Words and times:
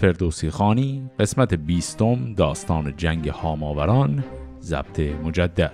فردوسی 0.00 0.50
خانی 0.50 1.10
قسمت 1.18 1.54
بیستم 1.54 2.34
داستان 2.34 2.96
جنگ 2.96 3.28
هاماوران 3.28 4.24
ضبط 4.60 5.00
مجدد. 5.00 5.72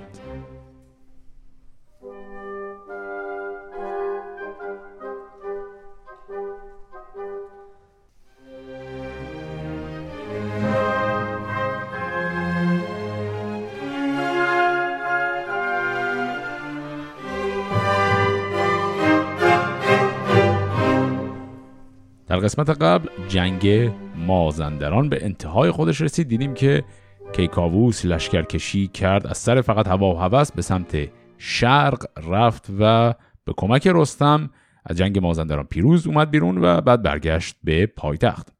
در 22.28 22.36
قسمت 22.36 22.70
قبل 22.70 23.08
جنگ 23.28 23.90
مازندران 24.26 25.08
به 25.08 25.24
انتهای 25.24 25.70
خودش 25.70 26.00
رسید. 26.00 26.28
دیدیم 26.28 26.54
که 26.54 26.84
کیکاووس 27.32 28.04
لشکرکشی 28.04 28.88
کرد. 28.88 29.26
از 29.26 29.38
سر 29.38 29.60
فقط 29.60 29.88
هوا 29.88 30.14
و 30.14 30.18
هوس 30.18 30.52
به 30.52 30.62
سمت 30.62 31.08
شرق 31.38 32.06
رفت 32.28 32.66
و 32.80 33.14
به 33.44 33.54
کمک 33.56 33.86
رستم 33.86 34.50
از 34.84 34.96
جنگ 34.96 35.18
مازندران 35.18 35.64
پیروز 35.64 36.06
اومد 36.06 36.30
بیرون 36.30 36.58
و 36.58 36.80
بعد 36.80 37.02
برگشت 37.02 37.56
به 37.64 37.86
پایتخت. 37.86 38.52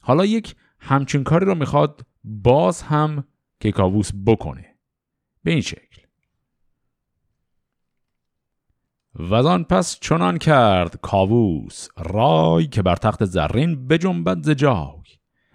حالا 0.00 0.24
یک 0.24 0.54
همچین 0.80 1.24
کاری 1.24 1.46
رو 1.46 1.54
می‌خواد 1.54 2.06
باز 2.24 2.82
هم 2.82 3.24
کیکاووس 3.60 4.10
بکنه. 4.26 4.66
به 5.44 5.50
این 5.50 5.60
شکل. 5.60 6.03
وزان 9.18 9.64
پس 9.64 9.98
چنان 10.00 10.38
کرد 10.38 10.98
کاووس 11.02 11.88
رای 11.98 12.66
که 12.66 12.82
بر 12.82 12.96
تخت 12.96 13.24
زرین 13.24 13.88
بجنبد 13.88 14.42
ز 14.42 14.50
جای. 14.50 15.02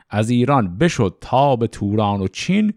از 0.10 0.30
ایران 0.30 0.78
بشد 0.78 1.18
تا 1.22 1.56
به 1.56 1.68
توران 1.68 2.22
و 2.22 2.28
چین 2.28 2.74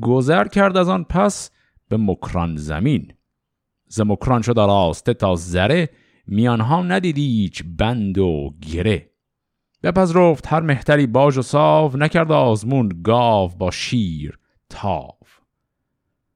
گذر 0.00 0.48
کرد 0.48 0.76
از 0.76 0.88
آن 0.88 1.04
پس 1.04 1.50
به 1.88 1.96
مکران 1.96 2.56
زمین. 2.56 3.12
ز 3.86 4.00
مکران 4.00 4.42
شد 4.42 4.58
آراسته 4.58 5.14
تا 5.14 5.34
زره 5.34 5.88
میانها 6.26 6.82
ندیدی 6.82 7.26
هیچ 7.26 7.62
بند 7.78 8.18
و 8.18 8.54
گره. 8.72 9.10
بپذرفت 9.82 10.52
هر 10.52 10.60
مهتری 10.60 11.06
باج 11.06 11.38
و 11.38 11.42
ساو 11.42 11.96
نکرد 11.96 12.32
آزمون 12.32 12.88
گاو 13.04 13.48
با 13.48 13.70
شیر 13.70 14.38
تاو. 14.68 15.20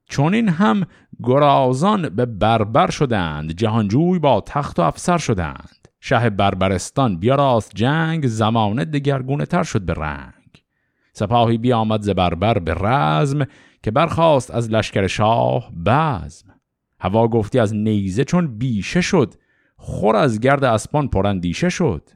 چون 0.09 0.34
این 0.34 0.48
هم 0.48 0.87
گرازان 1.23 2.09
به 2.09 2.27
بربر 2.27 2.91
شدند 2.91 3.53
جهانجوی 3.53 4.19
با 4.19 4.41
تخت 4.41 4.79
و 4.79 4.83
افسر 4.83 5.19
شدند. 5.19 5.89
شه 6.01 6.31
بربرستان 6.31 7.19
بیاراست 7.19 7.73
جنگ 7.75 8.27
زمانه 8.27 8.84
دگرگونه 8.84 9.47
تر 9.47 9.62
شد 9.62 9.83
به 9.83 9.95
رنگ. 9.95 10.65
سپاهی 11.12 11.59
بیامد 11.59 12.03
ز 12.03 12.09
بربر 12.09 12.59
به 12.59 12.75
رزم 12.75 13.47
که 13.83 13.91
برخواست 13.91 14.51
از 14.51 14.71
لشکر 14.71 15.06
شاه 15.06 15.73
بزم. 15.87 16.55
هوا 17.01 17.28
گفتی 17.28 17.59
از 17.59 17.75
نیزه 17.75 18.25
چون 18.25 18.59
بیشه 18.59 19.01
شد 19.01 19.34
خور 19.77 20.17
از 20.17 20.41
گرد 20.41 20.65
اسپان 20.65 21.09
پرندیشه 21.09 21.69
شد. 21.69 22.11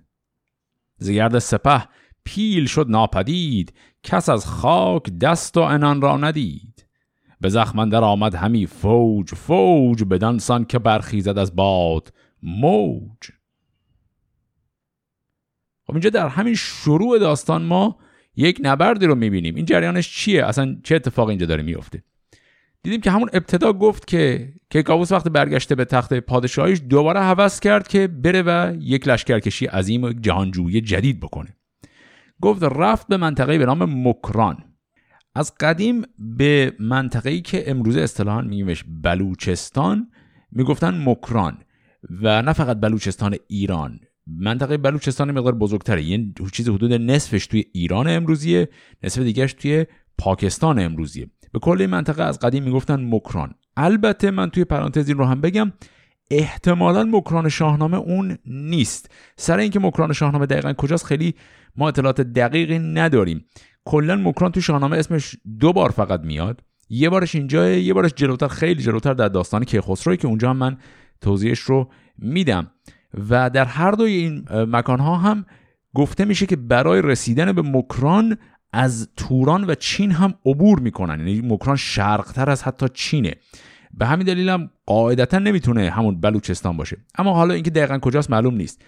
ز 0.99 1.11
گرد 1.11 1.39
سپه 1.39 1.85
پیل 2.25 2.67
شد 2.67 2.87
ناپدید 2.89 3.73
کس 4.03 4.29
از 4.29 4.47
خاک 4.47 5.19
دست 5.19 5.57
و 5.57 5.61
انان 5.61 6.01
را 6.01 6.17
ندید. 6.17 6.78
به 7.41 7.49
زخمندر 7.49 8.05
آمد 8.05 8.35
همی 8.35 8.67
فوج 8.67 9.35
فوج 9.35 10.05
بدانسان 10.05 10.65
که 10.65 10.79
برخیزد 10.79 11.39
از 11.39 11.57
باد 11.57 12.13
موج. 12.43 13.31
خب 15.87 15.93
اینجا 15.93 16.11
در 16.11 16.29
همین 16.29 16.55
شروع 16.55 17.19
داستان 17.19 17.63
ما 17.63 17.99
یک 18.37 18.61
نبردی 18.63 19.07
رو 19.07 19.15
می‌بینیم. 19.15 19.55
این 19.55 19.65
جریانش 19.65 20.17
چیه؟ 20.17 20.45
اصلا 20.45 20.77
چه 20.83 20.95
اتفاقی 20.95 21.31
اینجا 21.31 21.47
داره 21.47 21.63
میفته 21.63 22.03
دیدیم 22.83 23.01
که 23.01 23.11
همون 23.11 23.31
ابتدا 23.33 23.73
گفت 23.73 24.07
که 24.07 24.53
کیکاووس 24.71 25.13
وقت 25.13 25.29
برگشته 25.29 25.75
به 25.75 25.85
تخت 25.85 26.15
پادشاهیش 26.15 26.83
دوباره 26.89 27.21
هوس 27.21 27.61
کرد 27.61 27.89
که 27.89 28.07
بره 28.07 28.43
و 28.43 28.77
یک 28.81 29.09
لشکرکشی 29.09 29.67
عظیم 29.67 30.03
و 30.03 30.13
جهانجویی 30.13 30.81
جدید 30.81 31.21
بکنه. 31.21 31.57
گفت 32.41 32.63
رفت 32.63 33.07
به 33.07 33.17
منطقه 33.17 33.59
به 33.59 33.67
نام 33.67 34.09
مکران. 34.09 34.65
از 35.39 35.55
قدیم 35.61 36.03
به 36.19 36.73
منطقه‌ای 36.81 37.41
که 37.41 37.71
امروزه 37.71 38.01
اصطلاحا 38.01 38.41
میگیمش 38.41 38.85
بلوچستان 39.03 40.11
می‌گفتن 40.53 41.03
مکران 41.09 41.59
و 42.23 42.43
نه 42.43 42.53
فقط 42.53 42.81
بلوچستان 42.81 43.37
ایران. 43.49 44.01
منطقه 44.27 44.77
بلوچستان 44.77 45.31
مقدار 45.31 45.55
بزرگتره. 45.55 46.03
یه 46.03 46.33
چیز 46.53 46.69
حدود 46.69 46.93
نصفش 46.93 47.47
توی 47.47 47.65
ایران 47.73 48.09
امروزیه 48.09 48.69
نصف 49.03 49.23
دیگهش 49.23 49.53
توی 49.53 49.87
پاکستان 50.19 50.79
امروزیه. 50.79 51.31
به 51.53 51.59
کل 51.59 51.81
این 51.81 51.91
منطقه 51.91 52.23
از 52.23 52.39
قدیم 52.39 52.63
می‌گفتن 52.63 53.15
مکران. 53.15 53.55
البته 53.77 54.31
من 54.31 54.51
توی 54.51 54.65
پرانتز 54.65 55.11
رو 55.11 55.25
هم 55.25 55.41
بگم 55.41 55.73
احتمالا 56.31 57.05
مکران 57.05 57.49
شاهنامه 57.49 57.97
اون 57.97 58.39
نیست. 58.47 59.11
سر 59.37 59.59
اینکه 59.59 59.81
مکران 59.81 60.13
شاهنامه 60.13 60.47
دقیقا 60.47 60.73
کجاست 60.73 61.07
خیلی 61.07 61.35
ما 61.77 61.89
اطلاعات 61.89 62.21
دقیقی 62.21 62.79
نداریم. 62.79 63.45
کلا 63.89 64.17
مکران 64.17 64.53
تو 64.53 64.61
شاهنامه 64.61 64.97
اسمش 64.97 65.37
دو 65.61 65.73
بار 65.73 65.91
فقط 65.91 66.21
میاد. 66.21 66.63
یه 66.89 67.09
بارش 67.09 67.35
اینجا 67.35 67.71
یه 67.71 67.95
بارش 67.95 68.11
جلوتر 68.17 68.49
خیلی 68.49 68.83
جلوتر 68.83 69.15
در 69.15 69.29
داستان 69.29 69.65
کیخسروی 69.65 70.17
که 70.17 70.29
اونجا 70.29 70.51
هم 70.51 70.57
من 70.57 70.77
توضیحش 71.21 71.59
رو 71.59 71.91
میدم. 72.19 72.71
و 73.31 73.51
در 73.51 73.65
هر 73.65 73.91
دوی 73.91 74.13
این 74.13 74.45
مکانها 74.51 75.17
هم 75.17 75.45
گفته 75.95 76.25
میشه 76.25 76.47
که 76.47 76.57
برای 76.57 77.03
رسیدن 77.03 77.53
به 77.53 77.63
مکران 77.63 78.39
از 78.73 79.09
توران 79.17 79.65
و 79.65 79.75
چین 79.75 80.11
هم 80.11 80.35
عبور 80.47 80.81
می‌کنن. 80.81 81.19
یعنی 81.19 81.41
مکران 81.41 81.77
شرقتر 81.77 82.51
از 82.51 82.63
حتی 82.63 82.87
چینه. 82.95 83.35
به 83.95 84.07
همین 84.07 84.27
دلیل 84.27 84.49
هم 84.49 84.71
قاعدتا 84.87 85.39
نمی‌تونه 85.39 85.91
همون 85.91 86.21
بلوچستان 86.21 86.77
باشه. 86.77 86.97
اما 87.19 87.35
حالا 87.35 87.55
اینکه 87.55 87.71
دقیقا 87.71 87.99
کجاست 87.99 88.31
معلوم 88.31 88.55
نیست. 88.55 88.83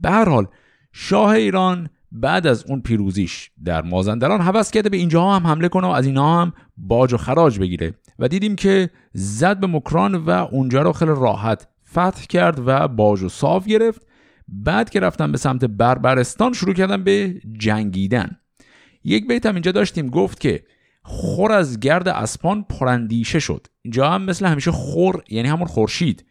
به 0.00 0.10
هر 0.10 0.28
حال 0.28 0.46
شاه 0.92 1.30
ایران 1.30 1.88
بعد 2.14 2.46
از 2.46 2.64
اون 2.68 2.80
پیروزیش 2.80 3.50
در 3.64 3.82
مازندران 3.82 4.40
حوض 4.40 4.70
کرده 4.70 4.88
به 4.88 4.96
اینجا 4.96 5.30
هم 5.30 5.46
حمله 5.46 5.68
کنه 5.68 5.86
و 5.86 5.90
از 5.90 6.06
اینها 6.06 6.42
هم 6.42 6.52
باج 6.76 7.12
و 7.12 7.16
خراج 7.16 7.58
بگیره. 7.58 7.94
و 8.18 8.28
دیدیم 8.28 8.56
که 8.56 8.90
زد 9.12 9.60
به 9.60 9.66
مکران 9.66 10.14
و 10.14 10.30
اونجا 10.30 10.82
رو 10.82 10.92
خیلی 10.92 11.10
راحت 11.10 11.68
فتح 11.90 12.24
کرد 12.28 12.62
و 12.66 12.88
باج 12.88 13.22
و 13.22 13.28
صاف 13.28 13.66
گرفت. 13.66 14.06
بعد 14.48 14.90
که 14.90 15.00
رفتن 15.00 15.32
به 15.32 15.38
سمت 15.38 15.64
بربرستان 15.64 16.52
شروع 16.52 16.74
کردن 16.74 17.04
به 17.04 17.40
جنگیدن. 17.58 18.36
یک 19.04 19.28
بیت 19.28 19.46
هم 19.46 19.54
اینجا 19.54 19.72
داشتیم 19.72 20.10
گفت 20.10 20.40
که 20.40 20.64
خور 21.02 21.52
از 21.52 21.80
گرد 21.80 22.08
اسپان 22.08 22.62
پراندیشه 22.62 23.38
شد. 23.38 23.66
اینجا 23.82 24.10
هم 24.10 24.22
مثل 24.22 24.46
همیشه 24.46 24.70
خور 24.70 25.22
یعنی 25.28 25.48
همون 25.48 25.66
خورشید. 25.66 26.24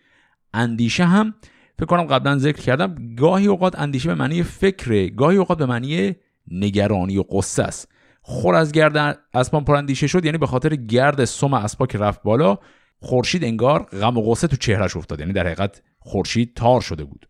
اندیشه 0.53 1.05
هم 1.05 1.33
فکر 1.78 1.85
کنم 1.85 2.03
قبلا 2.03 2.38
ذکر 2.38 2.61
کردم 2.61 3.16
گاهی 3.16 3.47
اوقات 3.47 3.79
اندیشه 3.79 4.09
به 4.09 4.16
معنی 4.16 4.44
فکره 4.44 5.09
گاهی 5.09 5.38
اوقات 5.38 5.57
به 5.57 5.66
معنی 5.66 6.16
نگرانی 6.51 7.17
و 7.17 7.23
قصه 7.23 7.63
است. 7.63 7.91
خور 8.22 8.56
از 8.56 8.72
گرد 8.72 9.19
اسپان 9.34 9.63
پراندیشه 9.63 10.07
شد 10.07 10.25
یعنی 10.25 10.38
به 10.38 10.47
خاطر 10.47 10.75
گرد 10.75 11.25
سم 11.25 11.53
اسبا 11.53 11.85
که 11.85 11.97
رفت 11.97 12.23
بالا 12.23 12.57
خورشید 13.00 13.44
انگار 13.44 13.84
غم 13.84 14.17
و 14.17 14.31
قصه 14.31 14.47
تو 14.47 14.56
چهرش 14.56 14.97
افتاد 14.97 15.19
یعنی 15.19 15.34
در 15.34 15.45
حقیقت 15.45 15.81
خورشید 16.00 16.53
تار 16.56 16.81
شده 16.81 17.03
بود. 17.03 17.29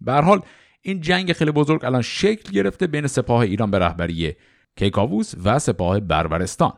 به 0.00 0.12
حال 0.12 0.40
این 0.82 1.00
جنگ 1.00 1.32
خیلی 1.32 1.50
بزرگ 1.50 1.84
الان 1.84 2.02
شکل 2.02 2.52
گرفته 2.52 2.86
بین 2.86 3.06
سپاه 3.06 3.40
ایران 3.40 3.70
به 3.70 3.78
رهبری 3.78 4.34
کیکاووس 4.76 5.34
و 5.44 5.58
سپاه 5.58 6.00
بربرستان. 6.00 6.72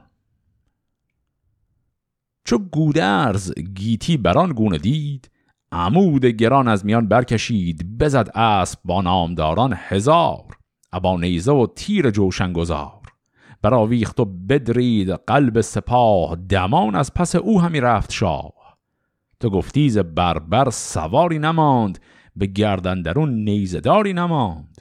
چو 2.44 2.58
گودرز 2.58 3.52
گیتی 3.74 4.16
بران 4.16 4.52
گونه 4.52 4.78
دید 4.78 5.30
عمود 5.72 6.24
گران 6.26 6.68
از 6.68 6.86
میان 6.86 7.08
برکشید 7.08 7.98
بزد 7.98 8.30
اسب 8.34 8.78
با 8.84 9.02
نامداران 9.02 9.74
هزار 9.76 10.44
ابا 10.92 11.16
نیزه 11.16 11.52
و 11.52 11.66
تیر 11.76 12.10
جوشن 12.10 12.52
گذار 12.52 13.00
براویخت 13.62 14.20
و 14.20 14.24
بدرید 14.24 15.10
قلب 15.10 15.60
سپاه 15.60 16.36
دمان 16.36 16.94
از 16.94 17.14
پس 17.14 17.34
او 17.34 17.60
همی 17.60 17.80
رفت 17.80 18.12
شاه. 18.12 18.52
تو 19.40 19.50
گفتیز 19.50 19.98
بربر 19.98 20.70
سواری 20.70 21.38
نماند 21.38 21.98
به 22.36 22.46
گردندرون 22.46 23.34
نیزداری 23.34 24.12
نماند. 24.12 24.80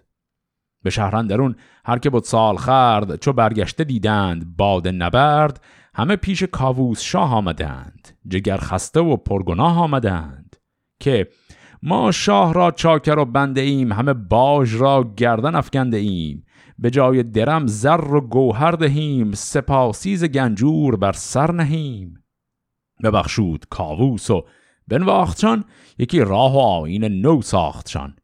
به 0.84 0.90
شهرندرون 0.90 1.56
هر 1.86 2.00
که 2.00 2.10
بود 2.10 2.24
سال 2.24 2.58
خرد 2.58 3.16
چو 3.20 3.34
برگشته 3.34 3.84
دیدند 3.84 4.58
باد 4.58 4.88
نبرد 4.88 5.64
همه 5.96 6.16
پیش 6.16 6.44
کاووس 6.44 7.02
شاه 7.02 7.36
آمدند 7.36 8.18
جگر 8.28 8.58
خسته 8.58 9.00
و 9.00 9.18
پرگناه 9.18 9.80
آمدند. 9.80 10.41
که 11.02 11.28
ما 11.84 12.12
شاه 12.12 12.54
را 12.54 12.72
چاکر 12.72 13.20
و 13.20 13.26
بنده 13.26 13.62
ایم 13.62 13.92
همه 13.92 14.14
باج 14.14 14.76
را 14.76 15.14
گردن 15.18 15.56
افکنده 15.56 15.98
ایم. 15.98 16.46
به 16.80 16.90
جای 16.90 17.24
درم 17.24 17.68
زر 17.68 18.14
و 18.14 18.22
گوهر 18.22 18.72
دهیم 18.72 19.32
سپاسیز 19.32 20.24
گنجور 20.26 20.96
بر 20.96 21.12
سر 21.12 21.52
نهیم. 21.52 22.24
ببخشود 23.04 23.66
کاووس 23.70 24.30
و 24.30 24.46
بنواختشان 24.88 25.64
یکی 25.98 26.20
راه 26.20 26.54
و 26.54 26.60
آین 26.60 27.06
نو 27.06 27.42
ساختشان. 27.42 28.16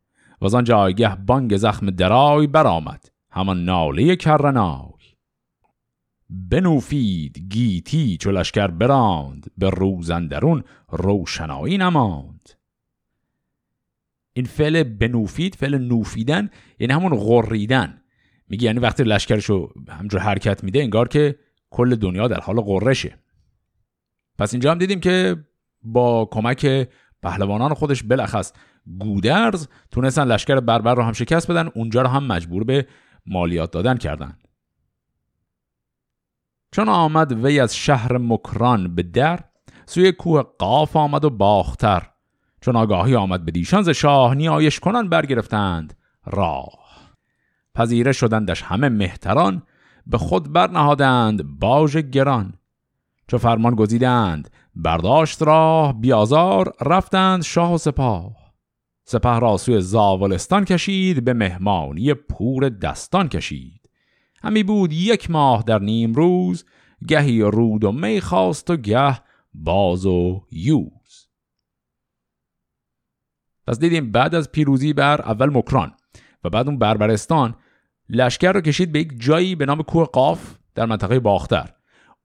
و 0.41 0.55
آن 0.55 0.63
جایگه 0.63 1.15
بانگ 1.15 1.57
زخم 1.57 1.89
درای 1.89 2.47
برآمد 2.47 3.05
همان 3.31 3.65
ناله 3.65 4.15
کرنای. 4.15 4.97
بنوفید 6.29 7.39
گیتی 7.49 8.17
چو 8.17 8.31
لشکر 8.31 8.67
براند 8.67 9.51
به 9.57 9.69
روزندرون 9.69 10.63
روشنایی 10.89 11.77
نماند. 11.77 12.36
این 14.37 14.45
فعل 14.45 14.83
بنوفید 14.83 15.55
فعل 15.55 15.77
نوفیدن 15.77 16.49
یعنی 16.79 16.93
همون 16.93 17.15
غریدن. 17.15 18.01
میگه 18.49 18.65
یعنی 18.65 18.79
وقتی 18.79 19.03
لشکرشو 19.03 19.69
همجور 19.89 20.19
حرکت 20.21 20.63
میده 20.63 20.79
انگار 20.79 21.07
که 21.07 21.39
کل 21.69 21.95
دنیا 21.95 22.27
در 22.27 22.39
حال 22.39 22.61
غرشه. 22.61 23.17
پس 24.39 24.53
اینجا 24.53 24.71
هم 24.71 24.77
دیدیم 24.77 24.99
که 24.99 25.35
با 25.81 26.29
کمک 26.31 26.89
پهلوانان 27.23 27.73
خودش 27.73 28.03
بلخص 28.03 28.53
گودرز 28.99 29.67
تونستن 29.91 30.23
لشکر 30.27 30.59
بربر 30.59 30.95
رو 30.95 31.03
هم 31.03 31.13
شکست 31.13 31.51
بدن 31.51 31.69
اونجا 31.75 32.01
رو 32.01 32.07
هم 32.07 32.27
مجبور 32.27 32.63
به 32.63 32.87
مالیات 33.25 33.71
دادن 33.71 33.97
کردن. 33.97 34.37
چون 36.71 36.89
آمد 36.89 37.45
وی 37.45 37.59
از 37.59 37.75
شهر 37.75 38.17
مکران 38.17 38.95
به 38.95 39.03
در 39.03 39.39
سوی 39.85 40.11
کوه 40.11 40.41
قاف 40.41 40.95
آمد 40.95 41.25
و 41.25 41.29
باختر. 41.29 42.16
چون 42.61 42.75
آگاهی 42.75 43.15
آمد 43.15 43.45
به 43.45 43.51
دیشان 43.51 43.81
ز 43.81 43.89
شاه 43.89 44.35
نیایش 44.35 44.79
کنان 44.79 45.09
برگرفتند 45.09 45.93
راه. 46.25 46.87
پذیره 47.75 48.11
شدندش 48.11 48.61
همه 48.61 48.89
مهتران 48.89 49.63
به 50.07 50.17
خود 50.17 50.53
برنهادند 50.53 51.59
باج 51.59 51.97
گران. 51.97 52.53
چو 53.27 53.37
فرمان 53.37 53.75
گزیدند 53.75 54.49
برداشت 54.75 55.41
راه 55.41 56.01
بیازار 56.01 56.73
رفتند 56.81 57.43
شاه 57.43 57.73
و 57.73 57.77
سپاه. 57.77 58.35
سپه 59.03 59.39
را 59.39 59.57
سوی 59.57 59.81
زاولستان 59.81 60.65
کشید 60.65 61.23
به 61.23 61.33
مهمانی 61.33 62.13
پور 62.13 62.69
دستان 62.69 63.29
کشید. 63.29 63.89
همی 64.43 64.63
بود 64.63 64.93
یک 64.93 65.31
ماه 65.31 65.63
در 65.67 65.79
نیم 65.79 66.13
روز 66.13 66.65
گهی 67.07 67.41
رود 67.41 67.83
و 67.83 67.91
می 67.91 68.21
خواست 68.21 68.69
و 68.69 68.77
گه 68.77 69.19
باز 69.53 70.05
و 70.05 70.41
یوز. 70.51 70.96
پس 73.67 73.79
دیدیم 73.79 74.11
بعد 74.11 74.35
از 74.35 74.51
پیروزی 74.51 74.93
بر 74.93 75.21
اول 75.21 75.49
مکران 75.49 75.91
و 76.43 76.49
بعد 76.49 76.67
اون 76.67 76.77
بربرستان 76.77 77.55
لشکر 78.09 78.51
رو 78.51 78.61
کشید 78.61 78.91
به 78.91 78.99
یک 78.99 79.13
جایی 79.17 79.55
به 79.55 79.65
نام 79.65 79.81
کوه 79.81 80.05
قاف 80.05 80.55
در 80.75 80.85
منطقه 80.85 81.19
باختر. 81.19 81.69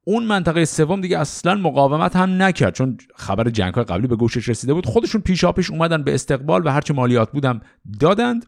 اون 0.05 0.25
منطقه 0.25 0.65
سوم 0.65 1.01
دیگه 1.01 1.19
اصلا 1.19 1.55
مقاومت 1.55 2.17
هم 2.17 2.43
نکرد 2.43 2.75
چون 2.75 2.99
خبر 3.15 3.51
جنگ 3.51 3.75
های 3.75 3.85
قبلی 3.85 4.07
به 4.07 4.17
گوشش 4.17 4.49
رسیده 4.49 4.75
بود. 4.75 4.87
خودشون 4.87 5.21
پیشاپیش 5.21 5.71
اومدن 5.71 6.03
به 6.03 6.15
استقبال 6.15 6.67
و 6.67 6.71
هرچه 6.71 6.95
مالیات 6.95 7.33
بودم 7.33 7.61
دادند 8.01 8.47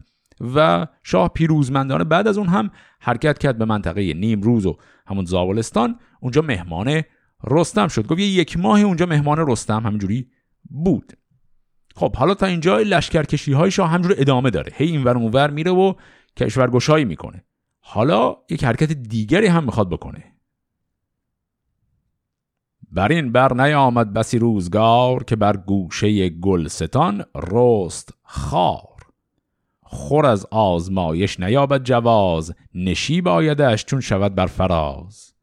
و 0.55 0.87
شاه 1.03 1.29
پیروزمندانه 1.29 2.03
بعد 2.03 2.27
از 2.27 2.37
اون 2.37 2.47
هم 2.47 2.71
حرکت 2.99 3.37
کرد 3.37 3.57
به 3.57 3.65
منطقه 3.65 4.13
نیمروز 4.13 4.65
و 4.65 4.77
همون 5.07 5.25
زاولستان 5.25 5.99
اونجا 6.21 6.41
مهمان 6.41 7.01
رستم 7.43 7.87
شد. 7.87 8.07
گفت 8.07 8.19
یک 8.19 8.57
ماهی 8.57 8.83
اونجا 8.83 9.05
مهمان 9.05 9.47
رستم 9.47 9.85
همینجوری 9.85 10.27
بود. 10.69 11.13
خب 11.95 12.15
حالا 12.15 12.33
تا 12.33 12.45
اینجا 12.45 12.77
لشکرکشی 12.77 13.53
های 13.53 13.71
شاه 13.71 13.89
همجور 13.89 14.15
ادامه 14.17 14.49
داره. 14.49 14.71
هی 14.75 14.87
اینور 14.87 15.17
اونور 15.17 15.49
میره 15.49 15.71
و 15.71 15.93
کشورگشایی 16.37 17.05
می‌کنه. 17.05 17.43
حالا 17.79 18.35
یک 18.49 18.63
حرکت 18.63 18.91
دیگری 18.91 19.47
هم 19.47 19.63
می‌خواد 19.63 19.89
بکنه. 19.89 20.35
بر 22.91 23.11
این 23.11 23.31
بر 23.31 23.53
نیامد 23.53 24.13
بسی 24.13 24.39
روزگار 24.39 25.23
که 25.23 25.35
بر 25.35 25.57
گوشه 25.57 26.29
گلستان 26.29 27.25
رست 27.35 28.13
خار. 28.23 28.95
خور 29.81 30.25
از 30.25 30.45
آزمایش 30.45 31.39
نیابد 31.39 31.83
جواز 31.83 32.55
نشی 32.73 33.21
بایدش 33.21 33.85
چون 33.85 34.01
شود 34.01 34.35
بر 34.35 34.45
فراز. 34.45 35.33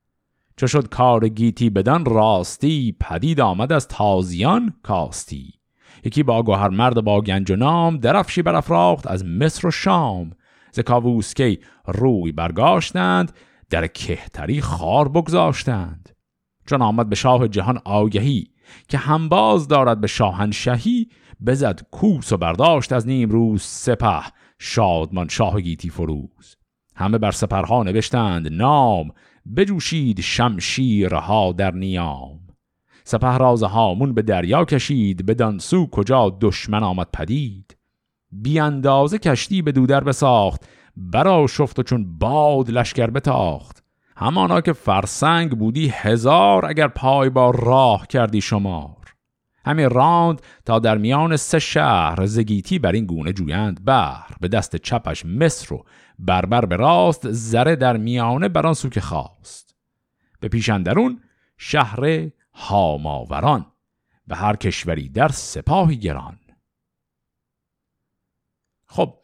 چو 0.57 0.67
شد 0.67 0.89
کار 0.89 1.29
گیتی 1.29 1.71
بدن 1.71 2.05
راستی 2.05 2.97
پدید 3.01 3.41
آمد 3.41 3.73
از 3.73 3.89
تازیان 3.89 4.75
کاستی. 4.83 5.62
یکی 6.05 6.23
با 6.23 6.43
گوهر 6.43 6.69
مرد 6.69 7.01
با 7.05 7.21
گنج 7.21 7.51
و 7.51 7.57
نام 7.57 7.97
درفشی 7.97 8.43
برافراخت 8.43 9.07
از 9.07 9.25
مصر 9.25 9.69
و 9.69 9.71
شام. 9.71 10.31
ز 10.73 10.81
کاووسکی 10.81 11.59
روی 11.87 12.33
برگاشتند 12.33 13.33
در 13.71 13.87
کهتری 13.87 14.61
خار 14.61 15.09
بگذاشتند. 15.09 16.17
چون 16.67 16.83
آمد 16.83 17.09
به 17.09 17.15
شاه 17.15 17.49
جهان 17.49 17.81
آگهی 17.85 18.47
که 18.89 18.99
همباز 18.99 19.69
دارد 19.69 20.01
به 20.01 20.07
شاهنشهی 20.07 21.09
بزد 21.47 21.81
کوس 21.91 22.33
و 22.33 22.37
برداشت 22.37 22.93
از 22.93 23.07
نیم 23.07 23.31
روز 23.31 23.63
سپه 23.63 24.23
شادمان 24.59 25.29
شاه 25.29 25.61
گیتی 25.61 25.91
فروز. 25.91 26.57
همه 26.97 27.19
بر 27.19 27.31
سپرها 27.31 27.83
نوشتند 27.83 28.53
نام 28.53 29.11
بجوشید 29.57 30.21
شمشیرها 30.21 31.53
در 31.53 31.71
نیام. 31.71 32.42
سپه 33.05 33.37
راز 33.39 33.63
هامون 33.63 34.15
به 34.15 34.23
دریا 34.23 34.65
کشید 34.65 35.27
به 35.27 35.35
دانسو 35.35 35.87
کجا 35.87 36.39
دشمن 36.41 36.83
آمد 36.83 37.09
پدید. 37.13 37.77
بی 38.33 38.59
اندازه 38.59 39.19
کشتی 39.19 39.63
به 39.63 39.73
دودر 39.73 40.05
بساخت 40.05 40.67
برا 40.97 41.47
شفت 41.47 41.79
و 41.79 41.83
چون 41.83 42.19
باد 42.19 42.71
لشکر 42.71 43.11
بتاخت. 43.11 43.85
همانا 44.17 44.61
که 44.61 44.73
فرسنگ 44.73 45.59
بودی 45.59 45.89
هزار 45.89 46.67
اگر 46.67 46.89
پای 46.89 47.31
با 47.31 47.51
راه 47.51 48.07
کردی 48.07 48.41
شمار. 48.41 48.97
همین 49.65 49.91
راند 49.91 50.43
تا 50.65 50.79
در 50.79 50.99
میان 50.99 51.37
سه 51.37 51.59
شهر 51.59 52.27
زگیتی 52.27 52.79
بر 52.79 52.93
این 52.93 53.07
گونه 53.07 53.33
جویند 53.33 53.85
بر 53.85 54.27
به 54.41 54.49
دست 54.49 54.77
چپش 54.77 55.27
مصر 55.27 55.75
و 55.75 55.85
بربر 56.19 56.65
به 56.65 56.77
راست 56.77 57.31
زره 57.31 57.77
در 57.77 57.97
میانه 57.97 58.49
بر 58.49 58.67
آن 58.67 58.75
سو 58.75 58.89
که 58.89 59.01
خواست. 59.01 59.75
به 60.41 60.49
پیشندرون 60.49 61.21
شهر 61.57 62.31
هاماوران 62.55 63.67
به 64.27 64.37
هر 64.37 64.57
کشوری 64.57 65.09
در 65.09 65.29
سپاهی 65.29 65.97
گران. 65.97 66.39
خب 68.87 69.15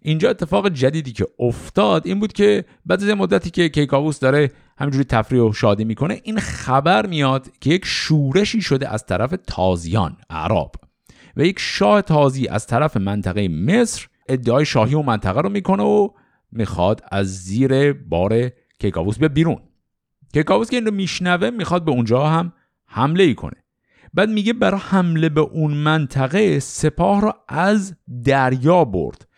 اینجا 0.00 0.30
اتفاق 0.30 0.68
جدیدی 0.68 1.12
که 1.12 1.26
افتاد 1.38 2.06
این 2.06 2.20
بود 2.20 2.32
که 2.32 2.64
بعد 2.86 3.02
از 3.02 3.08
مدتی 3.08 3.50
که 3.50 3.68
کیکاووس 3.68 4.18
داره 4.18 4.52
همینجوری 4.78 5.04
تفریح 5.04 5.42
و 5.42 5.52
شادی 5.52 5.84
می‌کنه 5.84 6.20
این 6.24 6.38
خبر 6.38 7.06
میاد 7.06 7.58
که 7.58 7.70
یک 7.70 7.84
شورشی 7.84 8.62
شده 8.62 8.88
از 8.88 9.06
طرف 9.06 9.34
تازیان 9.46 10.16
عرب 10.30 10.70
و 11.36 11.44
یک 11.44 11.58
شاه 11.58 12.02
تازی 12.02 12.48
از 12.48 12.66
طرف 12.66 12.96
منطقه 12.96 13.48
مصر 13.48 14.06
ادعای 14.28 14.64
شاهی 14.64 14.94
و 14.94 15.02
منطقه 15.02 15.40
رو 15.40 15.48
می‌کنه 15.48 15.82
و 15.82 16.08
می‌خواد 16.52 17.02
از 17.12 17.42
زیر 17.42 17.92
بار 17.92 18.50
کیکاووس 18.78 19.18
به 19.18 19.28
بیرون. 19.28 19.62
کیکاووس 20.32 20.70
که 20.70 20.76
این 20.76 20.86
رو 20.86 20.94
میشنوه 20.94 21.50
می‌خواد 21.50 21.84
به 21.84 21.90
اونجا 21.90 22.26
هم 22.26 22.52
حمله 22.94 23.24
ای 23.24 23.34
کنه. 23.34 23.64
بعد 24.14 24.30
میگه 24.30 24.52
برای 24.52 24.80
حمله 24.84 25.28
به 25.28 25.40
اون 25.40 25.74
منطقه 25.74 26.60
سپاه 26.60 27.20
را 27.20 27.44
از 27.48 27.96
دریا 28.24 28.84
برد. 28.84 29.28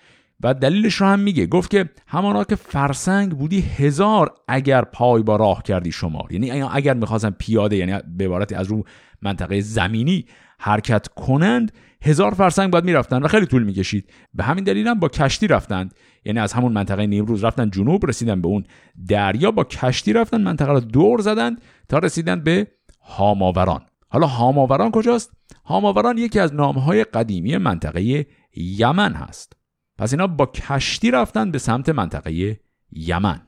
و 0.41 0.55
دلیلش 0.55 0.95
رو 0.95 1.07
هم 1.07 1.21
میگه. 1.21 1.47
گفت 1.47 1.71
که 1.71 1.91
همانا 2.07 2.45
که 2.45 2.57
فرسنگ 2.57 3.33
بودی 3.33 3.61
هزار 3.61 4.35
اگر 4.49 4.83
پای 4.83 5.23
با 5.23 5.37
راه 5.37 5.63
کردی 5.63 5.93
شمار 5.93 6.33
یعنی 6.33 6.63
اگر 6.63 6.95
می‌خواستن 6.95 7.31
پیاده 7.31 7.77
یعنی 7.77 7.99
به 8.17 8.25
عبارتی 8.25 8.55
از 8.55 8.67
رو 8.67 8.85
منطقه 9.23 9.61
زمینی 9.61 10.27
حرکت 10.59 11.09
کنند 11.09 11.73
هزار 12.03 12.35
فرسنگ 12.35 12.71
باید 12.71 12.85
می‌رفتن 12.85 13.23
و 13.23 13.29
خیلی 13.29 13.47
طول 13.47 13.63
می‌کشید. 13.63 14.11
به 14.35 14.45
همین 14.45 14.65
دلیل 14.65 14.89
هم 14.89 15.01
با 15.01 15.09
کشتی 15.09 15.47
رفتند. 15.47 15.95
یعنی 16.25 16.39
از 16.39 16.53
همون 16.53 16.73
منطقه 16.73 17.07
نیمروز 17.07 17.45
رفتن 17.45 17.71
جنوب 17.71 18.07
رسیدن 18.07 18.41
به 18.41 18.49
اون 18.49 18.65
دریا 19.09 19.51
با 19.51 19.65
کشتی 19.65 20.13
رفتن 20.13 20.43
منطقه 20.43 20.73
رو 20.73 20.81
دور 20.81 21.21
زدند 21.21 21.63
تا 21.89 21.99
رسیدن 21.99 22.41
به 22.41 22.67
هاماوران. 23.07 23.87
حالا 24.09 24.27
هاماوران 24.27 24.91
کجاست؟ 24.91 25.33
هاماوران 25.65 26.19
یکی 26.19 26.41
از 26.41 26.55
نامهای 26.55 27.05
قدیمی 27.05 27.57
منطقه 27.57 28.27
یمن 28.57 29.15
هست. 29.15 29.53
پس 29.99 30.13
اینا 30.13 30.27
با 30.27 30.47
کشتی 30.47 31.11
رفتن 31.11 31.51
به 31.51 31.59
سمت 31.59 31.89
منطقه 31.89 32.61
یمن. 32.93 33.41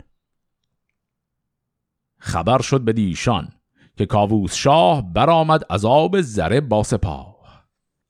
خبر 2.18 2.62
شد 2.62 2.80
به 2.80 2.92
دیشان 2.92 3.48
که 3.96 4.06
کاووس 4.06 4.54
شاه 4.54 5.12
برآمد 5.12 5.62
از 5.70 5.84
آب 5.84 6.20
زره 6.20 6.60
با 6.60 6.82
سپاه. 6.82 7.38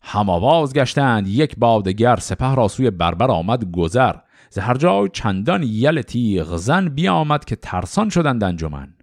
هم 0.02 0.30
آواز 0.30 0.72
گشتند 0.72 1.28
یک 1.28 1.56
بادگر 1.56 2.16
سپه 2.16 2.54
را 2.54 2.68
سوی 2.68 2.90
بربر 2.90 3.30
آمد 3.30 3.70
گذر. 3.70 4.14
ز 4.50 4.58
هر 4.58 4.74
جای 4.74 5.08
چندان 5.12 5.62
یل 5.62 6.02
تیغ 6.02 6.56
زن 6.56 6.88
بیامد 6.88 7.44
که 7.44 7.56
ترسان 7.56 8.08
شدند 8.08 8.44
انجمن. 8.44 8.94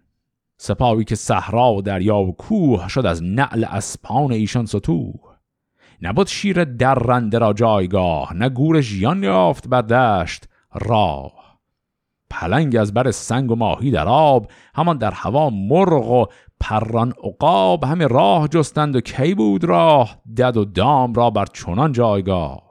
سپاهی 0.57 1.03
که 1.03 1.15
صحرا 1.15 1.73
و 1.73 1.81
دریا 1.81 2.17
و 2.17 2.35
کوه 2.35 2.87
شد 2.87 3.05
از 3.05 3.23
نعل 3.23 3.63
اسپان 3.63 4.31
ایشان 4.31 4.65
ستوه 4.65 5.35
نبود 6.01 6.27
شیر 6.27 6.63
درنده 6.63 7.37
را 7.37 7.53
جایگاه 7.53 8.33
نه 8.33 8.49
گور 8.49 8.81
ژیان 8.81 9.23
یافت 9.23 9.67
بر 9.67 9.81
دشت 9.81 10.45
راه. 10.73 11.59
پلنگ 12.29 12.75
از 12.75 12.93
بر 12.93 13.11
سنگ 13.11 13.51
و 13.51 13.55
ماهی 13.55 13.91
در 13.91 14.07
آب 14.07 14.51
همان 14.75 14.97
در 14.97 15.11
هوا 15.11 15.49
مرغ 15.49 16.11
و 16.11 16.25
پران 16.59 17.13
عقاب 17.23 17.83
همه 17.83 18.07
راه 18.07 18.47
جستند 18.47 18.95
و 18.95 19.01
کی 19.01 19.33
بود 19.33 19.63
راه؟ 19.63 20.17
دد 20.37 20.57
و 20.57 20.65
دام 20.65 21.13
را 21.13 21.29
بر 21.29 21.45
چنان 21.45 21.91
جایگاه. 21.91 22.63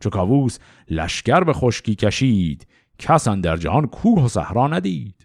چو 0.00 0.10
کاووس 0.10 0.58
لشکر 0.90 1.44
به 1.44 1.52
خشکی 1.52 1.94
کشید 1.94 2.66
کس 2.98 3.28
در 3.28 3.56
جهان 3.56 3.86
کوه 3.86 4.24
و 4.24 4.28
صحرا 4.28 4.68
ندید. 4.68 5.19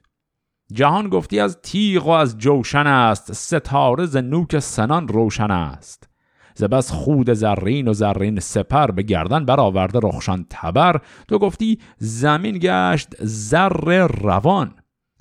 جهان 0.74 1.10
گفتی 1.10 1.40
از 1.40 1.60
تیغ 1.62 2.08
و 2.08 2.10
از 2.10 2.38
جوشن 2.38 2.88
است 2.88 3.34
ستاره 3.34 4.06
ز 4.06 4.18
نوک 4.18 4.60
سنان 4.60 5.08
روشن 5.08 5.52
است. 5.52 6.10
ز 6.56 6.64
بس 6.64 6.92
خود 6.92 7.34
زرین 7.34 7.88
و 7.88 7.94
زرین 7.94 8.40
سپر 8.40 8.92
به 8.92 9.04
گردن 9.04 9.46
برآورده 9.46 10.00
رخشان 10.04 10.46
تبر 10.50 11.02
تو 11.28 11.40
گفتی 11.40 11.80
زمین 11.98 12.58
گشت 12.62 13.16
زر 13.20 14.08
روان. 14.08 14.76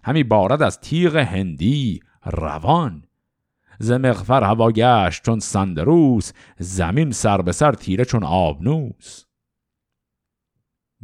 همی 0.05 0.25
بارد 0.25 0.63
از 0.63 0.81
تیغ 0.81 1.17
هندی 1.17 2.01
روان. 2.25 3.05
ز 3.79 3.91
مغفر 3.91 4.43
هوا 4.45 4.71
گشت 4.73 5.25
چون 5.25 5.39
سندروس 5.39 6.33
زمین 6.59 7.11
سر 7.11 7.43
به 7.43 7.53
سر 7.53 7.73
تیره 7.73 8.05
چون 8.05 8.25
آبنوس. 8.25 9.25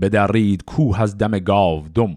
بدرید 0.00 0.64
کوه 0.64 1.00
از 1.00 1.18
دم 1.18 1.38
گاو 1.38 1.88
دم 1.88 2.16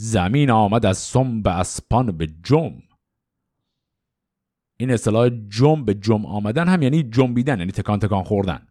زمین 0.00 0.50
آمد 0.50 0.86
از 0.86 0.98
سم 0.98 1.42
به 1.42 1.50
اسپان 1.50 2.12
به 2.16 2.26
جم. 2.26 2.72
این 4.76 4.90
اصطلاح 4.90 5.28
جم 5.28 5.84
به 5.84 5.94
جم 5.94 6.26
آمدن 6.26 6.68
هم 6.68 6.82
یعنی 6.82 7.02
جنبیدن 7.02 7.58
یعنی 7.58 7.72
تکان 7.72 7.98
تکان 7.98 8.22
خوردن. 8.22 8.66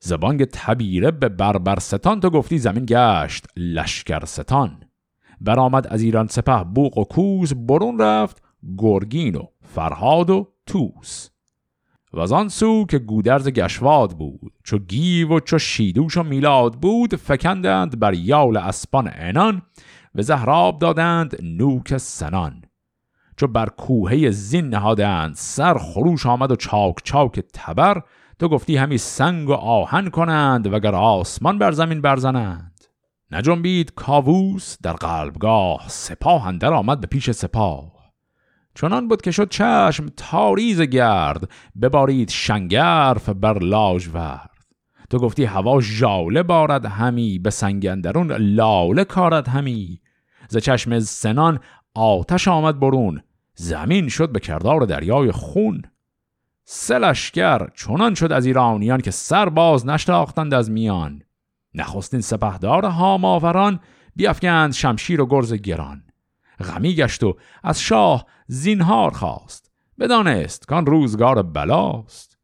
زبانگ 0.00 0.44
تبیره 0.44 1.10
به 1.10 1.28
بربر 1.28 1.78
ستان 1.78 2.20
تو 2.20 2.30
گفتی 2.30 2.58
زمین 2.58 2.84
گشت 2.88 3.46
لشکر 3.56 4.24
ستان. 4.24 4.84
برآمد 5.40 5.86
از 5.86 6.02
ایران 6.02 6.26
سپه 6.26 6.64
بوق 6.64 6.98
و 6.98 7.04
کوز 7.04 7.54
برون 7.54 8.00
رفت 8.00 8.42
گرگین 8.78 9.34
و 9.34 9.46
فرهاد 9.60 10.30
و 10.30 10.54
توس 10.66 11.28
و 12.14 12.34
آن 12.34 12.48
سو 12.48 12.86
که 12.86 12.98
گودرز 12.98 13.48
گشواد 13.48 14.12
بود 14.12 14.52
چو 14.64 14.78
گیو 14.78 15.36
و 15.36 15.40
چو 15.40 15.58
شیدوش 15.58 16.16
و 16.16 16.22
میلاد 16.22 16.74
بود 16.74 17.16
فکندند 17.16 17.98
بر 17.98 18.14
یال 18.14 18.56
اسپان 18.56 19.10
انان 19.14 19.62
و 20.14 20.22
زهراب 20.22 20.78
دادند 20.78 21.36
نوک 21.42 21.96
سنان. 21.96 22.62
چو 23.36 23.46
بر 23.46 23.66
کوهه 23.66 24.30
زین 24.30 24.68
نهادند 24.68 25.34
سر 25.34 25.78
خروش 25.78 26.26
آمد 26.26 26.50
و 26.50 26.56
چاک 26.56 26.96
چاک 27.04 27.40
تبر 27.54 28.02
تو 28.38 28.48
گفتی 28.48 28.76
همی 28.76 28.98
سنگ 28.98 29.48
و 29.48 29.52
آهن 29.52 30.10
کنند 30.10 30.72
وگر 30.72 30.94
آسمان 30.94 31.58
بر 31.58 31.72
زمین 31.72 32.00
برزنند. 32.00 32.80
نجنبید 33.30 33.94
کاووس 33.94 34.76
در 34.82 34.92
قلبگاه 34.92 35.84
سپاه 35.88 36.46
اندر 36.46 36.72
آمد 36.72 37.00
به 37.00 37.06
پیش 37.06 37.30
سپاه. 37.30 38.01
چنان 38.74 39.08
بود 39.08 39.22
که 39.22 39.30
شد 39.30 39.48
چشم 39.48 40.06
تاریز 40.16 40.80
گرد 40.80 41.50
ببارید 41.82 42.30
شنگرف 42.30 43.28
بر 43.28 43.58
ورد. 44.14 44.50
تو 45.10 45.18
گفتی 45.18 45.44
هوا 45.44 45.80
ژاله 45.80 46.42
بارد 46.42 46.86
همی 46.86 47.38
به 47.38 47.50
سنگ 47.50 47.86
اندرون 47.86 48.32
لاله 48.32 49.04
کارد 49.04 49.48
همی. 49.48 50.00
ز 50.48 50.56
چشم 50.56 50.98
سنان 50.98 51.60
آتش 51.94 52.48
آمد 52.48 52.80
برون 52.80 53.22
زمین 53.54 54.08
شد 54.08 54.32
به 54.32 54.40
کردار 54.40 54.80
دریای 54.80 55.32
خون. 55.32 55.82
سلشگر 56.64 57.68
چنان 57.76 58.14
شد 58.14 58.32
از 58.32 58.46
ایرانیان 58.46 59.00
که 59.00 59.10
سر 59.10 59.48
باز 59.48 59.86
نشتاختند 59.86 60.54
از 60.54 60.70
میان. 60.70 61.22
نخستین 61.74 62.20
سپهدار 62.20 62.84
هاماوران 62.84 63.80
بیافگند 64.16 64.72
شمشیر 64.72 65.20
و 65.20 65.26
گرز 65.26 65.54
گران. 65.54 66.02
غمی 66.62 66.94
گشت 66.94 67.22
و 67.22 67.36
از 67.62 67.80
شاه 67.80 68.26
زینهار 68.52 69.10
خواست. 69.10 69.70
بدانست 69.98 70.66
کان 70.66 70.86
روزگار 70.86 71.42
بلاست. 71.42 72.38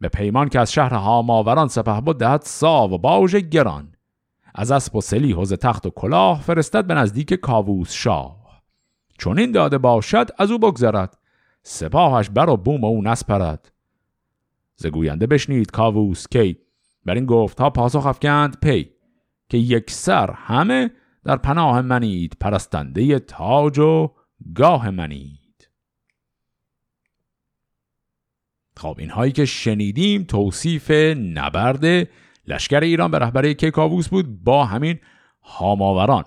به 0.00 0.08
پیمان 0.08 0.48
که 0.48 0.60
از 0.60 0.72
شهر 0.72 0.94
هاماوران 0.94 1.68
سپه 1.68 2.00
بود 2.00 2.18
دهد 2.18 2.42
سا 2.42 2.88
و 2.88 2.98
باژ 2.98 3.34
گران. 3.36 3.94
از 4.54 4.70
اسب 4.70 4.96
و 4.96 5.00
سلیح 5.00 5.36
و 5.36 5.44
تخت 5.44 5.86
و 5.86 5.90
کلاه 5.90 6.40
فرستد 6.40 6.86
به 6.86 6.94
نزدیک 6.94 7.34
کاووس 7.34 7.92
شاه. 7.92 8.62
چون 9.18 9.38
این 9.38 9.52
داده 9.52 9.78
باشد 9.78 10.30
از 10.38 10.50
او 10.50 10.58
بگذرد. 10.58 11.18
سپاهش 11.62 12.30
بر 12.30 12.50
و 12.50 12.56
بوم 12.56 12.84
او 12.84 13.02
نسپرد. 13.02 13.72
زگوینده 14.76 15.26
بشنید 15.26 15.70
کاووس 15.70 16.28
کی. 16.28 16.58
بر 17.04 17.14
این 17.14 17.26
گفت 17.26 17.60
ها 17.60 17.70
پاسخ 17.70 18.06
افکند 18.06 18.56
پی 18.60 18.90
که 19.48 19.58
یک 19.58 19.90
سر 19.90 20.30
همه 20.30 20.90
در 21.24 21.36
پناه 21.36 21.80
منید 21.80 22.36
پرستنده 22.40 23.18
تاج 23.18 23.78
و 23.78 24.10
گاه 24.54 24.90
منید. 24.90 25.41
خب 28.76 28.96
اینهایی 28.98 29.32
که 29.32 29.44
شنیدیم 29.44 30.24
توصیف 30.24 30.90
نبرد 31.16 32.08
لشکر 32.46 32.80
ایران 32.80 33.10
به 33.10 33.18
رهبری 33.18 33.54
کیکاووس 33.54 34.08
بود 34.08 34.44
با 34.44 34.64
همین 34.64 34.98
هاماوران. 35.42 36.24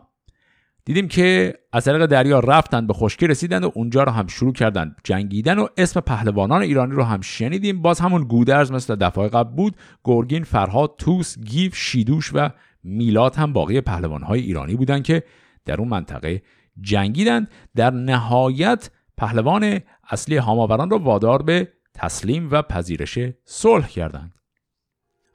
دیدیم 0.86 1.08
که 1.08 1.54
از 1.74 1.86
طریق 1.86 2.06
دریا 2.06 2.40
رفتن 2.40 2.88
به 2.88 2.94
خشکی 2.94 3.28
رسیدن 3.28 3.64
و 3.64 3.72
اونجا 3.74 4.04
رو 4.04 4.12
هم 4.12 4.28
شروع 4.28 4.54
کردن 4.54 4.96
جنگیدن 5.04 5.60
و 5.60 5.68
اسم 5.78 6.00
پهلوانان 6.00 6.62
ایرانی 6.62 6.96
رو 6.96 7.04
هم 7.04 7.22
شنیدیم. 7.22 7.82
باز 7.82 8.00
همون 8.00 8.24
گودرز 8.24 8.72
مثل 8.72 8.96
دفعه 8.96 9.28
قبل 9.28 9.56
بود 9.56 9.76
گرگین 10.04 10.44
فرهاد 10.44 10.96
توس 10.98 11.40
گیف 11.40 11.76
شیدوش 11.76 12.32
و 12.34 12.50
میلاد 12.84 13.36
هم 13.36 13.54
باقی 13.54 13.82
پهلوانهای 13.82 14.40
ایرانی 14.40 14.76
بودند 14.76 15.04
که 15.04 15.24
در 15.66 15.78
اون 15.80 15.88
منطقه 15.88 16.42
جنگیدند. 16.82 17.48
در 17.76 17.92
نهایت 17.92 18.90
پهلوان 19.18 19.80
اصلی 20.10 20.38
هاماوران 20.38 20.90
را 20.90 21.00
وادار 21.00 21.42
به 21.42 21.68
تسلیم 21.96 22.48
و 22.52 22.62
پذیرش 22.62 23.20
صلح 23.46 23.88
کردند. 23.88 24.34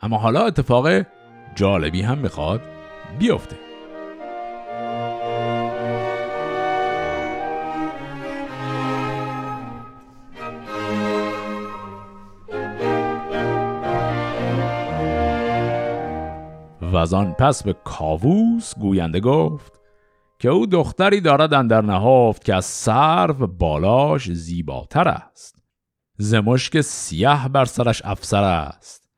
اما 0.00 0.18
حالا 0.18 0.46
اتفاق 0.46 1.06
جالبی 1.54 2.02
هم 2.02 2.18
می‌خواد 2.18 2.60
بیفته. 3.18 3.56
و 16.82 16.96
از 16.96 17.14
آن 17.14 17.32
پس 17.32 17.62
به 17.62 17.72
کاووس 17.84 18.74
گوینده 18.78 19.20
گفت 19.20 19.80
که 20.38 20.48
او 20.48 20.66
دختری 20.66 21.20
دارد 21.20 21.54
اندر 21.54 21.82
نهافت 21.82 22.44
که 22.44 22.54
از 22.54 22.64
سرو 22.64 23.46
بالاش 23.46 24.32
زیباتر 24.32 25.08
است. 25.08 25.59
زمشک 26.20 26.80
سیاه 26.80 27.48
بر 27.48 27.64
سرش 27.64 28.02
افسر 28.04 28.44
است. 28.44 29.08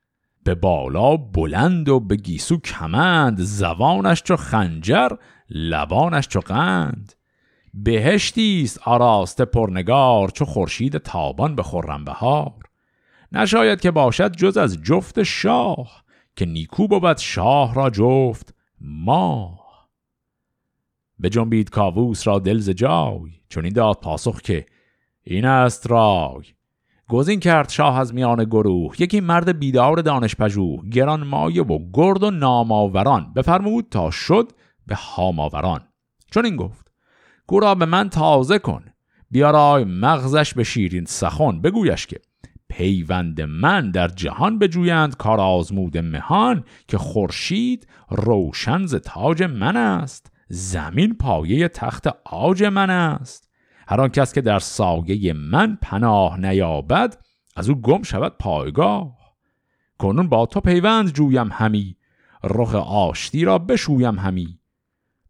به 0.44 0.54
بالا 0.54 1.16
بلند 1.16 1.88
و 1.88 2.00
به 2.00 2.16
گیسو 2.16 2.60
کمند 2.60 3.40
زبانش 3.40 4.22
چو 4.22 4.36
خنجر 4.36 5.08
لبانش 5.50 6.28
چو 6.28 6.40
قند. 6.40 7.12
بهشتی 7.74 8.62
است 8.64 8.80
آراسته 8.84 9.44
پرنگار 9.44 10.28
چو 10.28 10.44
خورشید 10.44 10.98
تابان 10.98 11.56
به 11.56 11.62
خرم 11.62 12.04
بهار. 12.04 12.62
نشاید 13.32 13.80
که 13.80 13.90
باشد 13.90 14.32
جز 14.32 14.56
از 14.56 14.82
جفت 14.82 15.22
شاه 15.22 16.04
که 16.36 16.46
نیکو 16.46 16.88
بود 16.88 17.16
شاه 17.16 17.74
را 17.74 17.90
جفت 17.90 18.54
ما 18.80 19.58
به 21.18 21.30
جنبید 21.30 21.70
کاووس 21.70 22.26
را 22.26 22.38
دل 22.38 22.58
ز 22.58 22.70
جای 22.70 23.30
چون 23.48 23.64
این 23.64 23.72
داد 23.72 24.00
پاسخ 24.00 24.40
که 24.40 24.66
این 25.22 25.44
است 25.44 25.90
رای. 25.90 26.42
گزین 27.12 27.40
کرد 27.40 27.68
شاه 27.68 27.98
از 27.98 28.14
میان 28.14 28.44
گروه. 28.44 28.94
یکی 28.98 29.20
مرد 29.20 29.58
بیدار 29.58 29.96
دانش 29.96 30.36
پژوه 30.36 30.88
گران 30.90 31.26
مایه 31.26 31.62
و 31.62 31.78
گرد 31.92 32.22
و 32.22 32.30
ناماوران 32.30 33.32
بفرمود 33.36 33.86
تا 33.90 34.10
شد 34.10 34.52
به 34.86 34.94
هاماوران. 34.94 35.80
چون 36.30 36.44
این 36.44 36.56
گفت 36.56 36.92
گورا 37.46 37.74
به 37.74 37.84
من 37.84 38.08
تازه 38.08 38.58
کن. 38.58 38.84
بیارای 39.30 39.84
مغزش 39.84 40.54
به 40.54 40.64
شیرین 40.64 41.04
سخن. 41.04 41.60
بگویش 41.60 42.06
که 42.06 42.20
پیوند 42.68 43.40
من 43.40 43.90
در 43.90 44.08
جهان 44.08 44.58
بجویند 44.58 45.16
کار 45.16 45.40
آزمود 45.40 45.98
مهان 45.98 46.64
که 46.88 46.98
خورشید 46.98 47.86
روشن 48.10 48.86
ز 48.86 48.94
تاج 48.94 49.42
من 49.42 49.76
است. 49.76 50.32
زمین 50.48 51.14
پایه 51.14 51.68
تخت 51.68 52.06
آج 52.24 52.64
من 52.64 52.90
است. 52.90 53.51
هر 53.88 54.00
آن 54.00 54.08
کس 54.08 54.32
که 54.32 54.40
در 54.40 54.58
سایه 54.58 55.32
من 55.32 55.78
پناه 55.82 56.40
نیابد 56.40 57.18
از 57.56 57.68
او 57.68 57.74
گم 57.74 58.02
شود 58.02 58.38
پایگاه. 58.38 59.16
کنون 59.98 60.28
با 60.28 60.46
تو 60.46 60.60
پیوند 60.60 61.12
جویم 61.12 61.48
همی 61.52 61.96
رخ 62.44 62.74
آشتی 62.74 63.44
را 63.44 63.58
بشویم 63.58 64.18
همی. 64.18 64.58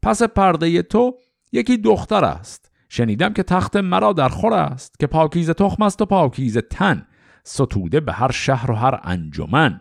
پس 0.02 0.22
پرده 0.22 0.82
تو 0.82 1.18
یکی 1.52 1.76
دختر 1.76 2.24
است. 2.24 2.72
شنیدم 2.88 3.32
که 3.32 3.42
تخت 3.42 3.76
مرا 3.76 4.12
در 4.12 4.28
خور 4.28 4.54
است 4.54 4.98
که 4.98 5.06
پاکیز 5.06 5.50
تخم 5.50 5.82
است 5.82 6.02
و 6.02 6.06
پاکیز 6.06 6.58
تن 6.58 7.06
ستوده 7.44 8.00
به 8.00 8.12
هر 8.12 8.30
شهر 8.30 8.70
و 8.70 8.74
هر 8.74 9.00
انجمن. 9.02 9.80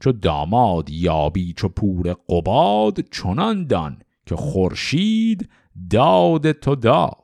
چو 0.00 0.12
داماد 0.12 0.90
یابی 0.90 1.52
چو 1.52 1.68
پور 1.68 2.16
قباد 2.28 3.00
چنان 3.00 3.66
دان 3.66 4.02
که 4.26 4.36
خورشید 4.36 5.50
داد 5.90 6.52
تو 6.52 6.74
داد. 6.74 7.21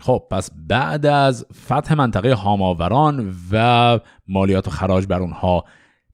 خب 0.00 0.22
پس 0.30 0.50
بعد 0.68 1.06
از 1.06 1.46
فتح 1.66 1.94
منطقه 1.94 2.34
هاماوران 2.34 3.34
و 3.52 3.98
مالیات 4.28 4.68
و 4.68 4.70
خراج 4.70 5.06
بر 5.06 5.20
اونها 5.20 5.64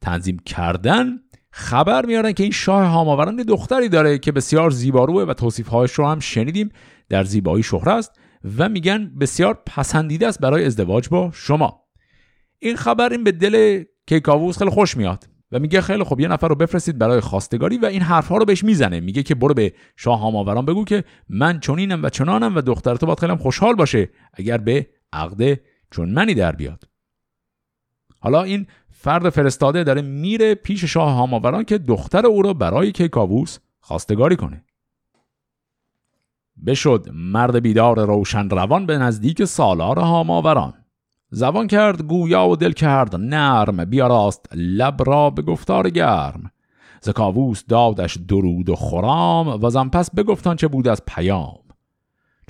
تنظیم 0.01 0.39
کردن 0.39 1.19
خبر 1.51 2.07
میارن 2.07 2.33
که 2.33 2.43
این 2.43 2.53
شاه 2.53 2.85
هاماوران 2.85 3.37
دختری 3.37 3.89
داره 3.89 4.19
که 4.19 4.33
بسیار 4.33 4.71
زیباروه 4.71 5.23
و 5.23 5.35
توصیفهایش 5.35 5.93
رو 5.93 6.07
هم 6.07 6.21
شنیدیم 6.21 6.69
در 7.09 7.25
زیبایی 7.25 7.63
شهره 7.63 7.93
است 7.93 8.13
و 8.59 8.69
میگن 8.69 9.13
بسیار 9.21 9.63
پسندیده 9.67 10.29
است 10.29 10.41
برای 10.41 10.65
ازدواج 10.65 11.09
با 11.09 11.31
شما. 11.35 11.83
این 12.59 12.77
خبر 12.77 13.09
این 13.13 13.25
به 13.25 13.33
دل 13.33 13.85
کیکاووس 14.07 14.59
خیلی 14.59 14.71
خوش 14.71 14.97
میاد. 14.97 15.32
و 15.53 15.59
میگه 15.59 15.81
خیلی 15.81 16.05
خب 16.05 16.21
یه 16.21 16.29
نفر 16.29 16.49
رو 16.49 16.55
بفرستید 16.55 16.99
برای 16.99 17.21
خواستگاری 17.21 17.79
و 17.79 17.87
این 17.87 18.03
حرفها 18.03 18.37
رو 18.37 18.45
بهش 18.45 18.65
می‌زنه. 18.65 19.01
میگه 19.01 19.23
که 19.23 19.35
برو 19.35 19.55
به 19.55 19.73
شاه 19.97 20.21
هاماوران 20.21 20.65
بگو 20.65 20.85
که 20.85 21.05
من 21.29 21.61
چنینم 21.61 22.03
و 22.03 22.09
چنانم 22.09 22.57
و 22.57 22.61
دختر 22.61 22.97
تو 22.97 23.07
باید 23.07 23.21
خیلی 23.21 23.37
خوشحال 23.37 23.75
باشه 23.75 24.09
اگر 24.35 24.59
به 24.59 24.89
عقد 25.13 25.61
چون 25.91 26.11
منی 26.11 26.35
در 26.35 26.53
بیاد. 26.53 26.85
حالا 28.21 28.43
این 28.43 28.67
فرد 28.91 29.29
فرستاده 29.29 29.85
داره 29.85 30.03
میره 30.03 30.55
پیش 30.55 30.85
شاه 30.85 31.13
هاماوران 31.13 31.65
که 31.65 31.79
دختر 31.79 32.27
او 32.27 32.43
را 32.43 32.55
برای 32.55 32.93
کیکاووس 32.93 33.59
خواستگاری 33.81 34.37
کنه. 34.37 34.65
بشد 36.67 37.09
مرد 37.13 37.63
بیدار 37.63 38.07
روشن 38.07 38.51
روان 38.51 38.87
به 38.87 38.99
نزدیک 38.99 39.45
سالار 39.45 39.99
هاماوران. 39.99 40.82
زبان 41.35 41.67
کرد 41.67 42.03
گویا 42.03 42.49
و 42.49 42.57
دل 42.57 42.73
کرد 42.73 43.17
نرم 43.17 43.85
بیاراست 43.85 44.49
لب 44.55 44.97
را 45.07 45.31
به 45.31 45.43
گفتار 45.43 45.91
گرم. 45.91 46.51
زکاووس 47.01 47.65
دادش 47.69 48.19
درود 48.29 48.71
و 48.71 48.77
خرام 48.77 49.49
و 49.49 49.85
پس 49.85 50.11
بگفتان 50.11 50.57
چه 50.57 50.69
بود 50.69 50.89
از 50.89 51.03
پیام. 51.07 51.59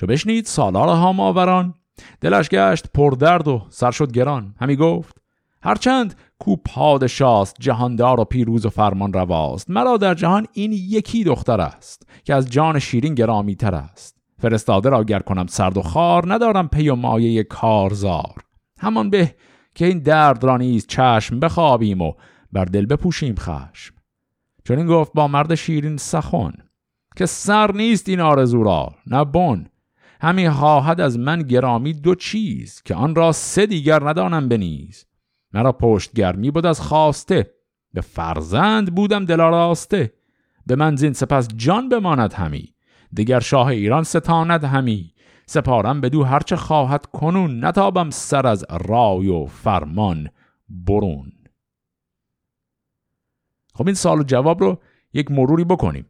چو 0.00 0.06
بشنید 0.06 0.46
سالار 0.46 0.88
هاماوران 0.88 1.74
دلش 2.20 2.48
گشت 2.48 2.84
پردرد 2.94 3.48
و 3.48 3.62
سر 3.70 3.90
شد 3.90 4.12
گران. 4.12 4.54
همی 4.60 4.76
گفت 4.76 5.16
هرچند 5.62 6.14
کو 6.38 6.56
پادشاست 6.56 7.56
جهاندار 7.60 8.20
و 8.20 8.24
پیروز 8.24 8.66
و 8.66 8.70
فرمان 8.70 9.12
رواست 9.12 9.70
مرا 9.70 9.96
در 9.96 10.14
جهان 10.14 10.46
این 10.52 10.72
یکی 10.72 11.24
دختر 11.24 11.60
است 11.60 12.06
که 12.24 12.34
از 12.34 12.50
جان 12.50 12.78
شیرین 12.78 13.14
گرامی 13.14 13.56
تر 13.56 13.74
است. 13.74 14.16
فرستاده 14.38 14.88
را 14.88 15.04
گر 15.04 15.20
کنم 15.20 15.46
سرد 15.46 15.76
و 15.76 15.82
خار 15.82 16.34
ندارم 16.34 16.68
پی 16.68 16.88
و 16.88 16.94
مایه 16.94 17.42
کارزار. 17.42 18.51
همان 18.82 19.10
به 19.10 19.34
که 19.74 19.86
این 19.86 19.98
درد 19.98 20.44
را 20.44 20.56
نیز 20.56 20.86
چشم 20.86 21.40
بخوابیم 21.40 22.00
و 22.00 22.12
بر 22.52 22.64
دل 22.64 22.86
بپوشیم 22.86 23.34
خشم. 23.38 23.94
چون 24.64 24.78
این 24.78 24.86
گفت 24.86 25.12
با 25.12 25.28
مرد 25.28 25.54
شیرین 25.54 25.96
سخن 25.96 26.52
که 27.16 27.26
سر 27.26 27.72
نیست 27.72 28.08
این 28.08 28.20
آرزو 28.20 28.62
را 28.62 28.94
نه 29.06 29.24
بن. 29.24 29.66
همی 30.20 30.50
خواهد 30.50 31.00
از 31.00 31.18
من 31.18 31.42
گرامی 31.42 31.92
دو 31.92 32.14
چیز 32.14 32.82
که 32.82 32.94
آن 32.94 33.14
را 33.14 33.32
سه 33.32 33.66
دیگر 33.66 34.08
ندانم 34.08 34.48
بنیز 34.48 35.06
مرا 35.52 35.72
پشت 35.72 36.12
گرمی 36.12 36.50
بود 36.50 36.66
از 36.66 36.80
خواسته 36.80 37.50
به 37.94 38.00
فرزند 38.00 38.94
بودم 38.94 39.24
دلاراسته 39.24 40.12
به 40.66 40.76
من 40.76 40.96
زین 40.96 41.12
سپس 41.12 41.48
جان 41.56 41.88
بماند 41.88 42.32
همی 42.32 42.74
دیگر 43.12 43.40
شاه 43.40 43.66
ایران 43.66 44.02
ستاند 44.02 44.64
همی. 44.64 45.11
سپارم 45.52 46.00
بدو 46.00 46.22
هرچه 46.22 46.56
خواهد 46.56 47.06
کنون 47.06 47.64
نتابم 47.64 48.10
سر 48.10 48.46
از 48.46 48.64
رای 48.70 49.28
و 49.28 49.46
فرمان 49.46 50.28
برون. 50.68 51.32
خب 53.74 53.86
این 53.86 53.94
سال 53.94 54.20
و 54.20 54.22
جواب 54.22 54.60
رو 54.60 54.78
یک 55.14 55.30
مروری 55.30 55.64
بکنیم. 55.64 56.06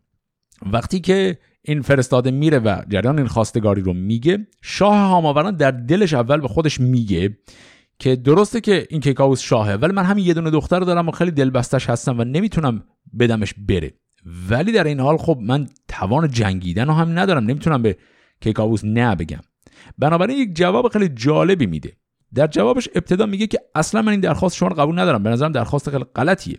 وقتی 0.72 1.00
که 1.00 1.38
این 1.62 1.82
فرستاده 1.82 2.30
میره 2.30 2.58
و 2.58 2.82
جریان 2.88 3.18
این 3.18 3.26
خواستگاری 3.26 3.82
رو 3.82 3.92
میگه 3.92 4.46
شاه 4.62 4.96
هاماوران 4.96 5.56
در 5.56 5.70
دلش 5.70 6.14
اول 6.14 6.40
به 6.40 6.48
خودش 6.48 6.80
میگه 6.80 7.38
که 7.98 8.16
درسته 8.16 8.60
که 8.60 8.86
این 8.90 9.00
کیکاوس 9.00 9.40
شاهه 9.40 9.74
ولی 9.74 9.92
من 9.92 10.04
همین 10.04 10.26
یه 10.26 10.34
دونه 10.34 10.50
دختر 10.50 10.80
دارم 10.80 11.08
و 11.08 11.10
خیلی 11.10 11.30
دلبستش 11.30 11.90
هستم 11.90 12.18
و 12.18 12.24
نمی‌تونم 12.24 12.84
بدمش 13.18 13.54
بره. 13.68 13.92
ولی 14.50 14.72
در 14.72 14.84
این 14.84 15.00
حال 15.00 15.16
خب 15.16 15.38
من 15.42 15.66
توان 15.88 16.28
جنگیدن 16.28 16.86
رو 16.86 16.92
هم 16.92 17.18
ندارم. 17.18 17.44
نمی‌تونم 17.44 17.82
به 17.82 17.96
کیکاووس 18.42 18.84
نه 18.84 19.14
بگم. 19.14 19.40
بنابراین 19.98 20.38
یک 20.38 20.56
جواب 20.56 20.88
خیلی 20.88 21.08
جالبی 21.08 21.66
میده. 21.66 21.92
در 22.34 22.46
جوابش 22.46 22.88
ابتدا 22.94 23.26
میگه 23.26 23.46
که 23.46 23.58
اصلا 23.74 24.02
من 24.02 24.12
این 24.12 24.20
درخواست 24.20 24.56
شما 24.56 24.68
رو 24.68 24.76
قبول 24.76 24.98
ندارم. 24.98 25.22
به 25.22 25.30
نظرم 25.30 25.52
درخواست 25.52 25.90
خیلی 25.90 26.04
غلطیه. 26.04 26.58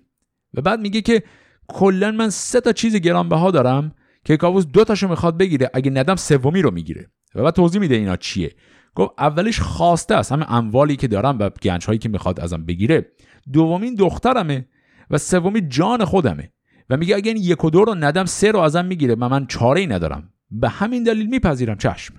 و 0.54 0.62
بعد 0.62 0.80
میگه 0.80 1.02
که 1.02 1.24
کلا 1.68 2.12
من 2.12 2.30
سه 2.30 2.62
تا 2.62 2.72
چیز 2.72 2.96
گرانبها 2.96 3.52
دارم 3.52 3.96
که 4.26 4.38
کاووس 4.38 4.66
دو 4.66 4.84
تاشو 4.84 5.08
می‌خواد 5.08 5.38
بگیره 5.38 5.70
اگه 5.74 5.92
ندم 5.92 6.16
سومی 6.16 6.62
رو 6.62 6.72
می‌گیره. 6.72 7.08
و 7.36 7.44
بعد 7.44 7.54
توضیح 7.54 7.82
میده 7.82 7.96
اینا 7.96 8.16
چیه. 8.16 8.56
گفت 8.96 9.12
اولش 9.18 9.60
خواسته 9.60 10.16
است 10.16 10.32
همه 10.32 10.52
اموالی 10.52 10.96
که 10.96 11.08
دارم 11.08 11.38
و 11.40 11.50
گنج 11.50 11.86
هایی 11.86 12.00
که 12.00 12.10
می‌خواد 12.10 12.40
ازم 12.40 12.66
بگیره. 12.66 13.12
دومین 13.54 13.96
دخترمه 13.96 14.68
و 15.10 15.18
سومی 15.18 15.62
جان 15.68 16.06
خودمه. 16.06 16.52
و 16.90 16.98
میگه 16.98 17.16
اگه 17.16 17.32
این 17.32 17.44
یک 17.44 17.64
و 17.64 17.70
دو 17.70 17.86
رو 17.86 17.96
ندم 17.96 18.26
سه 18.26 18.52
رو 18.52 18.60
ازم 18.60 18.86
می‌گیره. 18.86 19.16
و 19.16 19.30
من 19.30 19.46
چاره 19.48 19.82
ای 19.82 19.88
ندارم. 19.88 20.33
به 20.54 20.70
همین 20.70 21.04
دلیل 21.04 21.30
میپذیرم 21.30 21.78
چشم. 21.78 22.14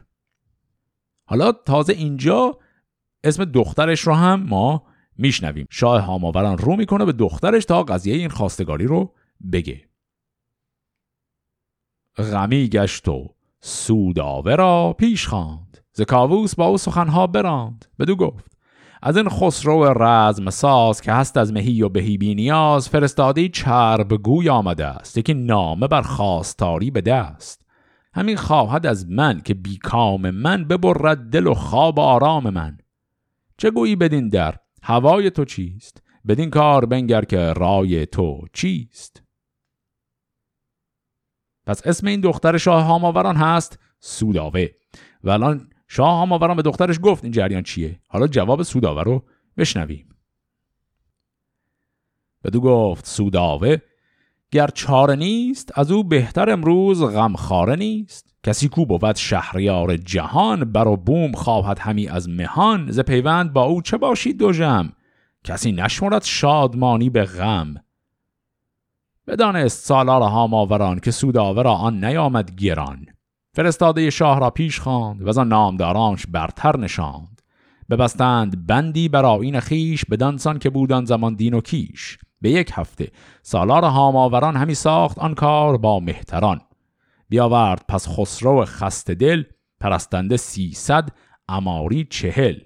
حالا 1.25 1.53
تازه 1.53 1.93
اینجا 1.93 2.59
اسم 3.25 3.45
دخترش 3.45 4.01
رو 4.01 4.15
هم 4.15 4.43
ما 4.43 4.87
میشنویم. 5.17 5.67
شاه 5.71 6.01
هاماوران 6.01 6.59
رو 6.59 6.77
می‌کنه 6.77 7.05
به 7.05 7.13
دخترش 7.13 7.65
تا 7.65 7.83
قضیه 7.83 8.15
این 8.15 8.29
خواستگاری 8.29 8.87
رو 8.87 9.15
بگه. 9.53 9.89
غمی 12.17 12.69
گشت 12.69 13.09
و 13.09 13.35
سوداوه 13.61 14.55
را 14.55 14.95
پیش 14.99 15.27
خواند. 15.27 15.79
ز 15.93 16.03
کاووس 16.03 16.55
با 16.55 16.67
او 16.67 16.79
سخنها 16.79 17.27
براند. 17.27 17.85
بدو 17.99 18.17
گفت 18.17 18.57
از 19.03 19.17
این 19.17 19.29
خسرو 19.29 20.03
رزم 20.03 20.51
ساز 20.51 21.01
که 21.01 21.13
هست 21.13 21.37
از 21.37 21.53
مهی 21.53 21.83
و 21.83 21.89
بهی 21.89 22.19
بی 22.19 22.35
نیاز 22.35 22.89
فرستاده 22.89 23.49
چرب 23.49 24.13
گوی 24.15 24.49
آمده 24.49 24.87
است. 24.87 25.19
یکی 25.19 25.35
نامه 25.35 25.89
بر 25.89 26.03
خواستاری 26.03 26.91
به 26.91 27.01
دست 27.01 27.64
همین 28.15 28.37
خواهد 28.37 28.87
از 28.87 29.11
من 29.11 29.41
که 29.41 29.55
بیکام 29.55 30.31
من 30.31 30.65
ببرد 30.65 31.19
دل 31.19 31.47
و 31.47 31.55
خواب 31.55 32.01
آرام 32.01 32.51
من. 32.51 32.79
چه 33.59 33.71
گویی 33.71 33.97
بدین 33.97 34.29
در؟ 34.29 34.57
هوای 34.83 35.31
تو 35.31 35.45
چیست؟ 35.45 36.03
بدین 36.27 36.51
کار 36.51 36.87
بنگر 36.87 37.25
که 37.25 37.53
رای 37.53 38.07
تو 38.07 38.47
چیست؟ 38.53 39.23
پس 41.67 41.87
اسم 41.87 42.07
این 42.07 42.21
دختر 42.21 42.57
شاه 42.57 42.85
هاماوران 42.85 43.37
هست 43.37 43.79
سوداوه. 44.01 44.67
و 45.25 45.31
الان 45.31 45.71
شاه 45.89 46.17
هاماوران 46.17 46.57
به 46.57 46.63
دخترش 46.63 46.99
گفت 47.03 47.25
این 47.25 47.33
جریان 47.33 47.63
چیه؟ 47.63 48.01
حالا 48.09 48.27
جواب 48.27 48.63
سوداوه 48.63 49.03
رو 49.03 49.25
بشنویم. 49.57 50.09
بدو 52.45 52.61
گفت 52.61 53.07
سوداوه 53.07 53.77
گر 54.55 54.67
چاره 54.67 55.17
نیست 55.17 55.79
از 55.79 55.91
او 55.91 56.05
بهتر 56.05 56.51
امروز 56.51 57.03
غمخواره 57.03 57.77
نیست. 57.77 58.35
کسی 58.43 58.69
کو 58.69 58.87
بود 58.87 59.17
شهریار 59.17 59.97
جهان 59.97 60.73
بر 60.73 60.89
و 60.89 60.97
بوم 60.97 61.33
خواهد 61.33 61.79
همی 61.79 62.09
از 62.09 62.29
مهان. 62.29 62.91
ز 62.91 63.01
پیوند 63.01 63.53
با 63.53 63.63
او 63.63 63.83
چه 63.83 63.97
باشید 63.97 64.39
دو 64.39 64.53
جم 64.53 64.93
کسی 65.45 65.73
نشمرد 65.73 66.25
شادمانی 66.25 67.11
به 67.11 67.25
غم. 67.25 67.75
بدانست 69.27 69.85
سالار 69.85 70.23
هاماوران 70.23 70.99
که 70.99 71.11
سوداوه 71.11 71.63
را 71.63 71.73
آن 71.73 72.05
نیامد 72.05 72.55
گران. 72.55 73.07
فرستاده 73.55 74.11
شاه 74.11 74.41
را 74.41 74.51
پیش 74.51 74.81
خواند 74.81 75.23
و 75.23 75.41
آن 75.41 75.49
نامدارانش 75.49 76.27
برتر 76.27 76.77
نشاند. 76.77 77.43
ببستند 77.91 78.67
بندی 78.67 79.09
بر 79.09 79.25
آیین 79.25 79.61
خیش 79.61 80.05
بدانسان 80.05 80.59
که 80.59 80.71
بودان 80.71 81.05
زمان 81.05 81.35
دین 81.35 81.55
و 81.55 81.61
کیش. 81.61 82.19
به 82.45 82.51
یک 82.51 82.71
هفته. 82.75 83.11
سالار 83.43 83.85
هاماوران 83.85 84.57
همی 84.57 84.75
ساخت 84.75 85.19
آن 85.19 85.35
کار 85.35 85.77
با 85.77 86.01
مهتران. 86.01 86.61
بیاورد 87.29 87.85
پس 87.89 88.09
خسرو 88.09 88.65
خست 88.65 89.11
دل 89.11 89.45
پرستنده 89.81 90.37
سیصد 90.37 91.09
اماری 91.49 92.05
چهل. 92.05 92.59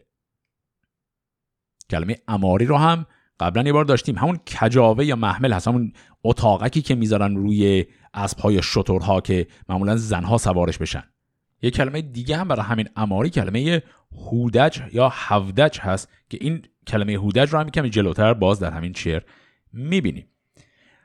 کلمه 1.90 2.16
اماری 2.28 2.66
رو 2.66 2.76
هم 2.76 3.06
قبلا 3.40 3.62
یه 3.62 3.72
بار 3.72 3.84
داشتیم. 3.84 4.18
همون 4.18 4.38
کجاوه 4.60 5.04
یا 5.04 5.16
محمل 5.16 5.52
هست. 5.52 5.68
همون 5.68 5.92
اتاقکی 6.24 6.82
که 6.82 6.94
می‌ذارن 6.94 7.36
روی 7.36 7.86
اسبها 8.14 8.52
یا 8.52 8.60
شترها 8.60 9.20
که 9.20 9.46
معمولا 9.68 9.96
زنها 9.96 10.38
سوارش 10.38 10.78
بشن. 10.78 11.02
یه 11.62 11.70
کلمه 11.70 12.02
دیگه 12.02 12.36
هم 12.36 12.48
برای 12.48 12.62
همین 12.62 12.88
اماری 12.96 13.30
کلمه 13.30 13.82
هودج 14.12 14.80
یا 14.92 15.08
هودج 15.08 15.78
هست 15.80 16.08
که 16.30 16.38
این 16.40 16.62
کلمه 16.86 17.12
هودج 17.12 17.50
رو 17.50 17.58
هم 17.58 17.70
کمی 17.70 17.90
جلوتر 17.90 18.34
باز 18.34 18.60
در 18.60 18.70
همین 18.70 18.92
شعر 18.92 19.22
می‌بینیم. 19.72 20.26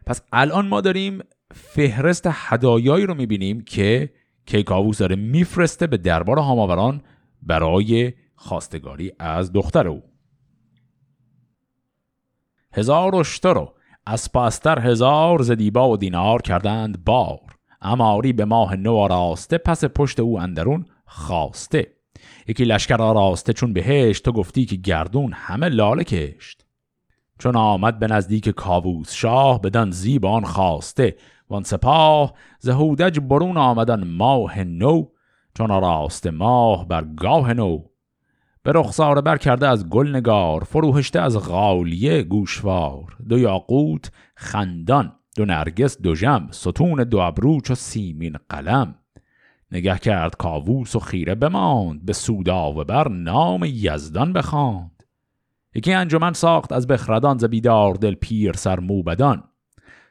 پس 0.05 0.21
الان 0.33 0.67
ما 0.67 0.81
داریم 0.81 1.19
فهرست 1.55 2.27
هدایایی 2.31 3.05
رو 3.05 3.13
می‌بینیم 3.13 3.61
که 3.61 4.13
کیکاووس 4.45 4.97
داره 4.97 5.15
میفرسته 5.15 5.87
به 5.87 5.97
دربار 5.97 6.39
هاماوران 6.39 7.01
برای 7.41 8.13
خواستگاری 8.35 9.11
از 9.19 9.53
دختر 9.53 9.87
او. 9.87 10.03
هزار 12.73 13.15
اشتر 13.15 13.67
از 14.05 14.31
پاستر 14.31 14.79
هزار 14.79 15.41
زدیبا 15.41 15.89
و 15.89 15.97
دینار 15.97 16.41
کردند 16.41 17.03
بار. 17.03 17.39
اماری 17.81 18.33
به 18.33 18.45
ماه 18.45 18.75
نو 18.75 18.95
آراسته 18.95 19.57
پس 19.57 19.85
پشت 19.85 20.19
او 20.19 20.39
اندرون 20.39 20.85
خواسته 21.05 21.93
یکی 22.47 22.65
لشکر 22.65 23.01
آراسته 23.01 23.53
چون 23.53 23.73
بهشت 23.73 24.25
تو 24.25 24.31
گفتی 24.31 24.65
که 24.65 24.75
گردون 24.75 25.33
همه 25.33 25.69
لاله 25.69 26.03
کشت. 26.03 26.62
چون 27.39 27.55
آمد 27.55 27.99
به 27.99 28.07
نزدیک 28.07 28.49
کاووس 28.49 29.13
شاه 29.13 29.61
بدن 29.61 29.91
زیبان 29.91 30.43
خواسته. 30.43 31.15
وان 31.49 31.63
سپاه 31.63 32.33
زهودج 32.59 33.19
برون 33.19 33.57
آمدن 33.57 34.03
ماه 34.03 34.63
نو 34.63 35.05
چون 35.57 35.69
راست 35.69 36.27
ماه 36.27 36.87
بر 36.87 37.03
گاه 37.03 37.53
نو. 37.53 37.79
به 38.63 38.71
رخسار 38.71 39.21
بر 39.21 39.37
کرده 39.37 39.67
از 39.67 39.89
گل 39.89 40.15
نگار 40.15 40.63
فروهشته 40.63 41.19
از 41.21 41.49
غالیه 41.49 42.23
گوشوار. 42.23 43.17
دو 43.29 43.39
یاقوت 43.39 44.11
خندان 44.35 45.13
دو 45.35 45.45
نرگس 45.45 46.01
دو 46.01 46.15
جم 46.15 46.47
ستون 46.51 47.03
دو 47.03 47.17
ابرو 47.17 47.61
چو 47.61 47.75
سیمین 47.75 48.35
قلم. 48.49 48.95
نگه 49.71 49.97
کرد 49.97 50.37
کاووس 50.37 50.95
و 50.95 50.99
خیره 50.99 51.35
بماند 51.35 52.05
به 52.05 52.13
سودا 52.13 52.71
و 52.71 52.83
بر 52.83 53.09
نام 53.09 53.63
یزدان 53.63 54.33
بخواند. 54.33 54.92
یکی 55.75 55.93
انجمن 55.93 56.33
ساخت 56.33 56.71
از 56.71 56.87
بخردان 56.87 57.37
ز 57.37 57.45
بیدار 57.45 57.93
دل 57.93 58.15
پیر 58.15 58.53
سر 58.53 58.79
موبدان 58.79 59.43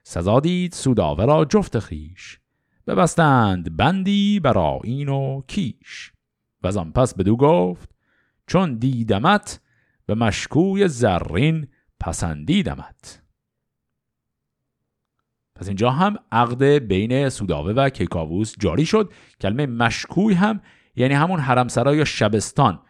سزا 0.05 0.41
دید 0.41 0.73
سوداوه 0.73 1.25
را 1.25 1.45
جفت 1.45 1.79
خیش 1.79 2.39
ببستند 2.87 3.77
بندی 3.77 4.41
برا 4.41 4.81
این 4.85 5.09
و 5.09 5.43
کیش. 5.47 6.13
و 6.63 6.79
آن 6.79 6.93
پس 6.93 7.15
بدو 7.15 7.37
گفت 7.37 7.91
چون 8.47 8.75
دیدمت 8.75 9.61
به 10.07 10.15
مشکوی 10.15 10.89
زرین 10.89 11.69
پسندیدمت. 12.01 13.23
پس 15.55 15.67
اینجا 15.67 15.91
هم 15.91 16.17
عقد 16.33 16.65
بین 16.65 17.29
سوداوه 17.29 17.73
و 17.73 17.89
کیکاووس 17.89 18.55
جاری 18.59 18.87
شد. 18.87 19.13
کلمه 19.41 19.67
مشکوی 19.67 20.35
هم 20.35 20.61
یعنی 20.97 21.15
همون 21.15 21.41
حرمسرا 21.41 21.95
یا 21.95 22.05
شبستان. 22.05 22.81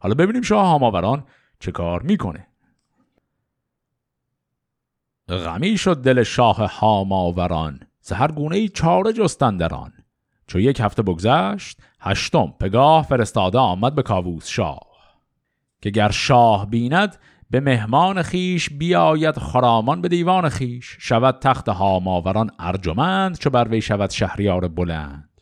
حالا 0.00 0.14
ببینیم 0.14 0.42
شاه 0.42 0.66
هاماوران 0.66 1.24
چه 1.60 1.72
کار 1.72 2.02
می‌کنه. 2.02 2.46
غمی 5.28 5.78
شد 5.78 6.02
دل 6.02 6.22
شاه 6.22 6.78
هاماوران 6.78 7.80
هر 8.14 8.32
گونه 8.32 8.56
ای 8.56 8.68
چاره 8.68 9.12
جستن 9.12 9.56
دران 9.56 9.92
چو 10.46 10.60
یک 10.60 10.80
هفته 10.80 11.02
بگذشت 11.02 11.78
هشتم 12.00 12.54
پگاه 12.60 13.02
فرستاده 13.02 13.58
آمد 13.58 13.94
به 13.94 14.02
کاووس 14.02 14.48
شاه. 14.48 14.80
که 15.82 15.90
گر 15.90 16.10
شاه 16.10 16.66
بیند 16.66 17.16
به 17.50 17.60
مهمان 17.60 18.22
خیش 18.22 18.70
بیاید 18.70 19.38
خرامان 19.38 20.00
به 20.00 20.08
دیوان 20.08 20.48
خیش. 20.48 20.96
شود 21.00 21.38
تخت 21.38 21.68
هاماوران 21.68 22.50
ارجمند 22.58 23.38
چو 23.38 23.50
بر 23.50 23.68
وی 23.68 23.80
شود 23.80 24.10
شهریار 24.10 24.68
بلند. 24.68 25.40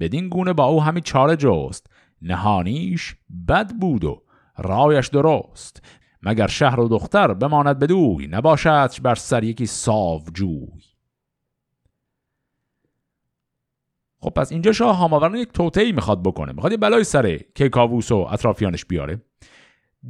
بدین 0.00 0.28
گونه 0.28 0.52
با 0.52 0.64
او 0.64 0.82
همی 0.82 1.00
چاره 1.00 1.36
جست. 1.36 1.86
نهانیش 2.24 3.16
بد 3.48 3.72
بود 3.72 4.04
و 4.04 4.22
رایش 4.58 5.08
درست. 5.08 5.82
مگر 6.22 6.46
شهر 6.46 6.80
و 6.80 6.88
دختر 6.88 7.34
بماند 7.34 7.78
بدوی 7.78 8.26
نباشد 8.26 8.90
بر 9.02 9.14
سر 9.14 9.44
یکی 9.44 9.66
جوی 10.32 10.66
خب 14.20 14.30
پس 14.30 14.52
اینجا 14.52 14.72
شاه 14.72 14.96
هاماوران 14.96 15.36
یک 15.36 15.52
توطئه‌ای 15.52 15.92
می‌خواد 15.92 16.22
بکنه. 16.22 16.52
می‌خواد 16.52 16.72
یه 16.72 16.78
بلای 16.78 17.04
سر 17.04 17.36
کیکاووس 17.36 18.12
و 18.12 18.16
اطرافیانش 18.16 18.84
بیاره. 18.84 19.22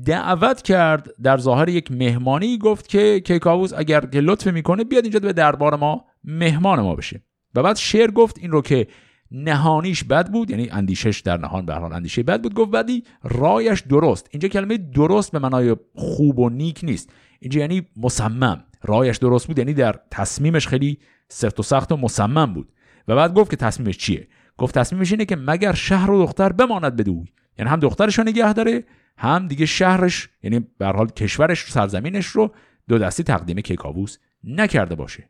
دعوت 0.07 0.63
کرد 0.63 1.11
در 1.23 1.39
ظاهر 1.39 1.69
یک 1.69 1.93
مهمانی 1.93 2.59
گفت 2.59 2.89
که 2.89 3.21
کیکاووس 3.21 3.73
اگر 3.73 4.01
که 4.01 4.21
لطف 4.21 4.47
می‌کنه 4.47 4.85
بیاد 4.85 5.05
اینجا 5.05 5.21
به 5.21 5.33
دربار 5.33 5.77
ما 5.77 6.05
مهمان 6.25 6.81
ما 6.81 6.95
بشه. 6.95 7.23
و 7.55 7.63
بعد 7.63 7.77
شعر 7.77 8.11
گفت 8.11 8.39
این 8.39 8.51
رو 8.51 8.63
که 8.63 8.87
نهانیش 9.31 10.05
بد 10.05 10.31
بود 10.31 10.51
یعنی 10.51 10.71
اندیشش 10.71 11.21
در 11.21 11.37
نهان 11.37 11.67
به 11.67 11.77
اندیشه 11.77 12.23
بد 12.23 12.43
بود 12.43 12.55
گفت 12.55 12.71
بدی 12.71 13.05
رایش 13.23 13.81
درست. 13.81 14.29
اینجا 14.31 14.49
کلمه 14.49 14.77
درست 14.77 15.33
به 15.33 15.39
معنای 15.39 15.77
خوب 15.95 16.39
و 16.39 16.49
نیک 16.49 16.81
نیست. 16.83 17.13
اینجا 17.41 17.61
یعنی 17.61 17.83
مصمم. 17.97 18.65
رایش 18.83 19.17
درست 19.17 19.47
بود 19.47 19.59
یعنی 19.59 19.75
در 19.75 19.95
تصمیمش 20.11 20.69
خیلی 20.69 20.99
سخت 21.29 21.61
و 21.61 21.63
سخت 21.63 21.93
و 21.93 21.97
مصمم 21.97 22.55
بود. 22.55 22.73
و 23.09 23.17
بعد 23.17 23.35
گفت 23.35 23.51
که 23.51 23.57
تصمیمش 23.57 23.99
چیه؟ 23.99 24.29
گفت 24.59 24.75
تصمیمش 24.79 25.13
اینه 25.13 25.25
که 25.25 25.37
مگر 25.37 25.73
شهر 25.73 26.11
و 26.11 26.27
دختر 26.27 26.53
بماند 26.53 26.97
بدوی. 26.97 27.25
یعنی 27.59 27.71
هم 27.71 27.81
دخترش 27.81 28.19
رو 28.19 28.25
نگه 28.25 28.53
داره 28.53 28.85
هم 29.19 29.49
دیگه 29.49 29.67
شهرش 29.67 30.29
یعنی 30.43 30.67
به 30.79 30.87
حال 30.87 31.09
کشورش 31.09 31.73
سرزمینش 31.73 32.27
رو 32.27 32.55
دو 32.89 32.99
دستی 32.99 33.23
تقدیم 33.23 33.61
کیکاووس 33.61 34.19
نکرده 34.45 34.95
باشه. 34.95 35.29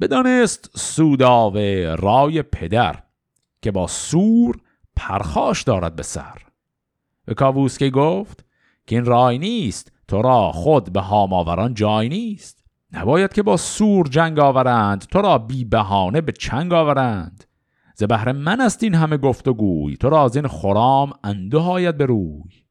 بدانست 0.00 0.70
سوداوه 0.74 1.96
رای 1.98 2.42
پدر 2.42 3.02
که 3.62 3.70
با 3.70 3.86
سور 3.86 4.56
پرخاش 4.96 5.62
دارد 5.62 5.96
به 5.96 6.02
سر. 6.02 6.42
به 7.24 7.34
کاووس 7.34 7.78
که 7.78 7.90
گفت 7.90 8.44
که 8.86 8.96
این 8.96 9.04
رای 9.04 9.38
نیست 9.38 9.92
تو 10.08 10.22
را 10.22 10.52
خود 10.52 10.92
به 10.92 11.00
هاماوران 11.00 11.74
جای 11.74 12.08
نیست. 12.08 12.64
نباید 12.92 13.32
که 13.32 13.42
با 13.42 13.56
سور 13.56 14.08
جنگ 14.08 14.38
آورند 14.38 15.00
تو 15.00 15.22
را 15.22 15.38
بی 15.38 15.64
بهانه 15.64 16.20
به 16.20 16.32
چنگ 16.32 16.72
آورند. 16.72 17.44
ز 17.94 18.04
بهر 18.04 18.32
من 18.32 18.60
است 18.60 18.82
این 18.82 18.94
همه 18.94 19.16
گفت 19.16 19.48
و 19.48 19.54
گوی 19.54 19.96
تو 19.96 20.10
را 20.10 20.24
از 20.24 20.36
این 20.36 20.48
خرام 20.48 21.12
انده 21.24 21.58
هاید 21.58 21.96
به 21.96 22.06
روی. 22.06 22.64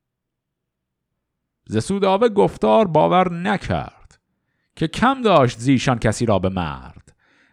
ز 1.67 1.77
سوداوه 1.83 2.29
گفتار 2.29 2.87
باور 2.87 3.33
نکرد 3.33 4.19
که 4.75 4.87
کم 4.87 5.21
داشت 5.21 5.59
زیشان 5.59 5.99
کسی 5.99 6.25
را 6.25 6.39
به 6.39 6.49
مرد. 6.49 7.04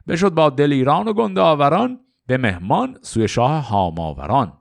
بشد 0.09 0.31
با 0.31 0.51
دلیران 0.51 1.09
و 1.09 1.13
گنداوران 1.13 2.01
به 2.27 2.37
مهمان 2.37 2.99
سوی 3.03 3.29
شاه 3.29 3.69
هاماوران 3.69 4.53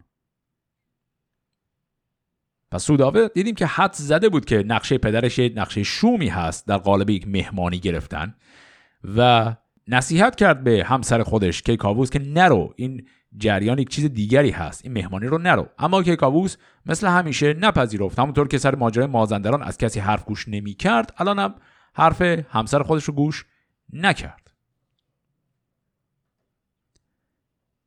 پس 2.72 2.84
سوداوه 2.84 3.28
دیدیم 3.28 3.56
که 3.56 3.66
حد 3.66 3.94
زده 3.94 4.30
بود 4.30 4.46
که 4.46 4.64
نقشه 4.68 4.98
پدرش 4.98 5.40
نقشه 5.40 5.84
شومی 5.84 6.28
هست 6.28 6.68
در 6.68 6.78
قالب 6.78 7.10
یک 7.10 7.28
مهمانی 7.28 7.80
گرفتن 7.80 8.36
و 9.16 9.54
نصیحت 9.88 10.36
کرد 10.36 10.64
به 10.64 10.84
همسر 10.84 11.24
خودش 11.24 11.62
کیکاووس 11.62 12.10
که 12.10 12.20
نرو 12.20 12.74
این 12.76 13.08
جریان 13.38 13.80
یک 13.80 13.90
چیز 13.90 14.06
دیگری 14.06 14.50
هست 14.50 14.82
این 14.84 14.94
مهمانی 14.94 15.28
رو 15.28 15.38
نرو. 15.38 15.70
اما 15.80 16.04
کیکاووس 16.04 16.58
مثل 16.86 17.08
همیشه 17.08 17.54
نپذیرفت. 17.54 18.20
همونطور 18.20 18.48
که 18.48 18.58
سر 18.58 18.76
ماجرای 18.76 19.08
مازندران 19.08 19.64
از 19.64 19.78
کسی 19.78 20.00
حرف 20.00 20.26
گوش 20.26 20.48
نمی 20.48 20.74
کرد 20.74 21.14
الانم 21.18 21.56
حرف 21.94 22.22
همسر 22.22 22.84
خودش 22.84 23.04
رو 23.04 23.14
گوش 23.14 23.46
نکرد. 23.94 24.41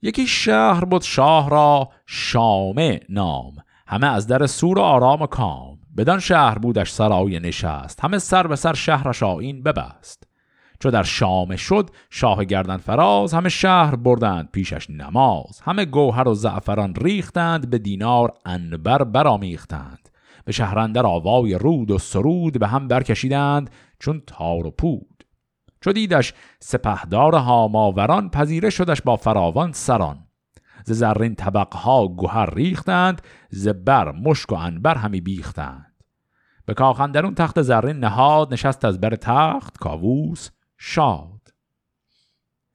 یکی 0.05 0.27
شهر 0.27 0.85
بود 0.85 1.03
شاه 1.03 1.51
را 1.51 1.89
شامه 2.07 3.01
نام. 3.09 3.53
همه 3.87 4.07
از 4.07 4.27
در 4.27 4.47
سور 4.47 4.79
و 4.79 4.83
آرام 4.83 5.23
و 5.23 5.27
کام. 5.27 5.79
بدان 5.97 6.19
شهر 6.21 6.59
بودش 6.59 6.91
سرای 6.91 7.41
نشست. 7.41 8.01
همه 8.05 8.19
سر 8.19 8.47
به 8.47 8.57
سر 8.57 8.75
شهرش 8.75 9.23
آین 9.23 9.63
ببست. 9.63 10.27
چو 10.81 10.91
در 10.91 11.03
شام 11.03 11.57
شد 11.57 11.91
شاه 12.11 12.45
گردن 12.45 12.77
فراز. 12.77 13.35
همه 13.35 13.49
شهر 13.49 13.97
بردند 13.97 14.49
پیشش 14.53 14.91
نماز. 14.91 15.61
همه 15.65 15.85
گوهر 15.85 16.29
و 16.29 16.35
زعفران 16.35 16.95
ریختند 16.95 17.71
به 17.71 17.79
دینار 17.79 18.33
انبر 18.45 19.05
برامیختند 19.05 20.09
به 20.45 20.53
شهرندر 20.53 21.07
آوای 21.07 21.55
رود 21.55 21.91
و 21.91 21.99
سرود 21.99 22.59
به 22.59 22.67
هم 22.67 22.89
برکشیدند 22.89 23.71
چون 23.99 24.23
تار 24.27 24.67
و 24.67 24.71
پود. 24.71 25.14
چو 25.85 25.93
دیدش 25.93 26.33
سپهدار 26.61 27.35
هاماوران 27.35 28.31
پذیره 28.31 28.71
شدش 28.71 29.03
با 29.03 29.17
فراوان 29.17 29.73
سران. 29.73 30.27
ز 30.85 30.93
زرین 30.93 31.35
طبقها 31.35 32.09
گوهر 32.09 32.55
ریختند 32.55 33.23
ز 33.51 33.69
بر 33.69 34.13
مشک 34.13 34.53
و 34.53 34.55
انبر 34.55 34.95
همی 34.95 35.21
بیختند. 35.21 35.95
به 36.67 36.75
کاخندرون 36.75 37.35
تخت 37.35 37.63
زرین 37.63 37.97
نهاد 37.97 38.53
نشست 38.53 38.85
از 38.85 39.01
بر 39.01 39.17
تخت 39.17 39.77
کاووس 39.79 40.51
شاد. 40.79 41.53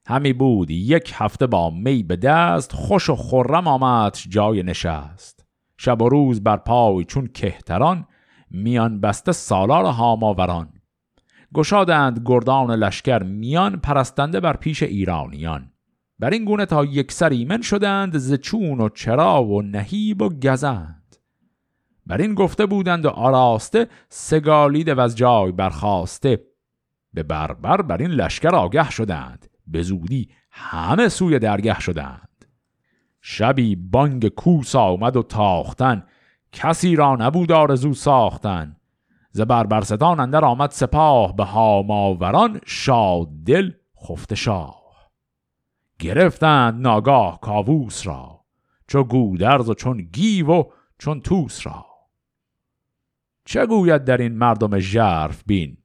همی 0.06 0.32
بود 0.32 0.70
یک 0.70 1.12
هفته 1.14 1.46
با 1.46 1.70
می 1.70 2.02
به 2.02 2.16
دست 2.16 2.72
خوش 2.72 3.10
و 3.10 3.16
خرم 3.16 3.66
آمد 3.66 4.18
جای 4.28 4.62
نشست. 4.62 5.46
شب 5.78 6.02
و 6.02 6.08
روز 6.08 6.42
بر 6.42 6.56
پای 6.56 7.04
چون 7.04 7.26
کهتران 7.26 8.06
میان 8.50 9.00
بسته 9.00 9.32
سالار 9.32 9.84
هاماوران. 9.84 10.79
گشادند 11.54 12.22
گردان 12.24 12.70
لشکر 12.70 13.22
میان 13.22 13.76
پرستنده 13.76 14.40
بر 14.40 14.56
پیش 14.56 14.82
ایرانیان. 14.82 15.70
بر 16.18 16.30
این 16.30 16.44
گونه 16.44 16.66
تا 16.66 16.84
یک 16.84 17.12
سر 17.12 17.28
ایمن 17.28 17.62
شدند 17.62 18.18
ز 18.18 18.34
چون 18.34 18.80
و 18.80 18.88
چرا 18.88 19.44
و 19.44 19.62
نهیب 19.62 20.22
و 20.22 20.28
گزند. 20.28 21.16
بر 22.06 22.20
این 22.20 22.34
گفته 22.34 22.66
بودند 22.66 23.04
و 23.04 23.08
آراسته 23.08 23.88
سگالید 24.08 24.88
و 24.88 25.00
از 25.00 25.16
جای 25.16 25.52
برخواسته 25.52 26.44
به 27.14 27.22
بربر 27.22 27.82
بر 27.82 28.02
این 28.02 28.10
لشکر 28.10 28.54
آگه 28.54 28.90
شدند. 28.90 29.46
به 29.66 29.82
زودی 29.82 30.28
همه 30.50 31.08
سوی 31.08 31.38
درگه 31.38 31.80
شدند. 31.80 32.44
شبی 33.20 33.76
بانگ 33.76 34.28
کوس 34.28 34.74
آمد 34.74 35.16
و 35.16 35.22
تاختن. 35.22 36.02
کسی 36.52 36.96
را 36.96 37.16
نبود 37.16 37.52
آرزو 37.52 37.94
ساختن. 37.94 38.76
ز 39.32 39.40
بربرستان 39.40 40.20
اندر 40.20 40.44
آمد 40.44 40.70
سپاه 40.70 41.36
به 41.36 41.44
هاماوران 41.44 42.60
شاد 42.66 43.28
دل 43.46 43.72
خفته 44.08 44.34
شاه. 44.34 44.80
گرفتند 45.98 46.80
ناگاه 46.80 47.40
کاووس 47.40 48.06
را 48.06 48.40
چو 48.88 49.04
گودرز 49.04 49.68
و 49.70 49.74
چون 49.74 50.02
گیو 50.02 50.50
و 50.50 50.64
چون 50.98 51.20
توس 51.20 51.66
را. 51.66 51.86
چه 53.44 53.66
گوید 53.66 54.04
در 54.04 54.16
این 54.16 54.32
مردم 54.32 54.78
ژرف 54.78 55.42
بین؟ 55.46 55.76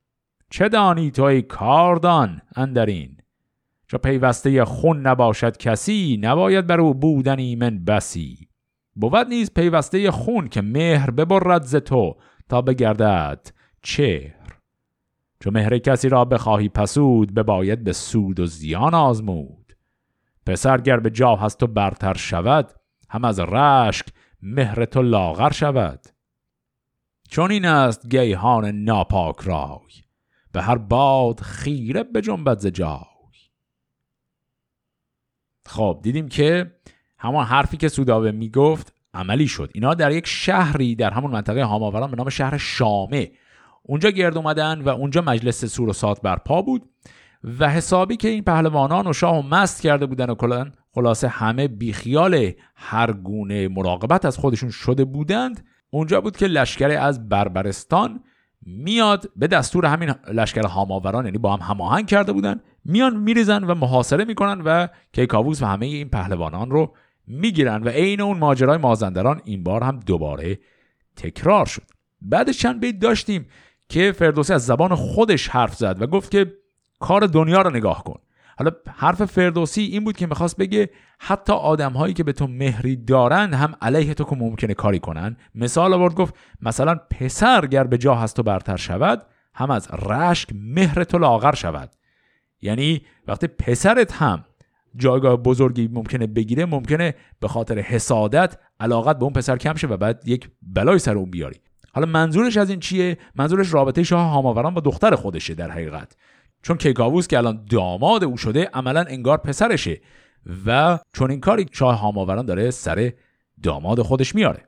چه 0.49 0.69
دانی 0.69 1.11
تو 1.11 1.23
ای 1.23 1.41
کاردان 1.41 2.41
اندرین 2.55 3.17
چو 3.87 3.97
پیوسته 3.97 4.65
خون 4.65 5.07
نباشد 5.07 5.57
کسی 5.57 6.19
نباید 6.21 6.67
بر 6.67 6.79
او 6.81 6.93
بودن 6.93 7.39
ایمن 7.39 7.85
بسی. 7.85 8.49
بود 8.95 9.27
نیز 9.27 9.53
پیوسته 9.53 10.11
خون 10.11 10.47
که 10.47 10.61
مهر 10.61 11.11
ببرد 11.11 11.63
ز 11.63 11.75
تو 11.75 12.15
تا 12.49 12.61
بگردد 12.61 13.51
چهر. 13.81 14.59
چو 15.39 15.51
مهر 15.51 15.77
کسی 15.77 16.09
را 16.09 16.25
بخواهی 16.25 16.69
پسود 16.69 17.33
بباید 17.33 17.83
به 17.83 17.93
سود 17.93 18.39
و 18.39 18.45
زیان 18.45 18.93
آزمود. 18.93 19.77
پسر 20.45 20.81
گر 20.81 20.99
به 20.99 21.09
جاه 21.09 21.41
هست 21.41 21.63
و 21.63 21.67
برتر 21.67 22.13
شود 22.13 22.73
هم 23.09 23.25
از 23.25 23.39
رشک 23.39 24.05
مهر 24.41 24.85
تو 24.85 25.01
لاغر 25.01 25.51
شود. 25.51 26.05
چون 27.29 27.51
این 27.51 27.65
است 27.65 28.09
گیهان 28.09 28.65
ناپاک 28.65 29.35
رای. 29.39 30.03
به 30.51 30.61
هر 30.61 30.77
باد 30.77 31.39
خیره 31.39 32.03
به 32.03 32.21
جنبت 32.21 32.59
ز 32.59 32.67
جای. 32.67 32.99
خب 35.65 35.99
دیدیم 36.03 36.27
که 36.27 36.75
همان 37.17 37.45
حرفی 37.45 37.77
که 37.77 37.87
سودابه 37.87 38.31
می‌گفت 38.31 38.94
عملی 39.15 39.47
شد. 39.47 39.71
اینا 39.73 39.93
در 39.93 40.11
یک 40.11 40.27
شهری 40.27 40.95
در 40.95 41.11
همون 41.11 41.31
منطقه 41.31 41.63
هاماوران 41.63 42.11
به 42.11 42.17
نام 42.17 42.29
شهر 42.29 42.57
شامه. 42.57 43.31
اونجا 43.83 44.09
گرد 44.09 44.37
اومدن 44.37 44.81
و 44.81 44.89
اونجا 44.89 45.21
مجلس 45.21 45.65
سور 45.65 46.15
برپا 46.23 46.61
بود 46.61 46.89
و 47.59 47.69
حسابی 47.69 48.17
که 48.17 48.27
این 48.27 48.43
پهلوانان 48.43 49.07
و 49.07 49.13
شاه 49.13 49.39
و 49.39 49.41
مست 49.41 49.81
کرده 49.81 50.05
بودن 50.05 50.29
و 50.29 50.35
کلان 50.35 50.73
خلاصه 50.91 51.27
همه 51.27 51.67
بیخیال 51.67 52.51
هر 52.75 53.11
گونه 53.11 53.67
مراقبت 53.67 54.25
از 54.25 54.37
خودشون 54.37 54.69
شده 54.69 55.05
بودند. 55.05 55.65
اونجا 55.89 56.21
بود 56.21 56.37
که 56.37 56.47
لشکر 56.47 56.89
از 56.89 57.29
بربرستان 57.29 58.19
میاد 58.65 59.29
به 59.35 59.47
دستور 59.47 59.85
همین 59.85 60.13
لشکر 60.33 60.67
هاماوران 60.67 61.25
یعنی 61.25 61.37
با 61.37 61.55
هم 61.55 61.73
هماهنگ 61.73 62.07
کرده 62.07 62.33
بودن 62.33 62.61
میان 62.85 63.17
میریزن 63.17 63.63
و 63.63 63.75
محاصره 63.75 64.25
می‌کنن 64.25 64.61
و 64.61 64.87
کیکاووس 65.13 65.61
و 65.61 65.65
همه 65.65 65.85
این 65.85 66.09
پهلوانان 66.09 66.69
رو 66.69 66.93
می‌گیرن 67.27 67.83
و 67.83 67.89
عین 67.89 68.21
اون 68.21 68.37
ماجرای 68.37 68.77
مازندران 68.77 69.41
این 69.45 69.63
بار 69.63 69.83
هم 69.83 69.99
دوباره 69.99 70.59
تکرار 71.15 71.65
شد. 71.65 71.83
بعدش 72.21 72.57
چند 72.57 72.79
بیت 72.79 72.99
داشتیم 72.99 73.45
که 73.89 74.11
فردوسی 74.11 74.53
از 74.53 74.65
زبان 74.65 74.95
خودش 74.95 75.47
حرف 75.47 75.75
زد 75.75 76.01
و 76.01 76.07
گفت 76.07 76.31
که 76.31 76.53
کار 76.99 77.27
دنیا 77.27 77.61
رو 77.61 77.69
نگاه 77.69 78.03
کن. 78.03 78.19
حالا 78.57 78.71
حرف 78.87 79.25
فردوسی 79.25 79.81
این 79.81 80.03
بود 80.03 80.17
که 80.17 80.27
می‌خواست 80.27 80.57
بگه 80.57 80.89
حتی 81.19 81.53
آدم 81.53 81.91
هایی 81.91 82.13
که 82.13 82.23
به 82.23 82.33
تو 82.33 82.47
مهری 82.47 82.95
دارن 82.95 83.53
هم 83.53 83.73
علیه 83.81 84.13
تو 84.13 84.23
که 84.23 84.35
ممکنه 84.35 84.73
کاری 84.73 84.99
کنن. 84.99 85.37
مثال 85.55 85.93
آورد 85.93 86.15
گفت 86.15 86.35
مثلا 86.61 86.95
پسر 86.95 87.65
گر 87.65 87.83
به 87.83 87.97
جا 87.97 88.15
هست 88.15 88.39
و 88.39 88.43
برتر 88.43 88.77
شود 88.77 89.25
هم 89.53 89.71
از 89.71 89.87
رشک 89.91 90.49
مهر 90.53 91.03
تو 91.03 91.17
لاغر 91.17 91.55
شود. 91.55 91.91
یعنی 92.61 93.01
وقتی 93.27 93.47
پسرت 93.47 94.13
هم 94.13 94.45
جایگاه 94.95 95.35
بزرگی 95.35 95.87
ممکنه 95.87 96.27
بگیره 96.27 96.65
ممکنه 96.65 97.15
به 97.39 97.47
خاطر 97.47 97.79
حسادت 97.79 98.57
علاقت 98.79 99.17
به 99.17 99.23
اون 99.23 99.33
پسر 99.33 99.57
کم 99.57 99.75
شه 99.75 99.87
و 99.87 99.97
بعد 99.97 100.23
یک 100.25 100.49
بلای 100.61 100.99
سر 100.99 101.17
اون 101.17 101.31
بیاری. 101.31 101.59
حالا 101.93 102.07
منظورش 102.07 102.57
از 102.57 102.69
این 102.69 102.79
چیه؟ 102.79 103.17
منظورش 103.35 103.73
رابطه 103.73 104.03
شاه 104.03 104.29
هاماوران 104.29 104.73
با 104.73 104.81
دختر 104.81 105.15
خودشه 105.15 105.53
در 105.53 105.71
حقیقت. 105.71 106.15
چون 106.61 106.77
کیکاووس 106.77 107.27
که 107.27 107.37
الان 107.37 107.65
داماد 107.69 108.23
او 108.23 108.37
شده 108.37 108.69
عملا 108.73 109.05
انگار 109.07 109.37
پسرشه 109.37 110.01
و 110.65 110.99
چون 111.13 111.31
این 111.31 111.39
کاری 111.39 111.65
شاه 111.71 111.99
هاماوران 111.99 112.45
داره 112.45 112.71
سر 112.71 113.13
داماد 113.63 114.01
خودش 114.01 114.35
میاره. 114.35 114.65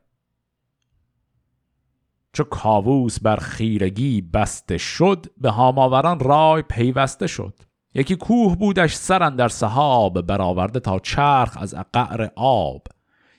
چو 2.34 2.44
کاووس 2.44 3.20
بر 3.20 3.36
خیرگی 3.36 4.22
بسته 4.22 4.78
شد 4.78 5.26
به 5.38 5.50
هاماوران 5.50 6.20
رای 6.20 6.62
پیوسته 6.62 7.28
شد. 7.28 7.60
یکی 7.98 8.16
کوه 8.16 8.56
بودش 8.56 8.96
سرن 8.96 9.36
در 9.36 9.48
صحاب 9.48 10.22
برآورده 10.22 10.80
تا 10.80 11.00
چرخ 11.00 11.58
از 11.58 11.76
قعر 11.94 12.30
آب. 12.36 12.88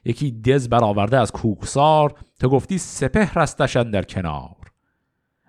یکی 0.04 0.30
دز 0.30 0.68
برآورده 0.68 1.18
از 1.18 1.32
کوکسار 1.32 2.14
تا 2.40 2.48
گفتی 2.48 2.78
سپه 2.78 3.32
رستشن 3.34 3.90
در 3.90 4.02
کنار. 4.02 4.56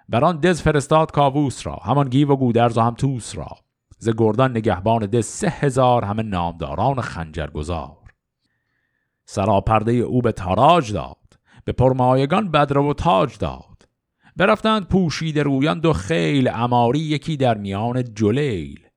بر 0.10 0.26
آن 0.26 0.40
دز 0.40 0.62
فرستاد 0.62 1.12
کاووس 1.12 1.68
را 1.68 1.76
همان 1.76 2.10
گیو 2.10 2.32
و 2.32 2.36
گودرز 2.36 2.78
و 2.78 2.82
هم 2.82 2.94
توس 2.94 3.38
را. 3.38 3.50
ز 3.98 4.10
گردان 4.18 4.52
نگهبان 4.52 5.06
دز 5.06 5.26
سه 5.26 5.50
هزار 5.50 6.06
همه 6.06 6.24
نامداران 6.24 7.02
خنجرگزار. 7.02 7.98
سراپرده 9.26 9.92
او 9.92 10.22
به 10.22 10.32
تاراج 10.32 10.94
داد 10.94 11.18
به 11.66 11.72
پرمایگان 11.72 12.52
بدر 12.52 12.78
و 12.78 12.94
تاج 12.94 13.38
داد. 13.38 13.88
برفتند 14.36 14.88
پوشیده 14.88 15.44
رویان 15.44 15.80
دو 15.80 15.94
خیل 15.94 16.48
اماری 16.48 17.00
یکی 17.00 17.38
در 17.38 17.58
میان 17.58 18.14
جلیل. 18.14 18.89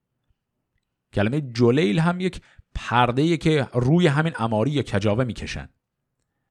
کلمه 1.12 1.40
جلیل 1.40 1.98
هم 1.98 2.20
یک 2.20 2.40
پرده 2.74 3.36
که 3.36 3.68
روی 3.72 4.06
همین 4.06 4.32
اماری 4.38 4.70
یا 4.70 4.82
کجاوه 4.82 5.24
می‌کشن. 5.24 5.68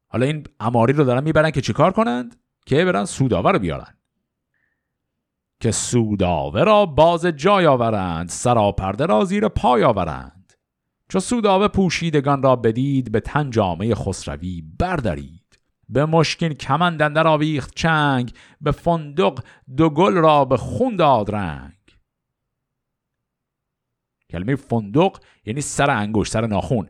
حالا 0.08 0.26
این 0.26 0.44
اماری 0.60 0.94
رو 0.94 1.04
دارن 1.04 1.24
می‌برن 1.24 1.52
که 1.52 1.62
چیکار 1.62 1.92
کنند؟ 1.92 2.36
که 2.66 2.86
برن 2.86 3.06
سوداوه 3.06 3.52
رو 3.52 3.60
بیارن. 3.60 3.94
که 5.60 5.72
سوداوه 5.72 6.64
را 6.64 6.86
باز 6.86 7.26
جای 7.26 7.66
آورند 7.66 8.30
سراپرده 8.30 9.06
را 9.06 9.26
زیر 9.26 9.48
پای 9.48 9.84
آورند. 9.84 10.54
چو 11.10 11.20
سوداوه 11.20 11.68
پوشیدگان 11.68 12.44
را 12.44 12.56
بدید 12.56 13.12
به 13.12 13.20
تن 13.20 13.50
جامعه 13.50 13.96
خسروی 13.96 14.64
بردارید 14.80 15.60
به 15.90 16.06
مشکین 16.06 16.54
کمندندر 16.54 17.28
آویخت 17.28 17.76
چنگ 17.76 18.34
به 18.62 18.72
فندق 18.72 19.40
دو 19.78 19.90
گل 19.90 20.14
را 20.14 20.46
به 20.46 20.58
خون 20.58 20.96
داد 20.96 21.30
کلمه 24.32 24.56
فندق 24.56 25.18
یعنی 25.46 25.62
سر 25.62 25.92
انگوش 25.92 26.30
سر 26.30 26.48
ناخون. 26.48 26.88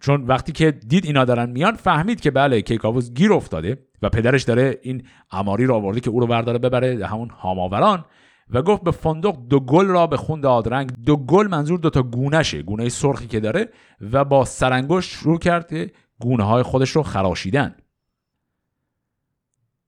چون 0.00 0.24
وقتی 0.24 0.52
که 0.52 0.70
دید 0.70 1.04
اینا 1.04 1.24
دارن 1.24 1.50
میان 1.50 1.74
فهمید 1.74 2.20
که 2.20 2.30
بله 2.30 2.62
کیکاووس 2.62 3.10
گیر 3.10 3.32
افتاده 3.32 3.86
و 4.02 4.08
پدرش 4.08 4.42
داره 4.42 4.78
این 4.82 5.02
اماری 5.30 5.66
را 5.66 5.76
آورده 5.76 6.00
که 6.00 6.10
او 6.10 6.20
رو 6.20 6.26
برداره 6.26 6.58
ببره 6.58 7.06
همون 7.06 7.30
هاماوران 7.30 8.04
و 8.50 8.62
گفت 8.62 8.82
به 8.82 8.90
فندق 8.90 9.36
دو 9.48 9.60
گل 9.60 9.86
را 9.86 10.06
به 10.06 10.16
خون 10.16 10.40
داد. 10.40 10.68
رنگ 10.68 10.92
دو 11.06 11.16
گل 11.16 11.46
منظور 11.46 11.78
دو 11.78 11.90
تا 11.90 12.02
گونهشه 12.02 12.62
گونه 12.62 12.88
سرخی 12.88 13.26
که 13.26 13.40
داره 13.40 13.68
و 14.12 14.24
با 14.24 14.44
سرانگشت 14.44 15.10
شروع 15.10 15.38
کرد 15.38 15.70
گونه 16.18 16.44
های 16.44 16.62
خودش 16.62 16.90
رو 16.90 17.02
خراشیدن. 17.02 17.74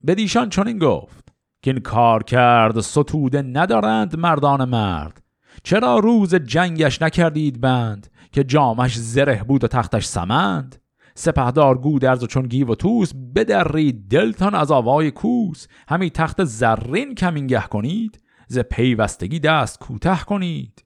به 0.04 0.14
دیشان 0.14 0.48
چنین 0.48 0.78
گفت 0.78 1.28
که 1.62 1.70
این 1.70 1.80
کار 1.80 2.22
کرد 2.22 2.80
ستوده 2.80 3.42
ندارند 3.42 4.18
مردان 4.18 4.68
مرد. 4.68 5.21
چرا 5.62 5.98
روز 5.98 6.34
جنگش 6.34 7.02
نکردید 7.02 7.60
بند 7.60 8.10
که 8.32 8.44
جامش 8.44 8.98
زره 8.98 9.44
بود 9.44 9.64
و 9.64 9.68
تختش 9.68 10.04
سمند؟ 10.04 10.82
سپهدار 11.14 11.78
گودرز 11.78 12.22
و 12.22 12.26
چون 12.26 12.46
گیو 12.46 12.72
و 12.72 12.74
توس 12.74 13.12
بدرید 13.34 14.08
دلتان 14.08 14.54
از 14.54 14.70
آوای 14.70 15.10
کوس. 15.10 15.66
همی 15.88 16.10
تخت 16.10 16.44
زرین 16.44 17.14
کمینگه 17.14 17.62
کنید 17.62 18.22
ز 18.48 18.58
پیوستگی 18.58 19.40
دست 19.40 19.78
کوته 19.78 20.16
کنید. 20.16 20.84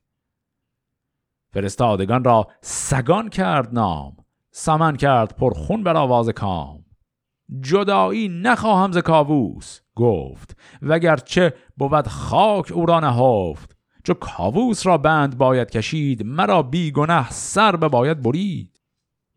فرستادگان 1.53 2.25
را 2.25 2.47
سگان 2.61 3.29
کرد 3.29 3.75
نام 3.75 4.17
سمن 4.51 4.97
کرد 4.97 5.37
پر 5.37 5.55
خون 5.55 5.83
بر 5.83 5.97
آواز 5.97 6.29
کام. 6.29 6.85
جدایی 7.61 8.29
نخواهم 8.29 8.93
ز 8.93 8.99
کاووس 8.99 9.81
گفت 9.95 10.57
وگرچه 10.83 11.55
بود 11.77 12.09
خاک 12.09 12.73
او 12.73 12.87
را 12.87 13.01
نهفت. 13.01 13.76
چو 14.07 14.15
کاووس 14.15 14.87
را 14.87 14.99
بند 14.99 15.39
باید 15.39 15.71
کشید 15.71 16.27
مرا 16.27 16.63
بی 16.63 16.93
گنه 16.93 17.31
سر 17.31 17.77
به 17.77 17.89
باید 17.89 18.23
برید. 18.23 18.81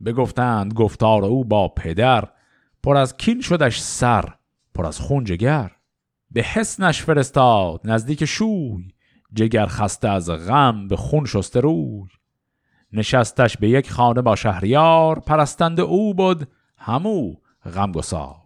بگفتند 0.05 0.73
گفتار 0.73 1.25
او 1.25 1.45
با 1.45 1.67
پدر 1.67 2.27
پر 2.83 2.97
از 2.97 3.17
کین 3.17 3.41
شدش 3.41 3.81
سر 3.81 4.33
پر 4.75 4.85
از 4.85 4.99
خون 4.99 5.23
جگر. 5.23 5.71
به 6.31 6.41
حسنش 6.41 7.01
فرستاد 7.01 7.81
نزدیک 7.83 8.25
شوی 8.25 8.93
جگر 9.33 9.65
خسته 9.65 10.09
از 10.09 10.29
غم 10.29 10.87
به 10.87 10.95
خون 10.95 11.25
شسته 11.25 11.59
روی. 11.59 12.09
نشستش 12.93 13.57
به 13.57 13.69
یک 13.69 13.91
خانه 13.91 14.21
با 14.21 14.35
شهریار 14.35 15.19
پرستند 15.19 15.79
او 15.79 16.13
بود 16.13 16.47
همو 16.77 17.35
غمگسار. 17.73 18.38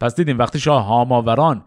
پس 0.00 0.16
دیدیم 0.16 0.38
وقتی 0.38 0.60
شاه 0.60 0.84
هاماوران 0.84 1.64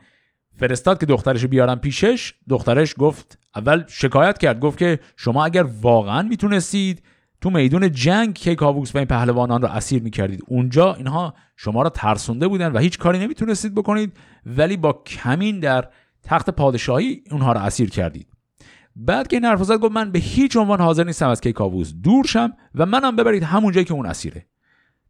فرستاد 0.56 1.00
که 1.00 1.06
دخترش 1.06 1.46
بیارن 1.46 1.76
پیشش 1.76 2.34
دخترش 2.50 2.96
گفت 2.98 3.40
اول 3.56 3.84
شکایت 3.88 4.38
کرد 4.38 4.60
گفت 4.60 4.78
که 4.78 5.00
شما 5.18 5.46
اگر 5.46 5.66
واقعا 5.82 6.22
می‌تونستید 6.22 7.04
تو 7.42 7.50
میدون 7.50 7.92
جنگ 7.92 8.34
که 8.34 8.56
کاووس 8.56 8.96
و 8.96 8.98
این 8.98 9.08
پهلوانان 9.08 9.62
رو 9.62 9.68
اسیر 9.68 10.04
می‌کردید 10.04 10.44
اونجا 10.48 10.94
اینها 10.94 11.34
شما 11.56 11.82
را 11.82 11.90
ترسونده 11.90 12.48
بودن 12.48 12.72
و 12.72 12.78
هیچ 12.78 13.00
کاری 13.00 13.20
نمی‌تونستید 13.20 13.76
بکنید 13.76 14.18
ولی 14.46 14.78
با 14.78 14.94
کمین 14.94 15.60
در 15.60 15.88
تخت 16.24 16.50
پادشاهی 16.50 17.24
اونها 17.32 17.54
رو 17.54 17.60
اسیر 17.60 17.90
کردید. 17.90 18.28
بعد 18.96 19.28
که 19.28 19.36
این 19.36 19.56
گفت 19.56 19.92
من 19.92 20.12
به 20.12 20.20
هیچ 20.20 20.58
عنوان 20.58 20.82
حاضر 20.82 21.04
نیستم 21.04 21.30
از 21.30 21.42
کیکاووس 21.42 21.94
دور 22.04 22.26
شم 22.26 22.54
و 22.76 22.86
منم 22.86 23.16
ببرید 23.16 23.44
همون 23.44 23.74
جایی 23.74 23.86
که 23.86 23.94
اون 23.94 24.06
اسیره. 24.06 24.46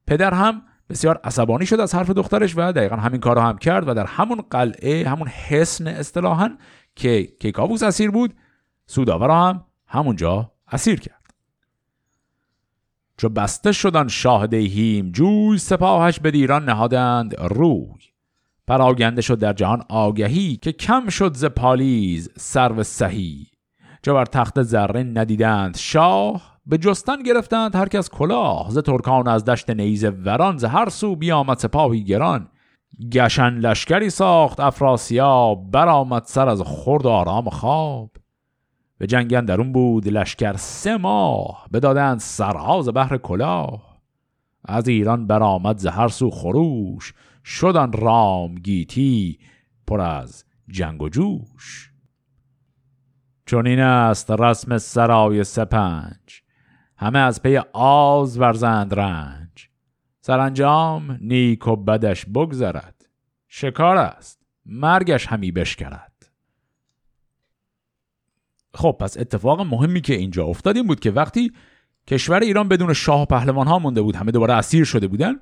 پدر 0.07 0.33
هم 0.33 0.61
بسیار 0.93 1.19
عصبانی 1.23 1.65
شد 1.65 1.79
از 1.79 1.95
حرف 1.95 2.09
دخترش 2.09 2.53
و 2.57 2.71
دقیقا 2.71 2.95
همین 2.95 3.21
کار 3.21 3.39
هم 3.39 3.57
کرد 3.57 3.87
و 3.87 3.93
در 3.93 4.05
همون 4.05 4.43
قلعه 4.49 5.09
همون 5.09 5.27
حسن 5.27 5.87
اصطلاحا 5.87 6.57
که 6.95 7.23
کیکاووس 7.39 7.83
اسیر 7.83 8.11
بود 8.11 8.33
سوداورا 8.85 9.47
هم 9.47 9.65
همونجا 9.87 10.51
اسیر 10.71 10.99
کرد. 10.99 11.33
چو 13.17 13.29
بسته 13.29 13.71
شدن 13.71 14.07
شاه 14.07 14.47
هیم 14.51 15.11
جوی 15.11 15.57
سپاهش 15.57 16.19
به 16.19 16.31
دیران 16.31 16.65
نهادند 16.65 17.35
روی. 17.39 18.03
پراگنده 18.67 19.21
شد 19.21 19.39
در 19.39 19.53
جهان 19.53 19.83
آگهی 19.89 20.55
که 20.55 20.71
کم 20.71 21.09
شد 21.09 21.33
ز 21.33 21.45
پالیز 21.45 22.29
سرو 22.37 22.83
سهی. 22.83 23.47
چو 24.01 24.13
بر 24.13 24.25
تخت 24.25 24.61
زره 24.61 25.03
ندیدند 25.03 25.77
شاه 25.77 26.52
به 26.65 26.77
جستن 26.77 27.23
گرفتند 27.23 27.75
هر 27.75 27.87
کس 27.87 28.09
کلاه 28.09 28.69
ز 28.69 28.77
ترکان 28.77 29.27
از 29.27 29.45
دشت 29.45 29.69
نیزه 29.69 30.09
وران 30.09 30.57
ز 30.57 30.63
هر 30.63 30.89
سو 30.89 31.15
بیامد 31.15 31.57
سپاهی 31.57 32.03
گران. 32.03 32.49
گشن 33.11 33.53
لشکری 33.53 34.09
ساخت 34.09 34.59
افراسیاب 34.59 35.71
برآمد 35.71 36.23
سر 36.25 36.49
از 36.49 36.61
خورد 36.61 37.07
آرام 37.07 37.49
خواب. 37.49 38.11
به 38.97 39.07
جنگ 39.07 39.39
درون 39.39 39.71
بود 39.71 40.07
لشکر 40.07 40.53
سه 40.53 40.97
ماه 40.97 41.67
بدادند 41.73 42.19
سرها 42.19 42.81
ز 42.81 42.89
بحر 42.89 43.17
کلاه. 43.17 43.99
از 44.65 44.87
ایران 44.87 45.27
برآمد 45.27 45.77
ز 45.77 45.85
هر 45.85 46.07
سو 46.07 46.29
خروش 46.29 47.13
شدن 47.45 47.91
رام 47.91 48.55
گیتی 48.55 49.39
پر 49.87 50.01
از 50.01 50.45
جنگ 50.67 51.01
و 51.01 51.09
جوش. 51.09 51.91
چون 53.45 53.67
این 53.67 53.79
است 53.79 54.31
رسم 54.31 54.77
سرای 54.77 55.43
سپنج. 55.43 56.42
همه 56.97 57.19
از 57.19 57.41
پی 57.41 57.57
آز 57.73 58.39
ورزند 58.39 58.99
رنج. 58.99 59.69
سرانجام 60.21 61.17
نیک 61.21 61.67
و 61.67 61.75
بدش 61.75 62.25
بگذرد. 62.25 63.05
شکار 63.47 63.97
است 63.97 64.39
مرگش 64.65 65.27
همی 65.27 65.51
بشکرد. 65.51 66.31
خب 68.73 68.97
پس 68.99 69.17
اتفاق 69.17 69.61
مهمی 69.61 70.01
که 70.01 70.13
اینجا 70.13 70.45
افتاد 70.45 70.75
این 70.75 70.87
بود 70.87 70.99
که 70.99 71.11
وقتی 71.11 71.51
کشور 72.07 72.39
ایران 72.39 72.67
بدون 72.67 72.93
شاه 72.93 73.21
و 73.21 73.25
پهلوان 73.25 73.67
ها 73.67 73.79
مونده 73.79 74.01
بود 74.01 74.15
همه 74.15 74.31
دوباره 74.31 74.53
اسیر 74.53 74.85
شده 74.85 75.07
بودن 75.07 75.35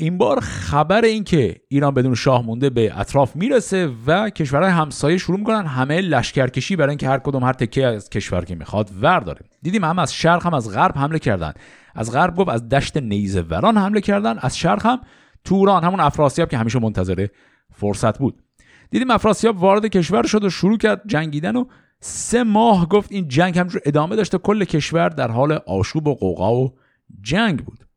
این 0.00 0.18
بار 0.18 0.40
خبر 0.40 1.04
این 1.04 1.24
که 1.24 1.56
ایران 1.68 1.94
بدون 1.94 2.14
شاه 2.14 2.46
مونده 2.46 2.70
به 2.70 3.00
اطراف 3.00 3.36
می‌رسه 3.36 3.90
و 4.06 4.30
کشورهای 4.30 4.70
همسایه 4.70 5.18
شروع 5.18 5.38
می‌کنن 5.38 5.66
همه 5.66 6.00
لشکرکشی 6.00 6.76
برای 6.76 6.88
اینکه 6.88 7.08
هر 7.08 7.18
کدوم 7.18 7.44
هر 7.44 7.52
تکه 7.52 7.86
از 7.86 8.10
کشور 8.10 8.44
که 8.44 8.54
می‌خواد 8.54 8.90
ورداره 9.02 9.40
دیدیم 9.62 9.84
هم 9.84 9.98
از 9.98 10.14
شرق 10.14 10.46
هم 10.46 10.54
از 10.54 10.70
غرب 10.70 10.98
حمله 10.98 11.18
کردن. 11.18 11.52
از 11.94 12.12
غرب 12.12 12.36
گفت 12.36 12.48
از 12.48 12.68
دشت 12.68 12.96
نیزه 12.96 13.40
وران 13.40 13.76
حمله 13.76 14.00
کردن. 14.00 14.38
از 14.38 14.58
شرق 14.58 14.86
هم 14.86 15.00
توران 15.44 15.84
همون 15.84 16.00
افراسیاب 16.00 16.48
که 16.48 16.58
همیشه 16.58 16.78
منتظر 16.78 17.26
فرصت 17.72 18.18
بود. 18.18 18.42
دیدیم 18.90 19.10
افراسیاب 19.10 19.62
وارد 19.62 19.86
کشور 19.86 20.26
شد 20.26 20.44
و 20.44 20.50
شروع 20.50 20.78
کرد 20.78 21.02
جنگیدن 21.06 21.56
و 21.56 21.64
سه 22.00 22.44
ماه 22.44 22.88
گفت 22.88 23.12
این 23.12 23.28
جنگ 23.28 23.58
همجور 23.58 23.80
ادامه 23.84 24.16
داشته 24.16 24.38
کل 24.38 24.64
کشور 24.64 25.08
در 25.08 25.30
حال 25.30 25.52
آشوب 25.52 26.06
و 26.06 26.14
قوقا 26.14 26.54
و 26.54 26.74
جنگ 27.22 27.64
بود. 27.64 27.89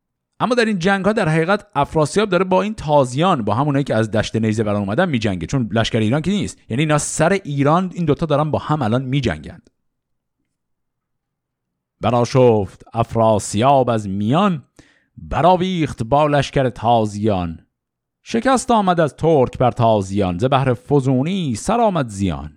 اما 0.44 0.56
در 0.56 0.66
این 0.66 0.80
جنگ 0.80 1.06
ها 1.06 1.14
در 1.14 1.30
حقیقت 1.30 1.68
افراسیاب 1.76 2.30
داره 2.30 2.44
با 2.44 2.62
این 2.62 2.74
تازیان 2.74 3.44
با 3.44 3.54
همونایی 3.54 3.84
که 3.84 3.96
از 3.96 4.12
دشت 4.12 4.36
نیزه 4.36 4.64
بران 4.64 4.82
اومدن 4.82 5.10
میجنگه. 5.10 5.48
چون 5.48 5.70
لشکر 5.72 6.00
ایران 6.00 6.22
که 6.22 6.32
نیست. 6.32 6.58
یعنی 6.70 6.84
اینا 6.84 6.98
سر 6.98 7.30
ایران 7.44 7.92
این 7.94 8.06
دوتا 8.06 8.26
دارن 8.26 8.52
با 8.52 8.60
هم 8.60 8.82
الان 8.82 9.02
میجنگند. 9.02 9.70
براشفت 12.02 12.84
افراسیاب 12.94 13.90
از 13.90 14.10
میان 14.10 14.64
براویخت 15.18 16.04
با 16.04 16.28
لشکر 16.28 16.70
تازیان. 16.70 17.60
شکست 18.24 18.72
آمد 18.72 19.00
از 19.00 19.16
ترک 19.16 19.58
بر 19.58 19.72
تازیان 19.72 20.38
ز 20.38 20.46
بهر 20.46 20.74
فزونی 20.74 21.56
سر 21.56 21.82
آمد 21.82 22.08
زیان. 22.08 22.56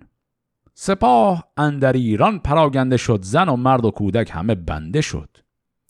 سپاه 0.73 1.47
اندر 1.57 1.93
ایران 1.93 2.39
پراگنده 2.39 2.97
شد 2.97 3.19
زن 3.21 3.49
و 3.49 3.55
مرد 3.55 3.85
و 3.85 3.91
کودک 3.91 4.31
همه 4.33 4.55
بنده 4.55 5.01
شد. 5.01 5.46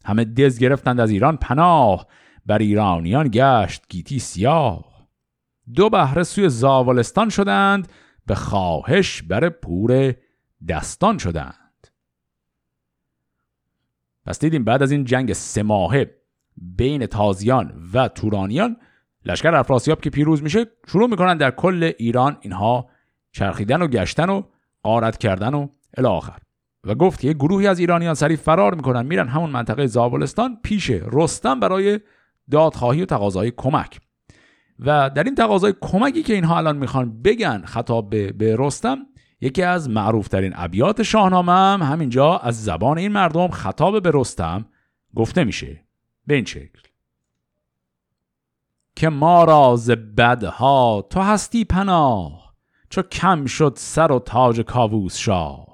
همه 0.08 0.26
دز 0.26 0.60
گرفتند 0.60 1.00
از 1.00 1.12
ایران 1.12 1.38
پناه. 1.38 2.08
بر 2.46 2.58
ایرانیان 2.58 3.30
گشت 3.34 3.84
گیتی 3.89 4.20
سیاه. 4.20 5.08
دو 5.74 5.89
بهره 5.89 6.24
سوی 6.24 6.50
زاولستان 6.50 7.30
شدند 7.30 7.91
به 8.26 8.36
خواهش 8.36 9.22
بر 9.22 9.50
پور 9.50 10.13
دستان 10.70 11.17
شدند. 11.17 11.88
پس 14.26 14.39
دیدیم 14.39 14.63
بعد 14.63 14.84
از 14.84 14.91
این 14.91 15.06
جنگ 15.06 15.34
سه 15.34 15.63
ماهه 15.63 16.15
بین 16.58 17.06
تازیان 17.06 17.89
و 17.93 18.08
تورانیان 18.08 18.78
لشکر 19.26 19.56
افراسیاب 19.56 20.02
که 20.02 20.10
پیروز 20.10 20.43
میشه 20.43 20.65
شروع 20.88 21.10
می‌کنن 21.10 21.38
در 21.38 21.52
کل 21.52 21.91
ایران 21.98 22.38
اینها 22.41 22.89
چرخیدن 23.32 23.82
و 23.82 23.88
گشتن 23.88 24.30
و 24.30 24.43
قارت 24.84 25.17
کردن 25.17 25.54
و 25.54 25.67
الاخر 25.98 26.38
و 26.88 26.95
گفت 26.95 27.19
که 27.19 27.34
گروهی 27.34 27.67
از 27.67 27.80
ایرانیان 27.80 28.13
سریع 28.13 28.38
فرار 28.38 28.76
می‌کنن 28.76 29.06
میرن 29.06 29.28
همون 29.28 29.50
منطقه 29.50 29.88
زابلستان 29.88 30.58
پیش 30.63 30.89
رستم 30.89 31.60
برای 31.60 32.00
دادخواهی 32.52 33.02
و 33.02 33.06
تقاضای 33.06 33.52
کمک. 33.58 34.00
و 34.80 35.10
در 35.10 35.23
این 35.23 35.36
تقاضای 35.36 35.73
کمکی 35.82 36.23
که 36.23 36.34
اینها 36.34 36.58
الان 36.58 36.78
می‌خوان 36.78 37.21
بگن 37.21 37.62
خطاب 37.65 38.10
به, 38.10 38.56
رستم 38.60 38.97
یکی 39.41 39.63
از 39.63 39.89
معروفترین 39.89 40.54
ابیات 40.56 41.04
شاهنامه 41.04 41.52
هم 41.52 41.82
همینجا 41.82 42.38
از 42.38 42.63
زبان 42.63 42.97
این 42.97 43.12
مردم 43.12 43.47
خطاب 43.47 44.04
به 44.04 44.12
رستم 44.13 44.65
گفته 45.15 45.43
میشه. 45.43 45.84
به 46.28 46.36
این 46.36 46.45
شکل. 46.45 46.80
که 48.95 49.10
ما 49.10 49.43
راز 49.43 49.89
بدها 49.89 51.08
تو 51.10 51.19
هستی 51.19 51.65
پناه 51.65 52.54
چو 52.89 53.02
کم 53.02 53.45
شد 53.45 53.73
سر 53.76 54.12
و 54.12 54.19
تاج 54.19 54.62
کاووس 54.62 55.17
شاه. 55.17 55.66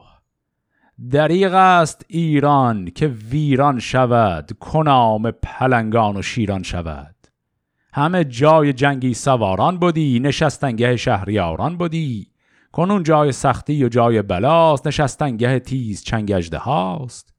دریغ 1.12 1.54
است 1.54 2.06
ایران 2.08 2.86
که 2.86 3.08
ویران 3.08 3.80
شود 3.80 4.52
کنام 4.60 5.32
پلنگان 5.32 6.18
و 6.18 6.22
شیران 6.22 6.64
شود. 6.64 7.16
همه 7.94 8.24
جای 8.24 8.74
جنگی 8.74 9.14
سواران 9.14 9.78
بودی 9.78 10.20
نشستنگه 10.20 10.96
شهریاران 10.96 11.78
بودی 11.78 12.28
کنون 12.72 13.04
جای 13.04 13.32
سختی 13.32 13.84
و 13.84 13.90
جای 13.90 14.22
بلاست 14.22 14.88
نشستنگه 14.88 15.60
تیز 15.60 16.04
چنگجده 16.04 16.58
هاست. 16.58 17.34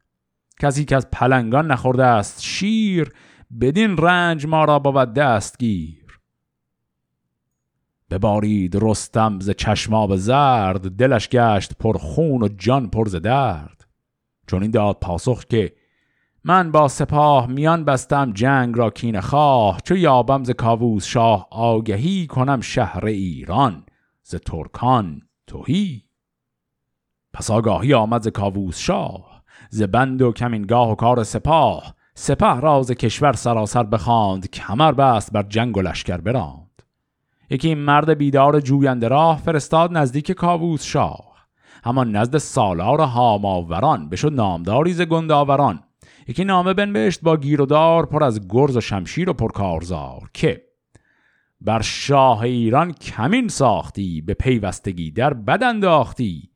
کسی 0.60 0.84
که 0.84 0.96
از 0.96 1.10
پلنگان 1.10 1.70
نخورده 1.70 2.04
است 2.04 2.42
شیر 2.42 3.12
بدین 3.60 3.96
رنج 3.96 4.46
ما 4.46 4.64
را 4.64 4.78
بود 4.78 5.14
دستگیر 5.14 6.03
ببارید 8.10 8.76
رستم 8.82 9.40
ز 9.40 9.50
چشماب 9.50 10.16
زرد 10.16 10.90
دلش 10.90 11.28
گشت 11.28 11.78
پر 11.78 11.98
خون 11.98 12.42
و 12.42 12.48
جان 12.48 12.90
پر 12.90 13.08
ز 13.08 13.16
درد. 13.16 13.84
چون 14.46 14.62
این 14.62 14.70
داد 14.70 14.98
پاسخ 15.00 15.44
که 15.44 15.72
من 16.44 16.72
با 16.72 16.88
سپاه 16.88 17.46
میان 17.46 17.84
بستم 17.84 18.32
جنگ 18.32 18.78
را 18.78 18.90
کین 18.90 19.20
خواه 19.20 19.80
چو 19.84 19.96
یابم 19.96 20.44
ز 20.44 20.50
کاووس 20.50 21.06
شاه 21.06 21.48
آگهی 21.50 22.26
کنم 22.26 22.60
شهر 22.60 23.06
ایران 23.06 23.86
ز 24.22 24.34
ترکان 24.34 25.22
توهی 25.46 26.02
پس 27.32 27.50
آگاهی 27.50 27.94
آمد 27.94 28.22
ز 28.22 28.28
کاووس 28.28 28.78
شاه 28.78 29.34
ز 29.70 29.82
بند 29.82 30.22
و 30.22 30.32
کمینگاه 30.32 30.90
و 30.90 30.94
کار 30.94 31.24
سپاه. 31.24 31.94
سپه 32.14 32.60
راز 32.60 32.90
کشور 32.90 33.32
سراسر 33.32 33.82
بخواند 33.82 34.50
کمر 34.50 34.92
بست 34.92 35.32
بر 35.32 35.42
جنگ 35.42 35.76
و 35.76 35.82
لشکر 35.82 36.16
براند. 36.16 36.63
یکی 37.54 37.74
مرد 37.74 38.18
بیدار 38.18 38.60
جوینده 38.60 39.08
راه 39.08 39.38
فرستاد 39.38 39.96
نزدیک 39.96 40.32
کاووس 40.32 40.84
شاه. 40.84 41.46
همان 41.84 42.16
نزد 42.16 42.38
سالار 42.38 43.00
هاماوران 43.00 44.08
بشد 44.08 44.32
نامداری 44.32 44.92
ز 44.92 45.00
گنداوران. 45.00 45.80
یکی 46.28 46.44
نامه 46.44 46.74
بنوشت 46.74 47.20
با 47.20 47.36
گیر 47.36 47.62
و 47.62 47.66
دار 47.66 48.06
پر 48.06 48.24
از 48.24 48.48
گرز 48.48 48.76
و 48.76 48.80
شمشیر 48.80 49.30
و 49.30 49.32
پرکارزار 49.32 50.30
که 50.32 50.62
بر 51.60 51.80
شاه 51.80 52.40
ایران 52.40 52.92
کمین 52.92 53.48
ساختی 53.48 54.20
به 54.20 54.34
پیوستگی 54.34 55.10
در 55.10 55.34
بد 55.34 55.62
انداختی. 55.62 56.50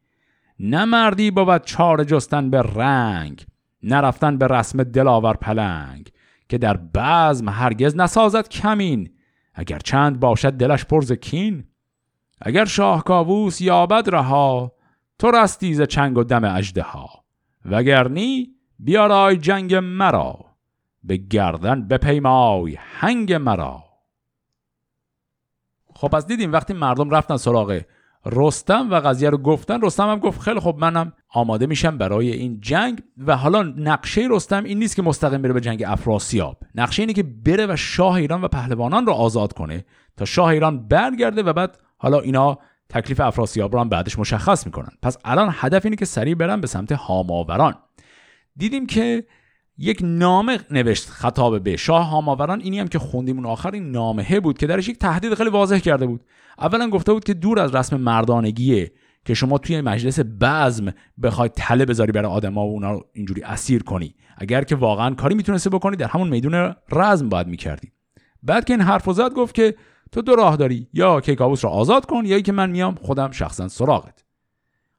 نه 0.61 0.85
مردی 0.85 1.31
بود 1.31 1.65
چار 1.65 2.05
جستن 2.05 2.51
به 2.51 2.63
رنگ 2.63 3.47
نرفتن 3.83 4.39
به 4.39 4.47
رسم 4.47 4.83
دلاور 4.83 5.35
پلنگ 5.35 6.11
که 6.49 6.59
در 6.59 6.77
بزم 6.77 7.49
هرگز 7.49 7.97
نسازد 7.97 8.49
کمین. 8.49 9.11
اگر 9.59 9.79
چند 9.79 10.21
باشد 10.21 10.53
دلش 10.53 10.85
پرز 10.85 11.13
کین 11.13 11.65
اگر 12.41 12.65
شاه 12.65 13.05
کاووس 13.05 13.61
یابد 13.61 14.09
رها 14.11 14.73
تو 15.19 15.31
رستی 15.31 15.75
ز 15.75 15.83
چنگ 15.83 16.19
و 16.19 16.25
دم 16.25 16.45
اجده 16.45 16.83
ها 16.83 17.09
وگرنی 17.65 18.55
بیارای 18.79 19.37
جنگ 19.37 19.75
مرا 19.75 20.45
به 21.03 21.17
گردن 21.17 21.89
بپیمای 21.89 22.77
هنگ 22.81 23.33
مرا. 23.33 23.85
خب 25.95 26.15
از 26.15 26.27
دیدیم 26.27 26.53
وقتی 26.53 26.73
مردم 26.75 27.11
رفتن 27.11 27.37
سراغ 27.37 27.81
رستم 28.33 28.91
و 28.91 28.95
قضیه 28.95 29.31
رو 29.31 29.39
گفتن 29.39 29.81
رستم 29.83 30.11
هم 30.11 30.19
گفت 30.19 30.41
خیلی 30.41 30.61
خب 30.61 30.77
منم 30.79 31.13
آماده 31.29 31.67
میشم 31.67 31.99
برای 31.99 32.33
این 32.33 32.61
جنگ 32.61 33.03
و 33.27 33.37
حالا 33.37 33.63
نقشه 33.63 34.27
رستم 34.31 34.65
این 34.65 34.79
نیست 34.79 34.97
که 34.97 35.03
مستقیم 35.03 35.43
بره 35.43 35.53
به 35.53 35.61
جنگ 35.61 35.85
افراسیاب. 35.87 36.57
نقشه 36.75 37.03
اینه 37.03 37.13
که 37.13 37.23
بره 37.23 37.67
و 37.67 37.77
شاه 37.77 38.15
ایران 38.15 38.43
و 38.43 38.49
پهلوانان 38.49 39.07
رو 39.07 39.13
آزاد 39.13 39.53
کنه 39.53 39.85
تا 40.17 40.25
شاه 40.25 40.49
ایران 40.49 40.89
برگرده 40.89 41.43
و 41.43 41.53
بعد 41.53 41.79
حالا 41.97 42.21
اینا 42.21 42.59
تکلیف 42.89 43.21
افراسیاب 43.21 43.73
رو 43.73 43.81
هم 43.81 43.89
بعدش 43.89 44.19
مشخص 44.19 44.67
می‌کنن. 44.67 44.91
پس 45.03 45.17
الان 45.25 45.51
هدف 45.53 45.85
اینه 45.85 45.97
که 45.97 46.05
سریع 46.05 46.35
برن 46.35 46.61
به 46.61 46.67
سمت 46.67 46.93
هاماوران. 46.93 47.75
دیدیم 48.57 48.87
که 48.87 49.25
یک 49.79 49.99
نامه 50.03 50.59
نوشت 50.71 51.09
خطاب 51.09 51.63
به 51.63 51.77
شاه 51.77 52.07
هاماوران. 52.07 52.61
اینی 52.61 52.79
هم 52.79 52.89
که 52.89 52.99
خوندیم 52.99 53.37
اون 53.37 53.47
آخر 53.47 53.71
این 53.71 53.91
نامه 53.91 54.41
بود 54.41 54.59
که 54.59 54.67
درش 54.67 54.89
یک 54.89 54.99
تهدید 54.99 55.35
خیلی 55.35 55.51
واضح 55.51 55.79
کرده 55.79 56.07
بود. 56.07 56.25
اولا 56.59 56.91
گفته 56.91 57.13
بود 57.13 57.25
که 57.25 57.35
دور 57.35 57.61
از 57.61 57.75
رسم 57.75 57.97
مردانگیه 57.97 58.93
که 59.25 59.35
شما 59.35 59.59
توی 59.59 59.81
مجلس 59.81 60.21
بزم 60.41 60.93
بخوای 61.23 61.49
تله 61.49 61.85
بذاری 61.85 62.13
برای 62.13 62.33
آدما 62.33 62.67
و 62.67 62.71
اونا 62.71 62.93
رو 62.93 63.05
اینجوری 63.13 63.43
اسیر 63.43 63.83
کنی. 63.83 64.15
اگر 64.37 64.65
که 64.65 64.77
واقعا 64.77 65.15
کاری 65.15 65.35
می‌تونسته 65.35 65.71
بکنی 65.71 65.97
در 65.97 66.07
همون 66.07 66.29
میدون 66.29 66.75
رزم 66.93 67.29
باید 67.29 67.47
می‌کردی. 67.47 67.93
بعد 68.43 68.65
که 68.65 68.73
این 68.73 68.83
حرف 68.83 69.13
زد 69.13 69.33
گفت 69.33 69.55
که 69.55 69.75
تو 70.13 70.23
دو 70.23 70.37
راه 70.37 70.57
داری. 70.57 70.89
یا 70.93 71.21
کیکاووس 71.21 71.65
رو 71.65 71.71
آزاد 71.71 72.07
کن 72.07 72.23
یا 72.25 72.41
که 72.41 72.53
من 72.53 72.71
میام 72.71 72.95
خودم 72.95 73.31
شخصا 73.31 73.69
سراغت. 73.69 74.25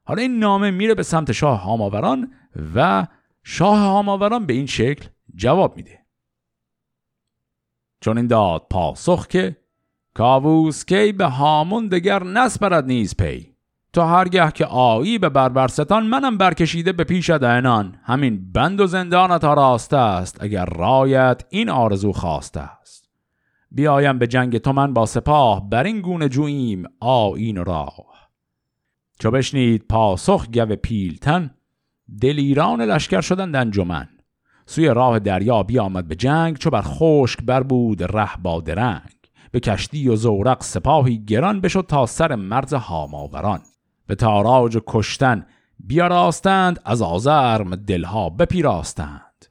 حالا 0.04 0.22
این 0.22 0.40
نامه 0.40 0.72
میره 0.72 0.96
به 0.96 1.04
سمت 1.04 1.32
شاه 1.32 1.64
هاماوران 1.64 2.32
و 2.76 3.08
شاه 3.52 3.78
هاماوران 3.78 4.46
به 4.46 4.54
این 4.54 4.66
شکل 4.66 5.08
جواب 5.36 5.78
میده. 5.78 6.00
چون 8.02 8.18
این 8.18 8.28
داد 8.28 8.68
پاسخ 8.70 9.28
که 9.28 9.58
کاووس 10.14 10.86
کی 10.86 11.12
به 11.12 11.26
هامون 11.26 11.88
دگر 11.88 12.24
نسپرد 12.24 12.86
نیز 12.86 13.16
پی. 13.16 13.56
تو 13.94 14.02
هرگه 14.02 14.52
که 14.52 14.66
آیی 14.66 15.18
به 15.18 15.30
بربرستان 15.30 16.06
منم 16.06 16.38
برکشیده 16.38 16.92
به 16.92 17.04
پیش 17.04 17.30
دهنان 17.30 18.00
همین 18.04 18.52
بند 18.52 18.82
و 18.82 18.88
زندانت 18.88 19.44
راسته 19.44 19.98
است 19.98 20.44
اگر 20.44 20.66
رایت 20.66 21.46
این 21.50 21.70
آرزو 21.70 22.12
خواسته 22.12 22.60
است. 22.60 23.10
بیایم 23.72 24.20
به 24.20 24.28
جنگ 24.28 24.58
تو 24.58 24.74
من 24.74 24.94
با 24.94 25.06
سپاه 25.06 25.70
بر 25.70 25.84
این 25.84 26.02
گونه 26.02 26.30
جوییم 26.30 26.84
آیین 27.00 27.66
راه. 27.66 28.30
چو 29.20 29.32
بشنید 29.32 29.86
پاسخ 29.88 30.48
گو 30.48 30.76
پیلتن 30.76 31.56
دلیران 32.22 32.82
لشکر 32.82 33.22
شدند 33.22 33.56
انجمن. 33.56 34.08
سوی 34.66 34.88
راه 34.88 35.20
دریا 35.20 35.64
بیامد 35.64 36.08
به 36.08 36.16
جنگ 36.16 36.58
چو 36.58 36.70
بر 36.70 36.82
خشک 36.82 37.44
بر 37.44 37.64
بود 37.64 38.04
ره 38.18 38.38
با 38.44 38.62
درنگ. 38.62 39.20
به 39.52 39.60
کشتی 39.60 40.08
و 40.08 40.16
زورق 40.16 40.64
سپاهی 40.64 41.26
گران 41.26 41.62
بشد 41.62 41.86
تا 41.88 42.06
سر 42.06 42.36
مرز 42.36 42.74
هاماوران. 42.74 43.60
به 44.08 44.16
تاراج 44.16 44.76
و 44.76 44.80
کشتن 44.88 45.46
بیاراستند 45.80 46.80
از 46.86 47.02
آزرم 47.02 47.76
دلها 47.76 48.30
بپیراستند. 48.30 49.46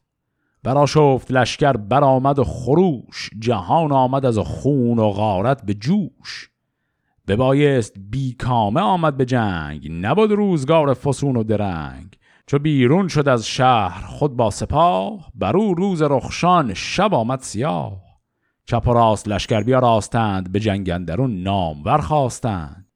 برا 0.63 0.87
شفت 0.87 1.33
لشکر 1.33 1.73
برآمد 1.73 2.39
و 2.39 2.45
خروش 2.45 3.31
جهان 3.39 3.93
آمد 3.93 4.27
از 4.27 4.39
خون 4.39 4.99
و 4.99 5.11
غارت 5.11 5.67
به 5.67 5.75
جوش. 5.75 6.51
ببایست 7.29 7.95
بیکامه 8.11 8.81
آمد 8.81 9.17
به 9.17 9.25
جنگ 9.25 9.89
نبود 9.91 10.33
روزگار 10.33 10.95
فسون 10.95 11.37
و 11.37 11.43
درنگ. 11.43 12.18
چو 12.49 12.59
بیرون 12.59 13.09
شد 13.09 13.29
از 13.29 13.47
شهر 13.47 14.07
خود 14.07 14.37
با 14.37 14.51
سپاه 14.51 15.31
بر 15.35 15.57
او 15.57 15.75
روز 15.75 16.03
رخشان 16.03 16.75
شب 16.75 17.15
آمد 17.15 17.41
سیاه. 17.41 18.03
چپ 18.65 18.89
و 18.89 18.93
راست 18.93 19.29
لشکر 19.29 19.63
بیا 19.63 19.79
راستند 19.79 20.53
به 20.53 20.61
جنگندرون 20.61 21.43
نام 21.43 21.85
ورخواستند 21.85 22.87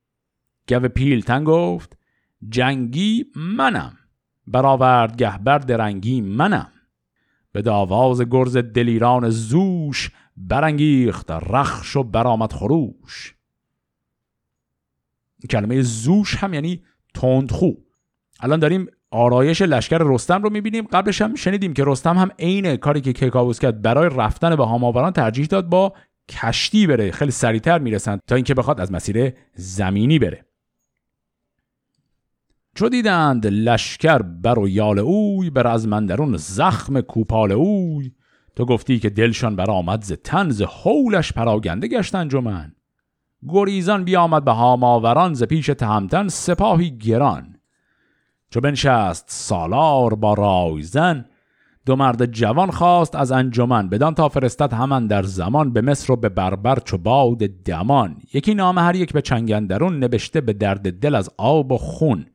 گو 0.68 0.88
پیلتن 0.88 1.44
گفت 1.44 1.98
جنگی 2.48 3.24
منم 3.36 3.96
برآورد 4.46 5.16
گهبر 5.16 5.58
درنگی 5.58 6.20
منم. 6.20 6.72
به 7.52 7.62
داواز 7.62 8.22
گرز 8.22 8.56
دلیران 8.56 9.30
زوش 9.30 10.10
برانگیخت 10.36 11.30
رخش 11.30 11.96
و 11.96 12.02
برآمد 12.02 12.52
خروش. 12.52 13.34
کلمه 15.50 15.82
زوش 15.82 16.36
هم 16.36 16.54
یعنی 16.54 16.82
تندخو. 17.14 17.70
الان 18.40 18.58
داریم 18.58 18.86
آرایش 19.12 19.62
لشکر 19.62 19.98
رستم 20.00 20.42
رو 20.42 20.50
می‌بینیم. 20.50 20.86
قبلش 20.92 21.22
هم 21.22 21.34
شنیدیم 21.34 21.74
که 21.74 21.84
رستم 21.86 22.18
هم 22.18 22.30
عین 22.38 22.76
کاری 22.76 23.00
که 23.00 23.12
کیکاووس 23.12 23.58
کرد 23.58 23.82
برای 23.82 24.10
رفتن 24.16 24.56
به 24.56 24.64
هاماوران 24.64 25.12
ترجیح 25.12 25.46
داد 25.46 25.68
با 25.68 25.92
کشتی 26.28 26.86
بره. 26.86 27.10
خیلی 27.10 27.30
سریعتر 27.30 27.78
می‌رسند 27.78 28.20
تا 28.26 28.34
اینکه 28.34 28.54
بخواد 28.54 28.80
از 28.80 28.92
مسیر 28.92 29.32
زمینی 29.54 30.18
بره. 30.18 30.44
چو 32.74 32.88
دیدند 32.88 33.46
لشکر 33.46 34.18
بر 34.18 34.58
و 34.58 34.68
یال 34.68 34.98
اوی 34.98 35.50
بر 35.50 35.66
از 35.66 35.88
مندرون 35.88 36.36
زخم 36.36 37.00
کوپال 37.00 37.52
اوی 37.52 38.12
تو 38.56 38.64
گفتی 38.64 38.98
که 38.98 39.10
دلشان 39.10 39.56
برآمد 39.56 40.02
ز 40.02 40.12
تنز 40.12 40.62
حولش 40.62 41.32
پراگنده 41.32 41.88
گشت 41.88 42.14
انجمن 42.14 42.72
گریزان 43.48 44.04
بیامد 44.04 44.44
به 44.44 44.50
هاماوران 44.50 45.34
ز 45.34 45.42
پیش 45.42 45.66
تهمتن 45.66 46.28
سپاهی 46.28 46.90
گران. 46.90 47.51
چو 48.52 48.60
بنشست 48.60 49.24
سالار 49.28 50.14
با 50.14 50.34
رایزن 50.34 51.24
دو 51.86 51.96
مرد 51.96 52.26
جوان 52.26 52.70
خواست 52.70 53.14
از 53.14 53.32
انجمن 53.32 53.88
بدان 53.88 54.14
تا 54.14 54.28
فرستد 54.28 54.72
همان 54.72 55.06
در 55.06 55.22
زمان 55.22 55.72
به 55.72 55.80
مصر 55.80 56.12
و 56.12 56.16
به 56.16 56.28
بربر 56.28 56.78
چو 56.84 56.98
باد 56.98 57.38
دمان. 57.38 58.16
یکی 58.34 58.54
نام 58.54 58.78
هر 58.78 58.96
یک 58.96 59.12
به 59.12 59.22
چنگندرون 59.22 59.98
نوشته 59.98 60.40
به 60.40 60.52
درد 60.52 61.00
دل 61.00 61.14
از 61.14 61.30
آب 61.38 61.72
و 61.72 61.78
خون. 61.78 62.26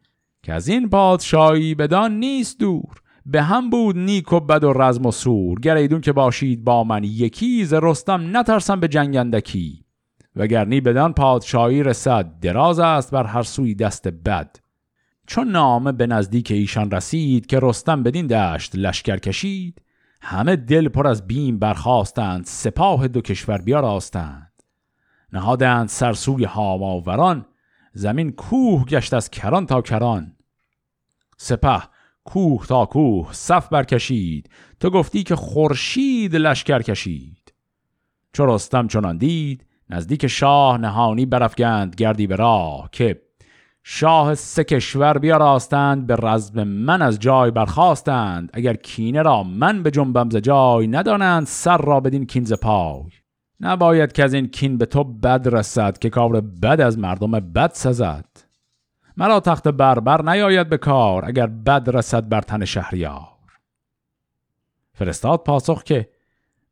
که 0.44 0.54
از 0.54 0.68
این 0.68 0.90
پادشاهی 0.90 1.76
بدان 1.76 2.20
نیست 2.20 2.60
دور 2.60 3.02
به 3.26 3.42
هم 3.42 3.70
بود 3.70 3.98
نیک 3.98 4.34
و 4.34 4.40
بد 4.40 4.64
و 4.64 4.74
رزم 4.74 5.06
و 5.06 5.12
سور. 5.12 5.60
گر 5.60 5.76
ایدون 5.76 6.02
که 6.02 6.12
باشید 6.12 6.64
با 6.64 6.84
من 6.84 7.04
یکی 7.04 7.66
ز 7.66 7.74
رستم 7.74 8.38
نترسم 8.38 8.80
به 8.80 8.88
جنگندکی 8.88 9.84
وگرنی 10.36 10.82
بدان 10.82 11.14
پادشاهی 11.14 11.84
رسد 11.84 12.40
دراز 12.42 12.80
است 12.80 13.12
بر 13.12 13.24
هر 13.24 13.44
سوی 13.44 13.76
دست 13.76 14.08
بد. 14.08 14.67
چون 15.28 15.48
نامه 15.48 15.92
به 15.92 16.08
نزدیک 16.08 16.52
ایشان 16.52 16.92
رسید 16.92 17.46
که 17.46 17.60
رستم 17.62 18.04
بدین 18.04 18.28
دشت 18.28 18.76
لشکر 18.76 19.18
کشید 19.18 19.82
همه 20.22 20.56
دل 20.56 20.90
پر 20.90 21.08
از 21.08 21.28
بیم 21.28 21.60
برخواستند 21.60 22.46
سپاه 22.46 23.08
دو 23.08 23.22
کشور 23.22 23.58
بیاراستند. 23.58 24.64
نهادند 25.34 25.88
سرسوی 25.88 26.44
هاماوران 26.44 27.46
زمین 27.94 28.32
کوه 28.32 28.86
گشت 28.86 29.14
از 29.14 29.30
کران 29.30 29.66
تا 29.66 29.82
کران. 29.82 30.36
سپه 31.38 31.82
کوه 32.24 32.66
تا 32.68 32.86
کوه 32.86 33.34
صف 33.34 33.70
برکشید 33.70 34.50
تو 34.80 34.90
گفتی 34.90 35.24
که 35.24 35.36
خورشید 35.36 36.36
لشکر 36.36 36.82
کشید. 36.82 37.54
چو 38.34 38.46
رستم 38.46 38.88
چنان 38.88 39.18
دید 39.18 39.66
نزدیک 39.90 40.28
شاه 40.28 40.78
نهانی 40.78 41.26
برافگند 41.26 41.96
گردی 41.96 42.28
به 42.28 42.36
راه 42.36 42.90
که 42.92 43.27
شاه 43.90 44.36
سه 44.36 44.64
کشور 44.64 45.18
بیاراستند 45.18 46.08
به 46.08 46.16
رزم 46.16 46.64
من 46.64 47.02
از 47.02 47.20
جای 47.20 47.52
برخواستند 47.52 48.50
اگر 48.54 48.74
کینه 48.74 49.22
را 49.22 49.44
من 49.44 49.84
به 49.84 49.92
جنبم 49.92 50.30
ز 50.30 50.36
جای 50.36 50.88
ندانند 50.88 51.46
سر 51.46 51.78
را 51.78 52.00
بدین 52.00 52.26
کین 52.26 52.44
ز 52.44 52.54
پای. 52.54 53.12
نباید 53.60 54.12
که 54.12 54.24
از 54.24 54.34
این 54.34 54.48
کین 54.48 54.78
به 54.78 54.86
تو 54.86 55.04
بد 55.04 55.48
رسد 55.52 55.98
که 55.98 56.10
کار 56.10 56.42
بد 56.42 56.82
از 56.82 57.00
مردم 57.00 57.32
بد 57.32 57.72
سزد. 57.74 58.26
مرا 59.18 59.40
تخت 59.40 59.68
بربر 59.68 60.22
نیاید 60.22 60.70
به 60.70 60.78
کار 60.78 61.26
اگر 61.26 61.48
بد 61.48 61.90
رسد 61.94 62.30
بر 62.30 62.42
تن 62.42 62.66
شهریار. 62.66 63.28
فرستاد 64.94 65.44
پاسخ 65.44 65.84
که 65.84 66.10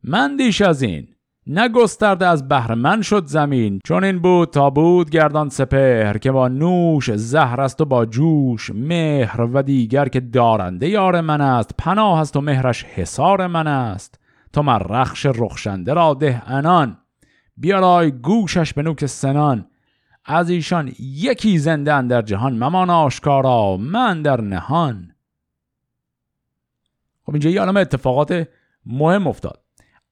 من 0.04 0.36
دیش 0.36 0.62
از 0.62 0.82
این 0.82 1.15
نگسترده 1.48 2.26
از 2.26 2.48
بهر 2.48 2.74
من 2.74 3.02
شد 3.02 3.26
زمین. 3.26 3.80
چون 3.84 4.04
این 4.04 4.18
بود 4.18 4.50
تا 4.50 4.70
بود 4.70 5.10
گردان 5.10 5.48
سپهر 5.48 6.18
که 6.18 6.32
با 6.32 6.48
نوش 6.48 7.14
زهر 7.14 7.60
است 7.60 7.80
و 7.80 7.84
با 7.84 8.06
جوش 8.06 8.70
مهر 8.74 9.40
و 9.40 9.62
دیگر 9.62 10.08
که 10.08 10.20
دارنده 10.20 10.88
یار 10.88 11.20
من 11.20 11.40
است. 11.40 11.70
پناه 11.78 12.20
است 12.20 12.36
و 12.36 12.40
مهرش 12.40 12.84
حسار 12.84 13.46
من 13.46 13.66
است. 13.66 14.20
تو 14.52 14.62
من 14.62 14.78
رخش 14.78 15.26
رخشنده 15.26 15.94
را 15.94 16.14
ده 16.14 16.42
انان 16.46 16.98
بیارای 17.56 18.10
گوشش 18.10 18.72
به 18.72 18.82
نوک 18.82 19.06
سنان. 19.06 19.66
از 20.24 20.50
ایشان 20.50 20.92
یکی 20.98 21.58
زنده 21.58 22.02
در 22.02 22.22
جهان 22.22 22.58
ممان 22.58 22.90
آشکارا 22.90 23.76
من 23.76 24.22
در 24.22 24.40
نهان. 24.40 25.14
خب 27.22 27.32
اینجا 27.32 27.50
یه 27.50 27.60
عالم 27.60 27.76
اتفاقات 27.76 28.48
مهم 28.86 29.26
افتاد. 29.26 29.65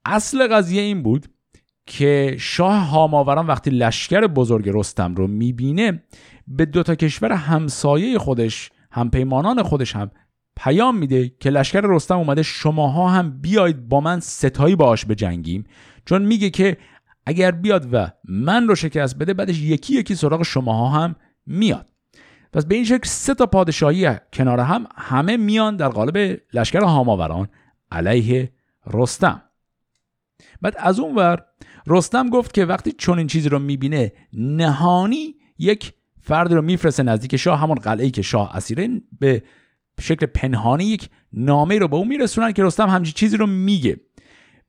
اصل 0.04 0.48
قضیه 0.48 0.82
این 0.82 1.02
بود 1.02 1.26
که 1.86 2.36
شاه 2.38 2.88
هاماوران 2.88 3.46
وقتی 3.46 3.70
لشکر 3.70 4.26
بزرگ 4.26 4.70
رستم 4.74 5.14
رو 5.14 5.26
می‌بینه 5.26 6.02
به 6.48 6.64
دو 6.64 6.82
تا 6.82 6.94
کشور 6.94 7.32
همسایه 7.32 8.18
خودش 8.18 8.70
همپیمانان 8.90 9.62
خودش 9.62 9.96
هم 9.96 10.10
پیام 10.56 10.98
میده 10.98 11.28
که 11.40 11.50
لشکر 11.50 11.80
رستم 11.84 12.18
اومده 12.18 12.42
شماها 12.42 13.08
هم 13.08 13.40
بیاید 13.40 13.88
با 13.88 14.00
من 14.00 14.20
ستایی 14.20 14.76
به 14.76 15.14
جنگیم 15.14 15.64
چون 16.04 16.22
میگه 16.22 16.50
که 16.50 16.76
اگر 17.26 17.50
بیاد 17.50 17.88
و 17.92 18.10
من 18.24 18.68
رو 18.68 18.74
شکست 18.74 19.18
بده 19.18 19.34
بعدش 19.34 19.60
یکی 19.60 19.94
یکی 19.94 20.14
سراغ 20.14 20.42
شماها 20.42 20.88
هم 20.88 21.16
میاد. 21.46 21.86
پس 22.52 22.66
به 22.66 22.74
این 22.74 22.84
شکل 22.84 23.04
سه 23.04 23.34
تا 23.34 23.46
پادشاهی 23.46 24.10
کنار 24.32 24.60
هم 24.60 24.86
همه 24.96 25.36
میان 25.36 25.76
در 25.76 25.88
قالب 25.88 26.40
لشکر 26.54 26.80
هاماوران 26.80 27.48
علیه 27.92 28.52
رستم. 28.86 29.42
بعد 30.62 30.74
از 30.78 31.00
اون 31.00 31.14
ور 31.14 31.44
رستم 31.86 32.30
گفت 32.30 32.54
که 32.54 32.64
وقتی 32.64 32.92
چون 32.92 33.18
این 33.18 33.26
چیزی 33.26 33.48
رو 33.48 33.58
می‌بینه 33.58 34.12
نهانی 34.32 35.34
یک 35.58 35.92
فرد 36.20 36.52
رو 36.52 36.62
میفرسته 36.62 37.02
نزدیک 37.02 37.36
شاه 37.36 37.60
همون 37.60 37.76
قلعه 37.76 38.10
که 38.10 38.22
شاه 38.22 38.56
اسیره 38.56 38.88
به 39.20 39.42
شکل 40.00 40.26
پنهانی 40.26 40.84
یک 40.84 41.08
نامه 41.32 41.78
رو 41.78 41.88
به 41.88 41.96
اون 41.96 42.08
میرسونن 42.08 42.52
که 42.52 42.64
رستم 42.64 42.88
همچین 42.88 43.14
چیزی 43.14 43.36
رو 43.36 43.46
میگه. 43.46 44.00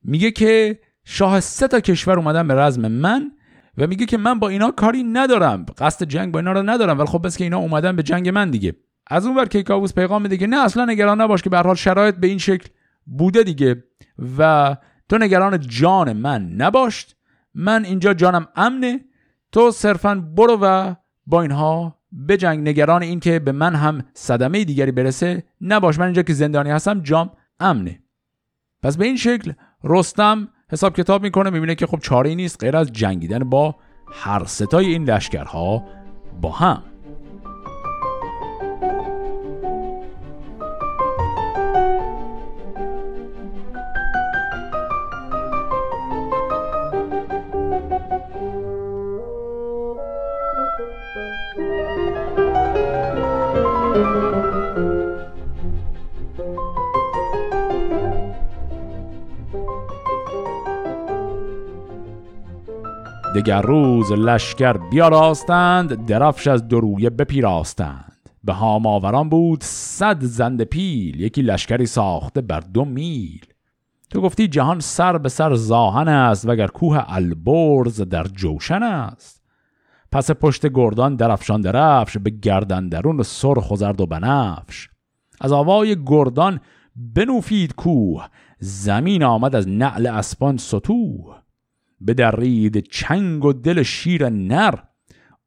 میگه 0.02 0.30
که 0.30 0.78
شاه 1.04 1.40
سه 1.40 1.68
تا 1.68 1.80
کشور 1.80 2.18
اومدن 2.18 2.48
به 2.48 2.54
رزم 2.54 2.88
من 2.88 3.30
و 3.78 3.86
میگه 3.86 4.06
که 4.06 4.16
من 4.16 4.38
با 4.38 4.48
اینا 4.48 4.70
کاری 4.70 5.02
ندارم 5.02 5.66
قصد 5.78 6.06
جنگ 6.06 6.32
با 6.32 6.38
اینا 6.38 6.52
رو 6.52 6.62
ندارم 6.62 6.98
ولی 6.98 7.06
خب 7.06 7.26
بس 7.26 7.36
که 7.36 7.44
اینا 7.44 7.58
اومدن 7.58 7.96
به 7.96 8.02
جنگ 8.02 8.28
من 8.28 8.50
دیگه. 8.50 8.74
از 9.06 9.26
اون 9.26 9.36
ور 9.36 9.48
کیکاووس 9.48 9.94
پیغام 9.94 10.22
میده 10.22 10.36
که 10.36 10.46
نه 10.46 10.64
اصلا 10.64 10.84
نگران 10.84 11.20
نباش 11.20 11.42
که 11.42 11.50
به 11.50 11.58
حال 11.58 11.74
شرایط 11.74 12.14
به 12.14 12.26
این 12.26 12.38
شکل 12.38 12.68
بوده 13.06 13.42
دیگه 13.42 13.84
و 14.38 14.76
تو 15.08 15.18
نگران 15.18 15.60
جان 15.60 16.12
من 16.12 16.48
نباشت. 16.48 17.16
من 17.54 17.84
اینجا 17.84 18.14
جانم 18.14 18.46
امنه. 18.56 19.00
تو 19.52 19.70
صرفا 19.70 20.14
برو 20.14 20.58
و 20.62 20.94
با 21.26 21.42
اینها 21.42 21.98
به 22.12 22.36
جنگ 22.36 22.68
نگران 22.68 23.02
این 23.02 23.20
که 23.20 23.38
به 23.38 23.52
من 23.52 23.74
هم 23.74 24.02
صدمه 24.14 24.64
دیگری 24.64 24.92
برسه 24.92 25.42
نباش. 25.60 25.98
من 25.98 26.04
اینجا 26.04 26.22
که 26.22 26.32
زندانی 26.32 26.70
هستم 26.70 27.00
جام 27.00 27.30
امنه. 27.60 28.02
پس 28.82 28.96
به 28.96 29.04
این 29.04 29.16
شکل 29.16 29.52
رستم 29.84 30.48
حساب 30.70 30.96
کتاب 30.96 31.22
می‌کنه 31.22 31.50
می‌بینه 31.50 31.74
که 31.74 31.86
خب 31.86 31.98
چاره 31.98 32.34
نیست 32.34 32.64
غیر 32.64 32.76
از 32.76 32.92
جنگیدن 32.92 33.38
با 33.38 33.76
هر 34.12 34.44
ستای 34.44 34.86
این 34.86 35.04
لشکرها 35.04 35.84
با 36.40 36.50
هم. 36.50 36.82
دگر 63.36 63.62
روز 63.62 64.12
لشکر 64.12 64.72
بیاراستند 64.72 66.06
درفش 66.06 66.46
از 66.46 66.68
درویه 66.68 67.10
بپیراستند. 67.10 68.30
به 68.44 68.52
هاماوران 68.52 69.28
بود 69.28 69.64
صد 69.64 70.24
زند 70.24 70.62
پیل 70.62 71.20
یکی 71.20 71.42
لشکری 71.42 71.86
ساخته 71.86 72.40
بر 72.40 72.60
دو 72.60 72.84
میل. 72.84 73.46
تو 74.10 74.20
گفتی 74.20 74.48
جهان 74.48 74.80
سر 74.80 75.18
به 75.18 75.28
سر 75.28 75.54
زاهن 75.54 76.08
است 76.08 76.48
وگر 76.48 76.66
کوه 76.66 77.04
البرز 77.06 78.00
در 78.00 78.24
جوشن 78.24 78.82
است. 78.82 79.42
پس 80.12 80.30
پشت 80.30 80.66
گردان 80.66 81.16
درفشان 81.16 81.60
درفش 81.60 82.18
به 82.18 82.30
گردن 82.30 82.88
درون 82.88 83.22
سرخ 83.22 83.70
و 83.70 83.76
زرد 83.76 84.00
و 84.00 84.06
بنفش. 84.06 84.88
از 85.40 85.52
آوای 85.52 86.04
گردان 86.06 86.60
بنوفید 86.96 87.74
کوه 87.74 88.26
زمین 88.58 89.22
آمد 89.22 89.56
از 89.56 89.68
نعل 89.68 90.06
اسپان 90.06 90.56
ستوه 90.56 91.45
بدرید 92.06 92.78
چنگ 92.78 93.44
و 93.44 93.52
دل 93.52 93.82
شیر 93.82 94.28
نر. 94.28 94.74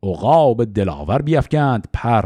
عقاب 0.04 0.64
دلاور 0.64 1.22
بیافکند 1.22 1.88
پر. 1.94 2.26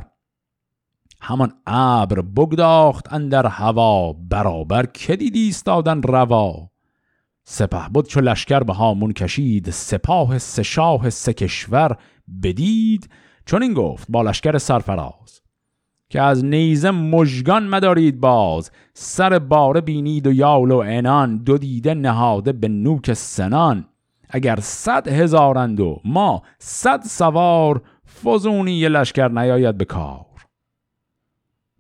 همان 1.22 1.54
ابر 1.68 2.22
بگداخت 2.22 3.14
اندر 3.14 3.48
هوا. 3.48 4.14
برابر 4.14 4.86
که 4.86 5.16
دیدی 5.16 5.40
ایستادن 5.40 6.02
روا. 6.02 6.70
سپه 7.44 7.90
بود 7.94 8.08
چو 8.08 8.22
لشکر 8.22 8.60
به 8.60 8.74
هامون 8.74 9.14
کشید. 9.14 9.70
سپاه 9.70 10.38
سه 10.38 10.64
شاه 10.64 11.10
سه 11.10 11.34
کشور 11.34 11.98
بدید. 12.44 13.10
چون 13.46 13.64
این 13.64 13.74
گفت 13.74 14.08
با 14.10 14.22
لشکر 14.22 14.58
سرفراز 14.58 15.42
که 16.10 16.22
از 16.22 16.46
نیزه 16.46 16.92
مژگان 16.92 17.68
مدارید 17.68 18.20
باز. 18.20 18.72
سر 18.94 19.40
باره 19.40 19.82
بینید 19.82 20.28
و 20.28 20.32
یال 20.32 20.72
و 20.72 20.78
انان 20.78 21.38
دو 21.38 21.58
دیده 21.58 21.94
نهاده 21.94 22.52
به 22.52 22.68
نوک 22.68 23.14
سنان. 23.14 23.86
اگر 24.34 24.60
صد 24.62 25.08
هزارند 25.08 25.80
و 25.80 26.02
ما 26.06 26.42
صد 26.60 27.04
سوار 27.04 27.82
فزونی 28.24 28.90
لشکر 28.90 29.28
نیاید 29.28 29.78
به 29.78 29.86
کار. 29.86 30.26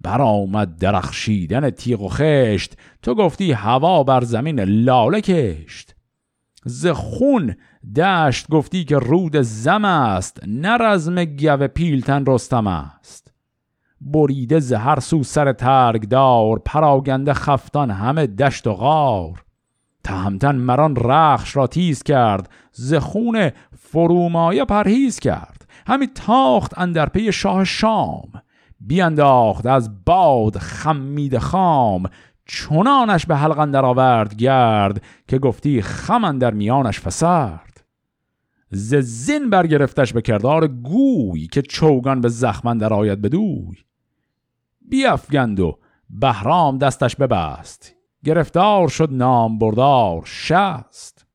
برآمد 0.01 0.77
درخشیدن 0.77 1.69
تیغ 1.69 2.01
و 2.01 2.09
خشت 2.09 2.77
تو 3.01 3.15
گفتی 3.15 3.51
هوا 3.51 4.03
بر 4.03 4.23
زمین 4.23 4.59
لاله 4.59 5.21
کشت. 5.21 5.95
ز 6.65 6.87
خون 6.87 7.55
دشت 7.95 8.49
گفتی 8.49 8.83
که 8.83 8.97
رود 8.97 9.41
زم 9.41 9.85
است 9.85 10.39
نه 10.47 10.77
رزم 10.77 11.25
گو 11.25 11.67
پیلتن 11.67 12.23
رستم 12.27 12.67
است. 12.67 13.33
بریده 14.01 14.59
ز 14.59 14.73
هر 14.73 14.99
سو 14.99 15.23
سر 15.23 15.53
ترگ 15.53 16.07
دار 16.07 16.59
پراگنده 16.65 17.33
خفتان 17.33 17.91
همه 17.91 18.27
دشت 18.27 18.67
و 18.67 18.73
غار. 18.73 19.42
تهمتن 20.03 20.55
مران 20.55 20.95
رخش 20.95 21.55
را 21.55 21.67
تیز 21.67 22.03
کرد 22.03 22.49
ز 22.71 22.93
خون 22.93 23.49
فرومایه 23.77 24.65
پرهیز 24.65 25.19
کرد. 25.19 25.67
همی 25.87 26.07
تاخت 26.07 26.77
اندر 26.77 27.09
پی 27.09 27.31
شاه 27.31 27.63
شام 27.63 28.31
بیانداخت 28.79 29.65
از 29.65 30.05
باد 30.05 30.57
خمید 30.57 31.37
خام. 31.37 32.03
چنانش 32.45 33.25
به 33.25 33.35
حلقن 33.35 33.71
در 33.71 33.85
آورد 33.85 34.35
گرد 34.35 35.03
که 35.27 35.39
گفتی 35.39 35.81
خم 35.81 36.39
در 36.39 36.53
میانش 36.53 36.99
فسرد. 36.99 37.83
ز 38.71 38.95
زین 38.95 39.49
برگرفتش 39.49 40.13
به 40.13 40.21
کردار 40.21 40.67
گوی 40.67 41.47
که 41.47 41.61
چوگان 41.61 42.21
به 42.21 42.29
زخمن 42.29 42.77
در 42.77 42.93
آید 42.93 43.21
بدوی. 43.21 43.77
بیافگند 44.89 45.59
و 45.59 45.79
بهرام 46.09 46.77
دستش 46.77 47.15
ببست. 47.15 47.95
گرفتار 48.23 48.87
شد 48.87 49.09
نام 49.11 49.59
بردار 49.59 50.21
شست. 50.25 51.25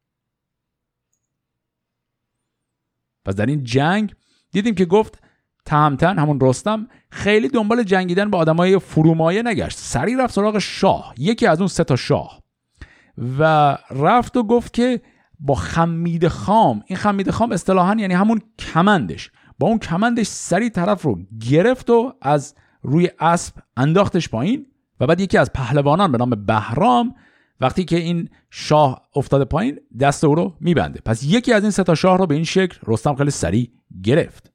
پس 3.24 3.34
در 3.34 3.46
این 3.46 3.64
جنگ 3.64 4.14
دیدیم 4.52 4.74
که 4.74 4.84
گفت 4.84 5.22
تهمتن 5.64 6.18
همون 6.18 6.38
رستم 6.40 6.88
خیلی 7.10 7.48
دنبال 7.48 7.82
جنگیدن 7.82 8.30
با 8.30 8.38
آدمای 8.38 8.78
فرومایه 8.78 9.42
نگشت. 9.42 9.78
سری 9.78 10.16
رفت 10.16 10.34
سراغ 10.34 10.58
شاه 10.58 11.14
یکی 11.18 11.46
از 11.46 11.60
اون 11.60 11.68
سه 11.68 11.84
تا 11.84 11.96
شاه. 11.96 12.42
و 13.38 13.42
رفت 13.90 14.36
و 14.36 14.42
گفت 14.42 14.72
که 14.72 15.00
با 15.40 15.54
خمید 15.54 16.28
خام 16.28 16.82
این 16.86 16.96
خمید 16.96 17.30
خام 17.30 17.52
اصطلاحا 17.52 17.96
یعنی 17.98 18.14
همون 18.14 18.40
کمندش. 18.58 19.30
با 19.58 19.66
اون 19.66 19.78
کمندش 19.78 20.26
سری 20.26 20.70
طرف 20.70 21.02
رو 21.02 21.18
گرفت 21.50 21.90
و 21.90 22.14
از 22.22 22.54
روی 22.82 23.10
اسب 23.20 23.54
انداختش 23.76 24.28
پایین. 24.28 24.66
و 25.00 25.06
بعد 25.06 25.20
یکی 25.20 25.38
از 25.38 25.52
پهلوانان 25.52 26.12
به 26.12 26.18
نام 26.18 26.30
بهرام 26.30 27.14
وقتی 27.60 27.84
که 27.84 27.96
این 27.96 28.28
شاه 28.50 29.08
افتاده 29.16 29.44
پایین 29.44 29.80
دست 30.00 30.24
او 30.24 30.34
رو 30.34 30.56
میبنده. 30.60 31.00
پس 31.04 31.22
یکی 31.22 31.52
از 31.52 31.62
این 31.62 31.70
سه 31.70 31.82
تا 31.82 31.94
شاه 31.94 32.18
رو 32.18 32.26
به 32.26 32.34
این 32.34 32.44
شکل 32.44 32.78
رستم 32.86 33.14
خیلی 33.14 33.30
سریع 33.30 33.70
گرفت. 34.02 34.52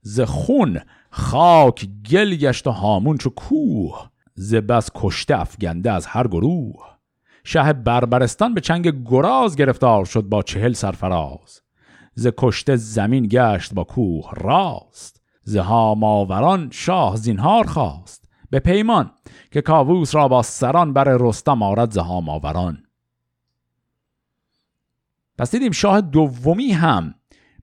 ز 0.00 0.20
خون 0.20 0.80
خاک 1.10 1.88
گل 2.10 2.34
گشت 2.34 2.66
و 2.66 2.70
هامون 2.70 3.16
چو 3.18 3.30
کوه 3.30 4.08
ز 4.34 4.54
بس 4.54 4.90
کشته 4.94 5.40
افگنده 5.40 5.92
از 5.92 6.06
هر 6.06 6.26
گروه. 6.26 6.98
شه 7.44 7.72
بربرستان 7.72 8.54
به 8.54 8.60
چنگ 8.60 9.04
گراز 9.04 9.56
گرفتار 9.56 10.04
شد 10.04 10.22
با 10.22 10.42
چهل 10.42 10.72
سرفراز. 10.72 11.60
ز 12.14 12.28
کشته 12.38 12.76
زمین 12.76 13.26
گشت 13.30 13.74
با 13.74 13.84
کوه 13.84 14.30
راست. 14.36 15.22
ز 15.42 15.56
هاماوران 15.56 16.68
شاه 16.72 17.16
زینهار 17.16 17.66
خواست. 17.66 18.17
به 18.50 18.60
پیمان 18.60 19.10
که 19.50 19.60
کاووس 19.60 20.14
را 20.14 20.28
با 20.28 20.42
سران 20.42 20.92
بر 20.92 21.16
رستم 21.20 21.62
آرد 21.62 21.90
زهام 21.90 22.28
آوران 22.28 22.82
پس 25.38 25.50
دیدیم 25.50 25.72
شاه 25.72 26.00
دومی 26.00 26.72
هم 26.72 27.14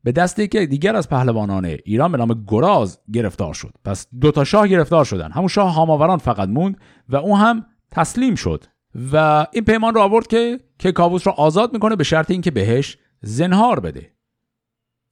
به 0.03 0.11
دست 0.11 0.41
که 0.41 0.65
دیگر 0.65 0.95
از 0.95 1.09
پهلوانان 1.09 1.65
ایران 1.65 2.11
به 2.11 2.17
نام 2.17 2.43
گراز 2.47 2.99
گرفتار 3.13 3.53
شد. 3.53 3.73
پس 3.86 4.07
دو 4.21 4.31
تا 4.31 4.43
شاه 4.43 4.67
گرفتار 4.67 5.05
شدن. 5.05 5.31
همون 5.31 5.47
شاه 5.47 5.73
هاماوران 5.73 6.17
فقط 6.17 6.49
موند 6.49 6.77
و 7.09 7.15
او 7.15 7.38
هم 7.38 7.65
تسلیم 7.91 8.36
شد. 8.36 8.63
و 9.11 9.47
این 9.51 9.63
پیمان 9.63 9.93
رو 9.93 10.01
آورد 10.01 10.27
که 10.27 10.59
که 10.79 10.91
کاووس 10.91 11.27
را 11.27 11.33
آزاد 11.33 11.73
می‌کنه 11.73 11.95
به 11.95 12.03
شرط 12.03 12.31
اینکه 12.31 12.51
بهش 12.51 12.97
زنهار 13.21 13.79
بده. 13.79 14.11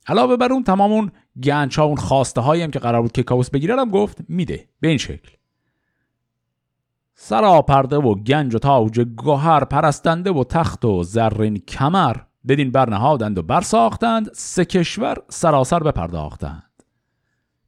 علاوه 0.08 0.38
بر 0.38 0.54
اون 0.54 0.64
تمام 0.64 0.92
اون 0.92 1.12
گنج 1.44 1.80
اون 1.80 1.96
خواسته 1.96 2.42
هایی 2.42 2.62
هم 2.62 2.72
که 2.72 2.80
قرار 2.80 3.02
بود 3.02 3.12
که 3.12 3.24
کاووس 3.24 3.50
بگیره 3.50 3.76
هم 3.76 3.90
گفت 3.90 4.18
میده. 4.30 4.70
به 4.80 4.88
این 4.88 4.98
شکل. 4.98 5.30
سراپرده 7.26 7.98
و 7.98 8.16
گنج 8.16 8.56
و 8.56 8.60
تاج 8.60 9.00
گوهر 9.00 9.64
پرستنده 9.64 10.32
و 10.32 10.44
تخت 10.44 10.86
و 10.86 11.04
زرین 11.04 11.58
کمر 11.58 12.16
بدین 12.48 12.72
برنهادند 12.72 13.38
و 13.38 13.42
برساختند 13.42 14.30
سه 14.34 14.66
کشور 14.66 15.18
سراسر 15.30 15.80
بپرداختند. 15.80 16.84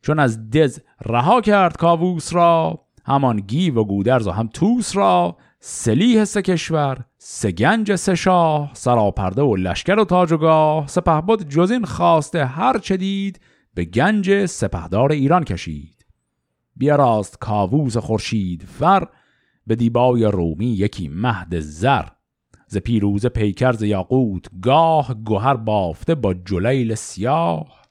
چون 0.02 0.20
از 0.20 0.50
دز 0.50 0.80
رها 1.06 1.42
کرد 1.42 1.78
کاووس 1.78 2.34
را 2.34 2.80
همان 3.06 3.38
گیو 3.40 3.80
و 3.80 3.84
گودرز 3.84 4.28
و 4.28 4.32
هم 4.32 4.50
توس 4.54 4.98
را 4.98 5.38
سلیح 5.60 6.24
سه 6.24 6.42
کشور 6.42 7.06
سه 7.18 7.52
گنج 7.52 7.96
سه 7.96 8.16
شاه 8.16 8.72
سراپرده 8.74 9.42
و 9.42 9.56
لشکر 9.56 10.00
و 10.00 10.06
تاج 10.06 10.32
و 10.32 10.38
گاه 10.38 10.88
سپهبد 10.88 11.50
جز 11.50 11.72
این 11.72 11.86
خواسته 11.86 12.46
هر 12.46 12.78
چه 12.78 12.98
دید 12.98 13.40
به 13.74 13.86
گنج 13.86 14.46
سپهدار 14.46 15.12
ایران 15.12 15.44
کشید. 15.44 16.06
بیاراست 16.76 17.40
کاووس 17.40 17.98
خورشید 17.98 18.64
فر 18.80 19.08
به 19.68 19.76
دیبای 19.76 20.24
رومی 20.24 20.66
یکی 20.66 21.08
مهد 21.08 21.60
زر. 21.60 22.06
ز 22.68 22.78
پیروز 22.78 23.26
پیکر 23.26 23.72
ز 23.72 23.84
یاقوت 23.84 24.46
گاه 24.62 25.14
گوهر 25.14 25.54
بافته 25.54 26.16
با 26.16 26.34
جلیل 26.34 26.96
سیاه. 26.96 27.82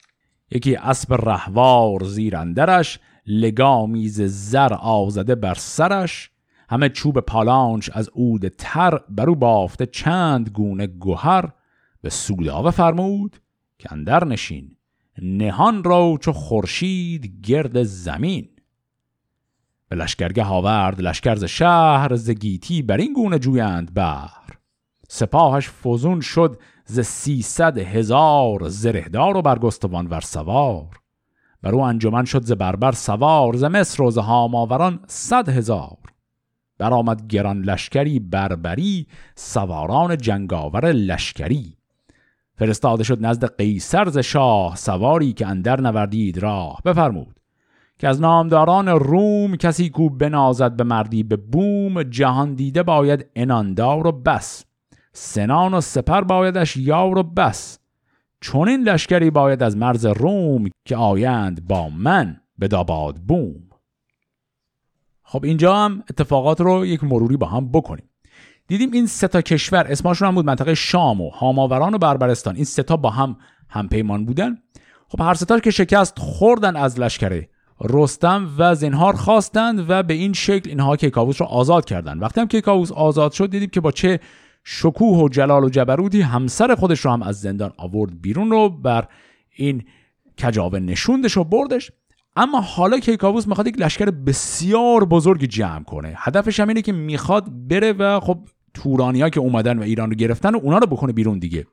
یکی 0.50 0.76
اسب 0.76 1.14
رهوار 1.14 2.04
زیرندرش 2.04 2.98
لگامی 3.26 4.08
ز 4.08 4.20
زر 4.22 4.74
آزده 4.74 5.34
بر 5.34 5.54
سرش. 5.54 6.30
همه 6.68 6.88
چوب 6.88 7.20
پالانچ 7.20 7.90
از 7.92 8.08
عود 8.08 8.48
تر 8.48 9.00
برو 9.08 9.34
بافته 9.34 9.86
چند 9.86 10.50
گونه 10.50 10.86
گوهر 10.86 11.52
به 12.02 12.10
سوداوه 12.10 12.70
فرمود 12.70 13.36
که 13.78 13.92
اندر 13.92 14.24
نشین 14.24 14.76
نهان 15.22 15.84
رو 15.84 16.18
چو 16.20 16.32
خورشید 16.32 17.40
گرد 17.46 17.82
زمین. 17.82 18.48
به 19.94 20.04
لشکرگه 20.04 20.44
آورد 20.44 21.00
لشکر 21.00 21.34
ز 21.34 21.44
شهر 21.44 22.14
ز 22.14 22.30
گیتی 22.30 22.82
بر 22.82 22.96
این 22.96 23.12
گونه 23.12 23.38
جویند 23.38 23.94
بر 23.94 24.30
سپاهش 25.08 25.70
فزون 25.70 26.20
شد 26.20 26.60
ز 26.84 27.00
سیصد 27.00 27.78
هزار 27.78 28.68
زرهدار 28.68 29.36
و 29.36 29.42
برگستوان 29.42 30.06
ور 30.06 30.20
سوار. 30.20 31.00
بر 31.62 31.74
او 31.74 31.80
انجمن 31.80 32.24
شد 32.24 32.42
ز 32.42 32.52
بربر 32.52 32.92
سوار 32.92 33.56
ز 33.56 33.64
مصر 33.64 34.02
و 34.02 34.10
ز 34.10 34.18
هاماوران 34.18 35.00
صد 35.06 35.48
هزار. 35.48 35.98
برآمد 36.78 37.26
گران 37.26 37.62
لشکری 37.62 38.18
بربری 38.18 39.06
سواران 39.34 40.16
جنگاور 40.16 40.92
لشکری. 40.92 41.76
فرستاده 42.56 43.04
شد 43.04 43.26
نزد 43.26 43.56
قیصر 43.56 44.08
ز 44.08 44.18
شاه 44.18 44.76
سواری 44.76 45.32
که 45.32 45.46
اندر 45.46 45.80
نوردید 45.80 46.38
راه. 46.38 46.80
بفرمود. 46.84 47.40
که 47.98 48.08
از 48.08 48.20
نامداران 48.20 48.88
روم 48.88 49.56
کسی 49.56 49.90
کو 49.90 50.08
بنازد 50.08 50.76
به 50.76 50.84
مردی 50.84 51.22
به 51.22 51.36
بوم 51.36 52.02
جهان 52.02 52.54
دیده 52.54 52.82
باید 52.82 53.26
اناندار 53.36 54.06
و 54.06 54.12
بس. 54.12 54.64
سنان 55.12 55.74
و 55.74 55.80
سپر 55.80 56.20
بایدش 56.20 56.76
یار 56.76 57.18
و 57.18 57.22
بس. 57.22 57.78
چون 58.40 58.68
این 58.68 58.82
لشکری 58.82 59.30
باید 59.30 59.62
از 59.62 59.76
مرز 59.76 60.06
روم 60.06 60.70
که 60.84 60.96
آیند 60.96 61.68
با 61.68 61.88
من 61.88 62.40
به 62.58 62.68
داباد 62.68 63.16
بوم. 63.16 63.62
خب 65.22 65.44
اینجا 65.44 65.76
هم 65.76 66.04
اتفاقات 66.10 66.60
رو 66.60 66.86
یک 66.86 67.04
مروری 67.04 67.36
با 67.36 67.46
هم 67.46 67.72
بکنیم. 67.72 68.08
دیدیم 68.66 68.92
این 68.92 69.06
سه 69.06 69.28
تا 69.28 69.40
کشور 69.42 69.86
اسمشون 69.88 70.28
هم 70.28 70.34
بود 70.34 70.46
منطقه 70.46 70.74
شام 70.74 71.20
و 71.20 71.30
هاماوران 71.30 71.94
و 71.94 71.98
بربرستان. 71.98 72.54
این 72.54 72.64
سه 72.64 72.82
تا 72.82 72.96
با 72.96 73.10
هم 73.10 73.36
همپیمان 73.68 74.24
بودن. 74.24 74.58
خب 75.08 75.20
هر 75.20 75.34
سه 75.34 75.60
که 75.60 75.70
شکست 75.70 76.18
خوردن 76.18 76.76
از 76.76 77.00
لشکره 77.00 77.48
رستم 77.80 78.50
و 78.58 78.74
زنهار 78.74 79.16
خواستند 79.16 79.86
و 79.90 80.02
به 80.02 80.14
این 80.14 80.32
شکل 80.32 80.70
اینها 80.70 80.96
کیکاووس 80.96 81.40
رو 81.40 81.46
آزاد 81.46 81.84
کردند. 81.84 82.22
وقتی 82.22 82.40
هم 82.40 82.48
کیکاووس 82.48 82.92
آزاد 82.92 83.32
شد 83.32 83.50
دیدیم 83.50 83.70
که 83.70 83.80
با 83.80 83.90
چه 83.90 84.20
شکوه 84.64 85.18
و 85.18 85.28
جلال 85.28 85.64
و 85.64 85.68
جبروتی 85.68 86.20
همسر 86.20 86.74
خودش 86.74 87.00
رو 87.00 87.10
هم 87.10 87.22
از 87.22 87.40
زندان 87.40 87.72
آورد 87.76 88.22
بیرون 88.22 88.50
رو 88.50 88.68
بر 88.68 89.04
این 89.56 89.84
کجاوه 90.42 90.78
نشوندش 90.78 91.36
و 91.36 91.44
بردش. 91.44 91.92
اما 92.36 92.60
حالا 92.60 92.98
کیکاووس 92.98 93.46
می‌خواد 93.46 93.66
یک 93.66 93.80
لشکر 93.80 94.10
بسیار 94.10 95.04
بزرگ 95.04 95.44
جمع 95.44 95.84
کنه. 95.84 96.14
هدفش 96.16 96.60
هم 96.60 96.68
اینه 96.68 96.82
که 96.82 96.92
می‌خواد 96.92 97.68
بره 97.68 97.92
و 97.92 98.20
خب 98.20 98.38
تورانیا 98.74 99.28
که 99.28 99.40
اومدن 99.40 99.78
و 99.78 99.82
ایران 99.82 100.10
رو 100.10 100.16
گرفتن 100.16 100.54
و 100.54 100.58
اونا 100.62 100.78
رو 100.78 100.86
بکنه 100.86 101.12
بیرون 101.12 101.38
دیگه. 101.38 101.66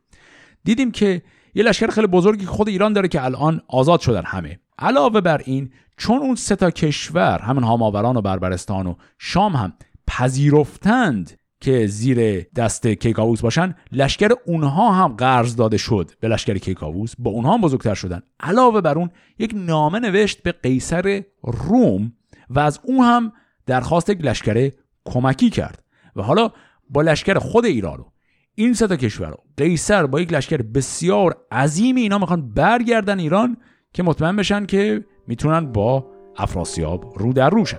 دیدیم 0.63 0.91
که 0.91 1.21
یه 1.55 1.63
لشکر 1.63 1.87
خیلی 1.87 2.07
بزرگی 2.07 2.45
خود 2.45 2.69
ایران 2.69 2.93
داره 2.93 3.07
که 3.07 3.25
الان 3.25 3.61
آزاد 3.67 3.99
شدن 3.99 4.23
همه. 4.25 4.59
علاوه 4.81 5.21
بر 5.21 5.41
این 5.45 5.71
چون 5.97 6.17
اون 6.17 6.35
سه 6.35 6.55
تا 6.55 6.71
کشور 6.71 7.39
همین 7.39 7.63
هاماوران 7.63 8.17
و 8.17 8.21
بربرستان 8.21 8.87
و 8.87 8.95
شام 9.19 9.55
هم 9.55 9.73
پذیرفتند 10.07 11.31
که 11.59 11.87
زیر 11.87 12.43
دست 12.55 12.87
کیکاووس 12.87 13.41
باشن 13.41 13.75
لشکر 13.91 14.31
اونها 14.45 14.91
هم 14.91 15.07
قرض 15.07 15.55
داده 15.55 15.77
شد 15.77 16.11
به 16.19 16.27
لشکر 16.27 16.57
کیکاووس. 16.57 17.13
با 17.19 17.31
اونها 17.31 17.53
هم 17.53 17.61
بزرگتر 17.61 17.93
شدن. 17.93 18.21
علاوه 18.39 18.81
بر 18.81 18.97
اون 18.97 19.09
یک 19.39 19.51
نامه 19.55 19.99
نوشت 19.99 20.43
به 20.43 20.51
قیصر 20.51 21.23
روم 21.43 22.13
و 22.49 22.59
از 22.59 22.79
اون 22.83 23.05
هم 23.05 23.33
درخواست 23.65 24.09
یک 24.09 24.21
لشکر 24.21 24.71
کمکی 25.05 25.49
کرد. 25.49 25.83
و 26.15 26.21
حالا 26.21 26.51
با 26.89 27.01
لشکر 27.01 27.39
خود 27.39 27.65
ایران 27.65 27.97
رو 27.97 28.11
این 28.55 28.73
سه 28.73 28.87
تا 28.87 28.95
کشور 28.95 29.29
رو 29.29 29.37
قیصر 29.57 30.05
با 30.05 30.21
یک 30.21 30.33
لشکر 30.33 30.57
بسیار 30.61 31.37
عظیم 31.51 31.95
اینا 31.95 32.17
می‌خوان 32.17 32.53
برگردن 32.53 33.19
ایران 33.19 33.57
که 33.93 34.03
مطمئن 34.03 34.35
بشن 34.35 34.65
که 34.65 35.05
می‌تونن 35.27 35.71
با 35.71 36.05
افراسیاب 36.37 37.13
رو 37.17 37.33
در 37.33 37.49
روشن 37.49 37.77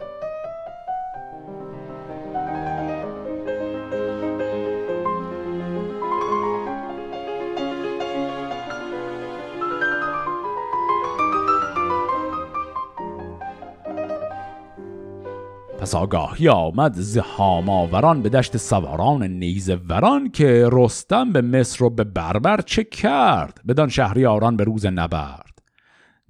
پس 15.78 15.94
آگاهی 15.94 16.48
آمد 16.48 16.92
ز 16.94 17.18
هاماوران 17.18 18.22
به 18.22 18.28
دشت 18.28 18.56
سواران 18.56 19.22
نیزه 19.22 19.74
وران 19.74 20.30
که 20.30 20.68
رستم 20.72 21.32
به 21.32 21.40
مصر 21.42 21.84
و 21.84 21.90
به 21.90 22.04
بربر 22.04 22.60
چه 22.60 22.84
کرد 22.84 23.60
بدان 23.68 23.88
شهریاران 23.88 24.56
به 24.56 24.64
روز 24.64 24.86
نبرد. 24.86 25.51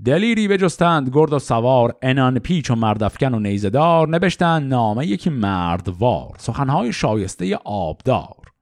دلیری 0.05 0.49
بجستند 0.49 1.11
گرد 1.13 1.33
و 1.33 1.39
سوار 1.39 1.95
انان 2.03 2.39
پیچ 2.39 2.71
و 2.71 2.75
مردفکن 2.75 3.35
و 3.35 3.39
نیزدار 3.39 4.09
نبشتند 4.09 4.71
نامه 4.71 5.07
یکی 5.07 5.31
مردوار 5.31 6.31
سخنهای 6.39 6.93
شایسته 6.93 7.59
آبدار 7.65 8.53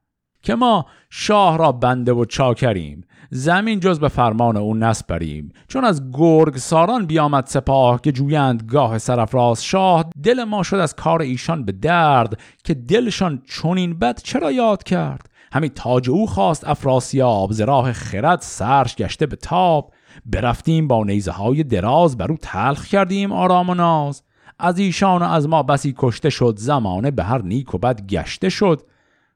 که 0.43 0.55
ما 0.55 0.86
شاه 1.11 1.59
را 1.59 1.72
بنده 1.72 2.12
و 2.12 2.24
چاکریم 2.24 3.05
زمین 3.30 3.80
جز 3.80 4.01
به 4.01 4.09
فرمان 4.09 4.57
او 4.57 4.74
نسپریم. 4.74 5.53
چون 5.68 5.84
از 5.84 6.03
گرگ 6.12 6.57
ساران 6.57 7.07
بیامد 7.07 7.47
سپاه 7.47 8.01
که 8.01 8.12
جویند 8.12 8.62
گاه 8.62 8.99
سرفراز 8.99 9.64
شاه 9.64 10.11
دل 10.22 10.45
ما 10.45 10.62
شد 10.62 10.76
از 10.76 10.95
کار 10.95 11.22
ایشان 11.22 11.64
به 11.64 11.72
درد 11.72 12.41
که 12.64 12.74
دلشان 12.74 13.43
چنین 13.49 13.99
بد 13.99 14.20
چرا 14.22 14.53
یاد 14.53 14.82
کرد؟ 14.82 15.30
همی 15.53 15.68
تاج 15.68 16.11
او 16.11 16.26
خواست 16.26 16.68
افراسیاب 16.68 17.53
ز 17.53 17.61
راه 17.61 17.93
خرد 17.93 18.41
سرش 18.41 18.97
گشته 18.97 19.26
به 19.26 19.36
تاب. 19.36 19.93
برفتیم 20.31 20.89
با 20.89 21.05
نیزه 21.05 21.31
های 21.31 21.62
دراز 21.62 22.16
بر 22.16 22.31
او 22.31 22.39
تلخ 22.43 22.87
کردیم 22.87 23.33
آرام 23.33 23.70
و 23.70 23.74
ناز. 23.74 24.22
از 24.59 24.78
ایشان 24.78 25.22
و 25.22 25.24
از 25.24 25.49
ما 25.49 25.62
بسی 25.62 25.95
کشته 25.99 26.31
شد 26.31 26.55
زمانه 26.59 27.11
به 27.11 27.24
هر 27.24 27.43
نیک 27.43 27.74
و 27.74 27.78
بد 27.78 28.07
گشته 28.07 28.49
شد. 28.49 28.83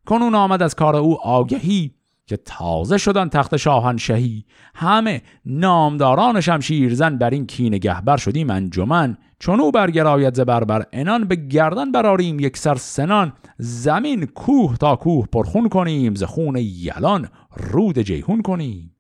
کنون 0.07 0.35
آمد 0.35 0.63
از 0.63 0.75
کار 0.75 0.97
او 0.97 1.21
آگهی 1.21 1.95
که 2.27 2.37
تازه 2.37 2.99
شدن 2.99 3.29
تخت 3.29 3.57
شاهنشهی 3.57 4.45
همه 4.75 5.23
نامداران 5.47 6.41
شمشیرزن 6.41 7.19
بر 7.19 7.31
این 7.31 7.47
کین 7.47 7.79
گهبر 7.79 8.17
شدیم 8.17 8.51
انجمن. 8.51 9.17
چون 9.39 9.61
او 9.61 9.73
برگراید 9.73 10.35
ز 10.35 10.41
بربر 10.41 10.87
انان 10.93 11.25
به 11.25 11.37
گردن 11.37 11.93
براریم 11.93 12.41
یک 12.41 12.57
سر 12.57 12.75
سنان. 12.75 13.33
زمین 13.59 14.27
کوه 14.27 14.77
تا 14.77 14.97
کوه 14.97 15.27
پرخون 15.27 15.69
کنیم 15.69 16.15
ز 16.15 16.23
خون 16.23 16.57
یلان 16.57 17.29
رود 17.57 17.99
جیهون 17.99 18.43
کنیم. 18.43 18.94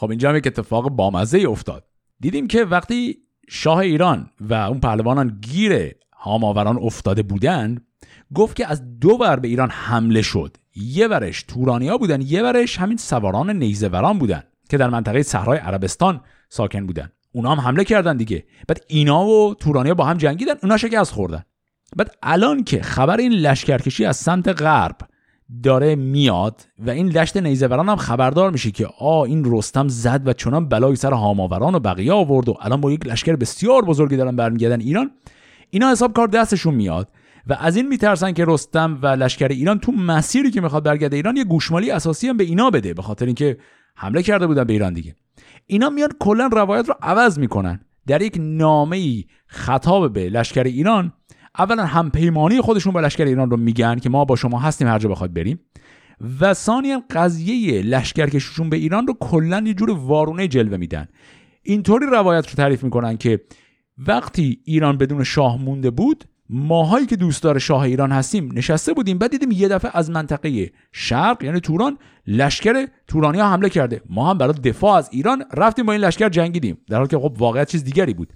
خب 0.00 0.10
اینجا 0.10 0.30
هم 0.30 0.36
یک 0.36 0.46
اتفاق 0.46 0.90
بامزه 0.90 1.44
افتاد. 1.48 1.84
دیدیم 2.20 2.48
که 2.48 2.64
وقتی 2.64 3.18
شاه 3.48 3.78
ایران 3.78 4.30
و 4.40 4.54
اون 4.54 4.80
پهلوانان 4.80 5.38
گیر 5.40 5.94
هاماوران 6.12 6.78
افتاده 6.78 7.22
بودند 7.22 7.86
گفت 8.34 8.56
که 8.56 8.66
از 8.66 8.98
دو 8.98 9.18
بر 9.18 9.38
به 9.38 9.48
ایران 9.48 9.70
حمله 9.70 10.22
شد. 10.22 10.56
یه 10.76 11.08
ورش 11.08 11.42
تورانیا 11.42 11.98
بودن 11.98 12.20
یه 12.22 12.42
ورش 12.42 12.78
همین 12.78 12.96
سواران 12.96 13.50
نیزوران 13.50 14.18
بودن 14.18 14.42
که 14.70 14.76
در 14.76 14.90
منطقه 14.90 15.22
صحرای 15.22 15.58
عربستان 15.58 16.20
ساکن 16.48 16.86
بودن. 16.86 17.10
اونا 17.32 17.54
هم 17.54 17.60
حمله 17.60 17.84
کردن 17.84 18.16
دیگه. 18.16 18.44
بعد 18.68 18.84
اینا 18.88 19.26
و 19.26 19.54
تورانیا 19.54 19.94
با 19.94 20.04
هم 20.04 20.16
جنگیدن 20.16 20.54
اونا 20.62 20.76
شکست 20.76 21.12
خوردن. 21.12 21.42
بعد 21.96 22.16
الان 22.22 22.64
که 22.64 22.82
خبر 22.82 23.16
این 23.16 23.32
لشکرکشی 23.32 24.04
از 24.04 24.16
سمت 24.16 24.62
غرب 24.62 24.96
داره 25.62 25.94
میاد 25.94 26.60
و 26.78 26.90
این 26.90 27.08
دشت 27.08 27.36
نیزوران 27.36 27.88
هم 27.88 27.96
خبردار 27.96 28.50
میشه 28.50 28.70
که 28.70 28.88
آ 28.98 29.22
این 29.22 29.42
رستم 29.46 29.88
زد 29.88 30.28
و 30.28 30.32
چنان 30.32 30.68
بلای 30.68 30.96
سر 30.96 31.12
هاماوران 31.12 31.74
و 31.74 31.78
بقیه 31.78 32.12
آورد 32.12 32.48
و 32.48 32.56
الان 32.60 32.80
با 32.80 32.92
یک 32.92 33.06
لشکر 33.06 33.36
بسیار 33.36 33.84
بزرگی 33.84 34.16
دارن 34.16 34.36
برمیگردن 34.36 34.80
ایران. 34.80 35.10
اینا 35.70 35.90
حساب 35.90 36.12
کار 36.12 36.28
دستشون 36.28 36.74
میاد 36.74 37.08
و 37.46 37.56
از 37.60 37.76
این 37.76 37.88
میترسن 37.88 38.32
که 38.32 38.44
رستم 38.48 38.98
و 39.02 39.06
لشکر 39.06 39.48
ایران 39.48 39.78
تو 39.78 39.92
مسیری 39.92 40.50
که 40.50 40.60
می‌خواد 40.60 40.84
برگرده 40.84 41.16
ایران 41.16 41.36
یه 41.36 41.44
گوشمالی 41.44 41.90
اساسی 41.90 42.28
هم 42.28 42.36
به 42.36 42.44
اینا 42.44 42.70
بده 42.70 42.94
به 42.94 43.02
خاطر 43.02 43.26
اینکه 43.26 43.58
حمله 43.94 44.22
کرده 44.22 44.46
بودن 44.46 44.64
به 44.64 44.72
ایران 44.72 44.94
دیگه. 44.94 45.14
اینا 45.66 45.90
میان 45.90 46.10
کلا 46.20 46.46
روایت 46.52 46.88
رو 46.88 46.94
عوض 47.02 47.38
می‌کنن. 47.38 47.80
در 48.06 48.22
یک 48.22 48.36
نامه 48.40 49.24
خطاب 49.46 50.12
به 50.12 50.28
لشکر 50.28 50.62
ایران 50.62 51.12
اولا 51.58 51.86
همپیمانی 51.86 52.60
خودشون 52.60 52.92
با 52.92 53.00
لشکر 53.00 53.24
ایران 53.24 53.50
رو 53.50 53.56
میگن 53.56 53.98
که 53.98 54.08
ما 54.08 54.24
با 54.24 54.36
شما 54.36 54.58
هستیم 54.58 54.88
هر 54.88 54.98
جا 54.98 55.08
بخواد 55.08 55.32
بریم. 55.32 55.60
و 56.40 56.54
ثانیا 56.54 57.02
قضیه 57.10 57.82
لشکرکشیشون 57.82 58.70
به 58.70 58.76
ایران 58.76 59.06
رو 59.06 59.14
کلا 59.20 59.62
یه 59.66 59.74
جور 59.74 59.90
وارونه 59.90 60.48
جلوه 60.48 60.76
میدن. 60.76 61.08
اینطوری 61.62 62.06
روایت 62.06 62.48
رو 62.48 62.54
تعریف 62.54 62.84
می‌کنن 62.84 63.16
که 63.16 63.40
وقتی 63.98 64.60
ایران 64.64 64.98
بدون 64.98 65.24
شاه 65.24 65.62
مونده 65.62 65.90
بود 65.90 66.24
ماهایی 66.52 67.06
که 67.06 67.16
دوستدار 67.16 67.58
شاه 67.58 67.82
ایران 67.82 68.12
هستیم 68.12 68.50
نشسته 68.54 68.92
بودیم 68.92 69.18
بعد 69.18 69.30
دیدیم 69.30 69.50
یه 69.50 69.68
دفعه 69.68 69.90
از 69.94 70.10
منطقه 70.10 70.70
شرق 70.92 71.44
یعنی 71.44 71.60
توران 71.60 71.98
لشکر 72.26 72.86
تورانی 73.06 73.38
ها 73.38 73.50
حمله 73.50 73.68
کرده. 73.68 74.02
ما 74.08 74.30
هم 74.30 74.38
برای 74.38 74.52
دفاع 74.52 74.96
از 74.96 75.08
ایران 75.12 75.44
رفتیم 75.54 75.86
با 75.86 75.92
این 75.92 76.02
لشکر 76.02 76.28
جنگیدیم 76.28 76.78
در 76.88 76.96
حالی 76.96 77.08
که 77.08 77.18
خب 77.18 77.34
واقعیت 77.38 77.70
چیز 77.70 77.84
دیگری 77.84 78.14
بود. 78.14 78.32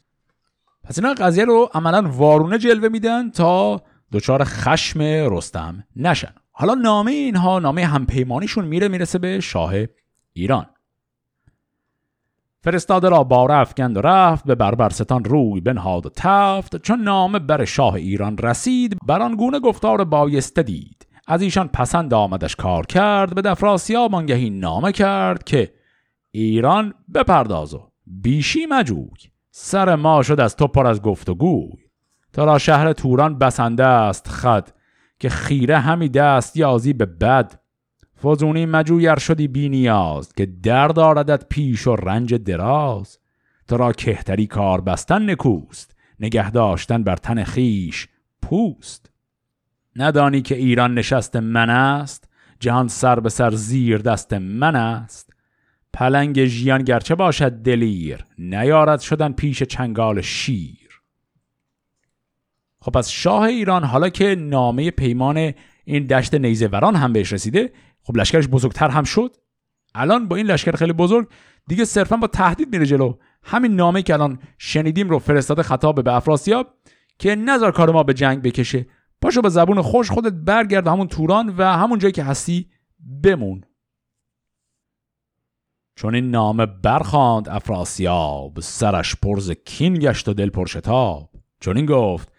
پس 0.84 0.98
اینا 0.98 1.14
قضیه 1.14 1.44
رو 1.44 1.70
عملا 1.74 2.10
وارونه 2.10 2.58
جلوه 2.58 2.88
میدن 2.88 3.30
تا 3.30 3.82
دچار 4.12 4.44
خشم 4.44 5.00
رستم 5.02 5.84
نشن. 5.96 6.32
حالا 6.50 6.74
نامه 6.74 7.10
اینها 7.10 7.58
نامه 7.58 7.86
همپیمانیشون 7.86 8.64
میره 8.64 8.88
می‌رسه 8.88 9.18
به 9.18 9.40
شاه 9.40 9.74
ایران. 10.32 10.66
فرستاده 12.60 13.08
را 13.08 13.24
باره 13.24 13.54
افکند 13.54 13.96
و 13.96 14.00
رفت 14.00 14.44
به 14.44 14.54
بربرستان 14.54 15.24
روی 15.24 15.60
بنهاد 15.60 16.06
و 16.06 16.10
تفت. 16.16 16.76
چون 16.76 17.00
نامه 17.00 17.38
بر 17.38 17.64
شاه 17.64 17.94
ایران 17.94 18.38
رسید 18.38 18.96
بر 19.06 19.22
آن 19.22 19.36
گونه 19.36 19.60
گفتار 19.60 20.04
بایسته 20.04 20.62
دید. 20.62 21.06
از 21.26 21.42
ایشان 21.42 21.68
پسند 21.68 22.14
آمدش 22.14 22.56
کار 22.56 22.86
کرد 22.86 23.34
به 23.34 23.42
دفراسیاب 23.42 24.14
آنگهی 24.14 24.50
نامه 24.50 24.92
کرد 24.92 25.44
که 25.44 25.74
ایران 26.30 26.94
بپرداز 27.14 27.74
و 27.74 27.90
بیشی 28.06 28.66
مجوی. 28.66 29.33
سر 29.56 29.94
ما 29.94 30.22
شد 30.22 30.40
از 30.40 30.56
تو 30.56 30.66
پر 30.66 30.86
از 30.86 31.02
گفت 31.02 31.28
و 31.28 31.34
گوی 31.34 31.84
تا 32.32 32.44
را 32.44 32.58
شهر 32.58 32.92
توران 32.92 33.38
بسنده 33.38 33.86
است 33.86 34.28
خد 34.28 34.68
که 35.18 35.28
خیره 35.28 35.78
همی 35.78 36.08
دست 36.08 36.56
یازی 36.56 36.92
به 36.92 37.06
بد. 37.06 37.60
فزونی 38.22 38.66
مجویر 38.66 39.16
شدی 39.16 39.48
بی 39.48 39.68
نیاز 39.68 40.32
که 40.32 40.46
درد 40.46 40.98
آردت 40.98 41.48
پیش 41.48 41.86
و 41.86 41.96
رنج 41.96 42.34
دراز. 42.34 43.18
تو 43.68 43.76
را 43.76 43.92
کهتری 43.92 44.46
کار 44.46 44.80
بستن 44.80 45.30
نکوست 45.30 45.96
نگه 46.20 46.50
داشتن 46.50 47.02
بر 47.02 47.16
تن 47.16 47.44
خیش 47.44 48.08
پوست. 48.42 49.10
ندانی 49.96 50.42
که 50.42 50.54
ایران 50.54 50.94
نشست 50.94 51.36
من 51.36 51.70
است 51.70 52.28
جهان 52.60 52.88
سر 52.88 53.20
به 53.20 53.28
سر 53.28 53.50
زیر 53.50 53.98
دست 53.98 54.32
من 54.32 54.76
است. 54.76 55.33
پلنگ 55.94 56.44
ژیان 56.44 56.82
گرچه 56.82 57.14
باشد 57.14 57.52
دلیر 57.52 58.24
نیارد 58.38 59.00
شدن 59.00 59.32
پیش 59.32 59.62
چنگال 59.62 60.20
شیر. 60.20 61.00
خب 62.80 62.92
پس 62.92 63.08
شاه 63.08 63.42
ایران 63.42 63.84
حالا 63.84 64.08
که 64.08 64.34
نامه 64.34 64.90
پیمان 64.90 65.52
این 65.84 66.06
دشت 66.06 66.34
نیزه 66.34 66.66
وران 66.66 66.96
هم 66.96 67.12
بهش 67.12 67.32
رسیده 67.32 67.72
خب 68.02 68.16
لشکرش 68.16 68.48
بزرگتر 68.48 68.88
هم 68.88 69.04
شد. 69.04 69.36
الان 69.94 70.28
با 70.28 70.36
این 70.36 70.46
لشکر 70.46 70.76
خیلی 70.76 70.92
بزرگ 70.92 71.28
دیگه 71.68 71.84
صرفا 71.84 72.16
با 72.16 72.26
تهدید 72.26 72.72
میره 72.72 72.86
جلو. 72.86 73.14
همین 73.42 73.76
نامه 73.76 74.02
که 74.02 74.14
الان 74.14 74.38
شنیدیم 74.58 75.10
رو 75.10 75.18
فرستاده 75.18 75.62
خطاب 75.62 76.04
به 76.04 76.14
افراسیاب 76.14 76.74
که 77.18 77.34
نظر 77.34 77.70
کار 77.70 77.92
ما 77.92 78.02
به 78.02 78.14
جنگ 78.14 78.42
بکشه. 78.42 78.86
پاشو 79.22 79.42
به 79.42 79.48
زبون 79.48 79.82
خوش 79.82 80.10
خودت 80.10 80.32
برگرد 80.32 80.86
همون 80.86 81.08
توران 81.08 81.54
و 81.58 81.64
همون 81.64 81.98
جایی 81.98 82.12
که 82.12 82.24
هستی 82.24 82.66
بمون. 83.22 83.64
چون 85.96 86.14
این 86.14 86.30
نامه 86.30 86.66
برخاند 86.66 87.48
افراسیاب 87.48 88.60
سرش 88.60 89.16
پرز 89.16 89.50
کین 89.50 89.98
گشت 89.98 90.28
و 90.28 90.34
دل 90.34 90.50
پرشتاب 90.50 91.30
چون 91.60 91.76
این 91.76 91.86
گفت 91.86 92.32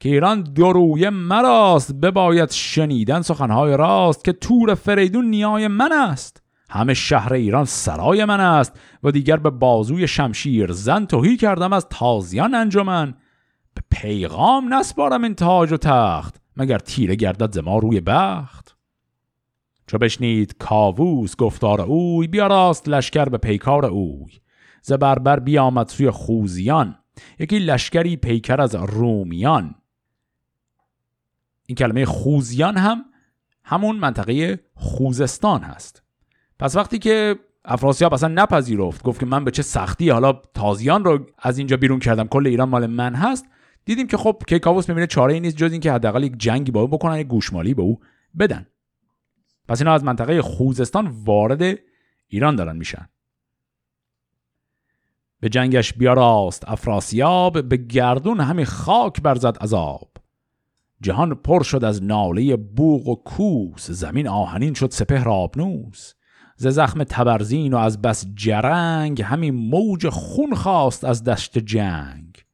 که 0.00 0.08
ایران 0.08 0.42
دروی 0.42 1.08
مراست 1.08 1.94
بباید 1.94 2.50
شنیدن 2.50 3.22
سخنهای 3.22 3.76
راست 3.76 4.24
که 4.24 4.32
تور 4.32 4.74
فریدون 4.74 5.24
نیای 5.24 5.68
من 5.68 5.92
است. 5.92 6.42
همه 6.70 6.94
شهر 6.94 7.32
ایران 7.32 7.64
سرای 7.64 8.24
من 8.24 8.40
است 8.40 8.80
و 9.02 9.10
دیگر 9.10 9.36
به 9.36 9.50
بازوی 9.50 10.08
شمشیر 10.08 10.72
زن 10.72 11.04
توهی 11.06 11.36
کردم 11.36 11.72
از 11.72 11.86
تازیان 11.90 12.54
انجمن. 12.54 13.14
به 13.74 13.82
پیغام 13.90 14.74
نسپارم 14.74 15.22
این 15.22 15.34
تاج 15.34 15.72
و 15.72 15.76
تخت 15.76 16.36
مگر 16.56 16.78
تیره 16.78 17.14
گردد 17.14 17.54
زما 17.54 17.78
روی 17.78 18.00
بخت. 18.00 18.76
چو 19.90 19.98
بشنید 19.98 20.56
کاووس 20.58 21.36
گفتار 21.36 21.80
اوی 21.80 22.26
بیاراست 22.26 22.88
لشکر 22.88 23.24
به 23.24 23.38
پیکار 23.38 23.86
اوی. 23.86 24.32
زبربر 24.82 25.40
بیامد 25.40 25.88
سوی 25.88 26.10
خوزیان 26.10 26.96
یکی 27.38 27.58
لشکری 27.58 28.16
پیکر 28.16 28.60
از 28.60 28.74
رومیان. 28.74 29.74
این 31.66 31.76
کلمه 31.76 32.04
خوزیان 32.04 32.76
هم 32.76 33.04
همون 33.64 33.96
منطقه 33.96 34.60
خوزستان 34.74 35.60
هست. 35.60 36.02
پس 36.58 36.76
وقتی 36.76 36.98
که 36.98 37.36
افراسیاب 37.64 38.14
اصلا 38.14 38.28
نپذیرفت 38.28 39.02
گفت 39.02 39.20
که 39.20 39.26
من 39.26 39.44
به 39.44 39.50
چه 39.50 39.62
سختی 39.62 40.10
حالا 40.10 40.32
تازیان 40.32 41.04
رو 41.04 41.26
از 41.38 41.58
اینجا 41.58 41.76
بیرون 41.76 41.98
کردم 41.98 42.26
کل 42.26 42.46
ایران 42.46 42.68
مال 42.68 42.86
من 42.86 43.14
هست 43.14 43.46
دیدیم 43.84 44.06
که 44.06 44.16
خب 44.16 44.42
کیکاووس 44.48 44.88
می‌بینه 44.88 45.06
چاره 45.06 45.34
ای 45.34 45.40
نیست 45.40 45.56
جز 45.56 45.72
اینکه 45.72 45.92
حداقل 45.92 46.24
یک 46.24 46.36
جنگی 46.36 46.72
با 46.72 46.80
او 46.80 46.88
بکنن 46.88 47.18
یک 47.18 47.26
گوشمالی 47.26 47.74
به 47.74 47.82
او 47.82 48.00
بدن. 48.38 48.66
پس 49.70 49.80
اینا 49.80 49.94
از 49.94 50.04
منطقه 50.04 50.42
خوزستان 50.42 51.06
وارد 51.24 51.78
ایران 52.28 52.56
دارن 52.56 52.76
میشن. 52.76 53.08
به 55.40 55.48
جنگش 55.48 55.92
بیاراست 55.92 56.68
افراسیاب 56.68 57.68
به 57.68 57.76
گردون 57.76 58.40
همین 58.40 58.64
خاک 58.64 59.22
برزد 59.22 59.56
عذاب. 59.60 60.10
جهان 61.00 61.34
پر 61.34 61.62
شد 61.62 61.84
از 61.84 62.02
ناله 62.02 62.56
بوغ 62.56 63.08
و 63.08 63.14
کوس 63.14 63.90
زمین 63.90 64.28
آهنین 64.28 64.74
شد 64.74 64.90
سپهر 64.90 65.28
آبنوس. 65.28 66.14
ز 66.56 66.66
زخم 66.66 67.04
تبرزین 67.04 67.74
و 67.74 67.76
از 67.76 68.02
بس 68.02 68.26
جرنگ 68.34 69.22
همین 69.22 69.54
موج 69.54 70.08
خون 70.08 70.54
خواست 70.54 71.04
از 71.04 71.24
دشت 71.24 71.58
جنگ. 71.58 72.44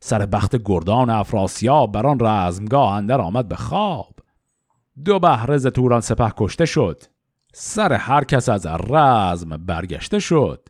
سر 0.00 0.26
بخت 0.26 0.56
گردان 0.64 1.10
افراسیاب 1.10 1.92
بر 1.92 2.06
آن 2.06 2.18
رزمگاه 2.20 2.92
اندر 2.92 3.20
آمد 3.20 3.48
به 3.48 3.56
خواب. 3.56 4.15
دو 5.04 5.18
بهره 5.18 5.58
ز 5.58 5.66
توران 5.66 6.00
سپه 6.00 6.32
کشته 6.36 6.64
شد. 6.64 7.02
سر 7.54 7.92
هر 7.92 8.24
کس 8.24 8.48
از 8.48 8.66
رزم 8.66 9.56
برگشته 9.56 10.18
شد. 10.18 10.68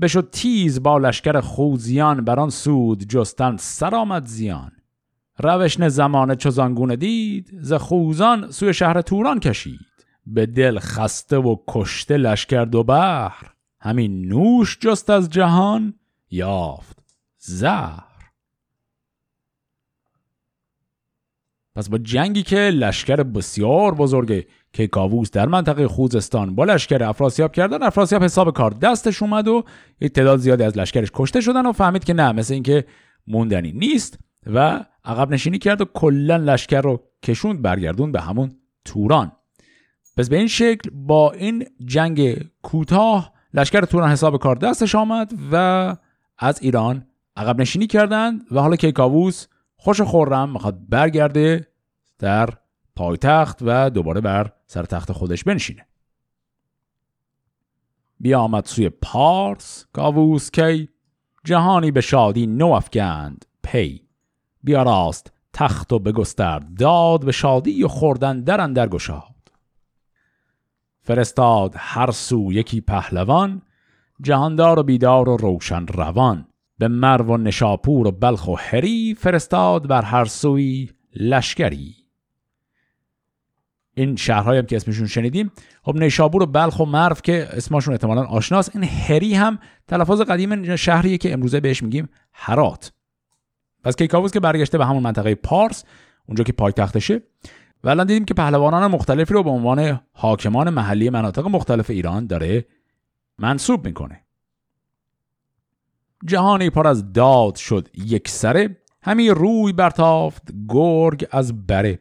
بشد 0.00 0.30
تیز 0.30 0.82
با 0.82 0.98
لشکر 0.98 1.40
خوزیان 1.40 2.24
بر 2.24 2.40
آن 2.40 2.50
سود 2.50 3.04
جستن 3.08 3.56
سر 3.56 3.94
آمد 3.94 4.26
زیان. 4.26 4.72
روشن 5.38 5.88
زمانه 5.88 6.36
چو 6.36 6.96
دید 6.96 7.50
ز 7.60 7.72
خوزان 7.72 8.50
سوی 8.50 8.74
شهر 8.74 9.02
توران 9.02 9.40
کشید. 9.40 9.80
به 10.26 10.46
دل 10.46 10.78
خسته 10.78 11.36
و 11.36 11.56
کشته 11.68 12.16
لشکر 12.16 12.64
دو 12.64 12.82
بحر 12.82 13.46
همین 13.80 14.28
نوش 14.28 14.78
جست 14.80 15.10
از 15.10 15.30
جهان 15.30 15.94
یافت 16.30 16.98
زهر. 17.38 18.09
پس 21.76 21.88
با 21.88 21.98
جنگی 21.98 22.42
که 22.42 22.56
لشکر 22.56 23.22
بسیار 23.22 23.94
بزرگ 23.94 24.46
که 24.72 24.86
کاووس 24.86 25.30
در 25.30 25.46
منطقه 25.46 25.88
خوزستان 25.88 26.54
با 26.54 26.64
لشکر 26.64 27.02
افراسیاب 27.02 27.52
کردن 27.52 27.82
افراسیاب 27.82 28.24
حساب 28.24 28.54
کار 28.54 28.70
دستش 28.70 29.22
اومد 29.22 29.48
و 29.48 29.64
تعداد 30.14 30.38
زیادی 30.38 30.62
از 30.64 30.78
لشکرش 30.78 31.08
کشته 31.14 31.40
شدن 31.40 31.66
و 31.66 31.72
فهمید 31.72 32.04
که 32.04 32.14
نه 32.14 32.32
مثل 32.32 32.54
اینکه 32.54 32.84
موندنی 33.26 33.72
نیست 33.72 34.18
و 34.46 34.84
عقب 35.04 35.30
نشینی 35.30 35.58
کرد 35.58 35.80
و 35.80 35.84
کلا 35.84 36.36
لشکر 36.36 36.80
رو 36.80 37.02
کشوند 37.22 37.62
برگردون 37.62 38.12
به 38.12 38.20
همون 38.20 38.52
توران. 38.84 39.32
پس 40.16 40.28
به 40.28 40.36
این 40.36 40.46
شکل 40.46 40.90
با 40.92 41.32
این 41.32 41.66
جنگ 41.84 42.44
کوتاه 42.62 43.32
لشکر 43.54 43.80
توران 43.80 44.10
حساب 44.10 44.36
کار 44.36 44.56
دستش 44.56 44.94
آمد 44.94 45.32
و 45.52 45.96
از 46.38 46.62
ایران 46.62 47.06
عقب 47.36 47.60
نشینی 47.60 47.86
کردند 47.86 48.40
و 48.50 48.60
حالا 48.60 48.76
کیکاووس 48.76 49.46
خوش 49.82 50.00
خورم 50.00 50.52
می‌خواد 50.52 50.88
برگرده 50.88 51.68
در 52.18 52.48
پایتخت 52.96 53.58
و 53.62 53.90
دوباره 53.90 54.20
بر 54.20 54.52
سر 54.66 54.82
تخت 54.82 55.12
خودش 55.12 55.44
بنشینه. 55.44 55.86
بیا 58.20 58.40
آمد 58.40 58.64
سوی 58.64 58.88
پارس 58.88 59.86
کاووس 59.92 60.50
کی 60.50 60.88
جهانی 61.44 61.90
به 61.90 62.00
شادی 62.00 62.46
نو 62.46 62.66
افگند 62.66 63.44
پی 63.62 64.08
بیا 64.62 64.82
راست 64.82 65.32
تخت 65.52 65.92
و 65.92 65.98
بگسترد 65.98 66.74
داد 66.74 67.24
به 67.24 67.32
شادی 67.32 67.84
و 67.84 67.88
خوردن 67.88 68.40
در 68.40 68.60
اندر 68.60 68.88
گشاد. 68.88 69.52
فرستاد 71.02 71.74
هر 71.76 72.10
سو 72.10 72.52
یکی 72.52 72.80
پهلوان 72.80 73.62
جهاندار 74.22 74.78
و 74.78 74.82
بیدار 74.82 75.28
و 75.28 75.36
روشن 75.36 75.86
روان. 75.86 76.46
به 76.80 76.88
مرو 76.88 77.24
و 77.24 77.36
نشاپور 77.36 78.06
و 78.06 78.10
بلخ 78.10 78.48
و 78.48 78.54
هری 78.58 79.14
فرستاد 79.14 79.88
بر 79.88 80.02
هر 80.02 80.24
سوی 80.24 80.90
لشکری. 81.16 81.94
این 83.94 84.16
شهرهایی 84.16 84.58
هم 84.58 84.66
که 84.66 84.76
اسمشون 84.76 85.06
شنیدیم 85.06 85.52
خب 85.82 85.96
نیشابور 85.96 86.42
و 86.42 86.46
بلخ 86.46 86.80
و 86.80 86.84
مرف 86.84 87.22
که 87.22 87.48
اسمشون 87.52 87.94
احتمالا 87.94 88.22
آشناست 88.22 88.76
این 88.76 88.84
هری 88.84 89.34
هم 89.34 89.58
تلفظ 89.88 90.20
قدیم 90.20 90.76
شهریه 90.76 91.18
که 91.18 91.32
امروزه 91.32 91.60
بهش 91.60 91.82
میگیم 91.82 92.08
هرات. 92.32 92.92
پس 93.84 93.96
کیکاووس 93.96 94.32
که 94.32 94.40
برگشته 94.40 94.78
به 94.78 94.86
همون 94.86 95.02
منطقه 95.02 95.34
پارس 95.34 95.84
اونجا 96.26 96.44
که 96.44 96.52
پایتختشه. 96.52 97.22
و 97.84 97.88
الان 97.88 98.06
دیدیم 98.06 98.24
که 98.24 98.34
پهلوانان 98.34 98.90
مختلفی 98.90 99.34
رو 99.34 99.42
به 99.42 99.50
عنوان 99.50 100.00
حاکمان 100.12 100.70
محلی 100.70 101.10
مناطق 101.10 101.46
مختلف 101.46 101.90
ایران 101.90 102.26
داره 102.26 102.64
منصوب 103.38 103.86
می‌کنه. 103.86 104.20
جهانی 106.26 106.70
پر 106.70 106.86
از 106.86 107.12
داد 107.12 107.54
شد 107.56 107.88
یک 107.94 108.28
سره 108.28 108.76
همی 109.02 109.30
روی 109.30 109.72
برتافت 109.72 110.42
گرگ 110.68 111.28
از 111.30 111.66
بره. 111.66 111.98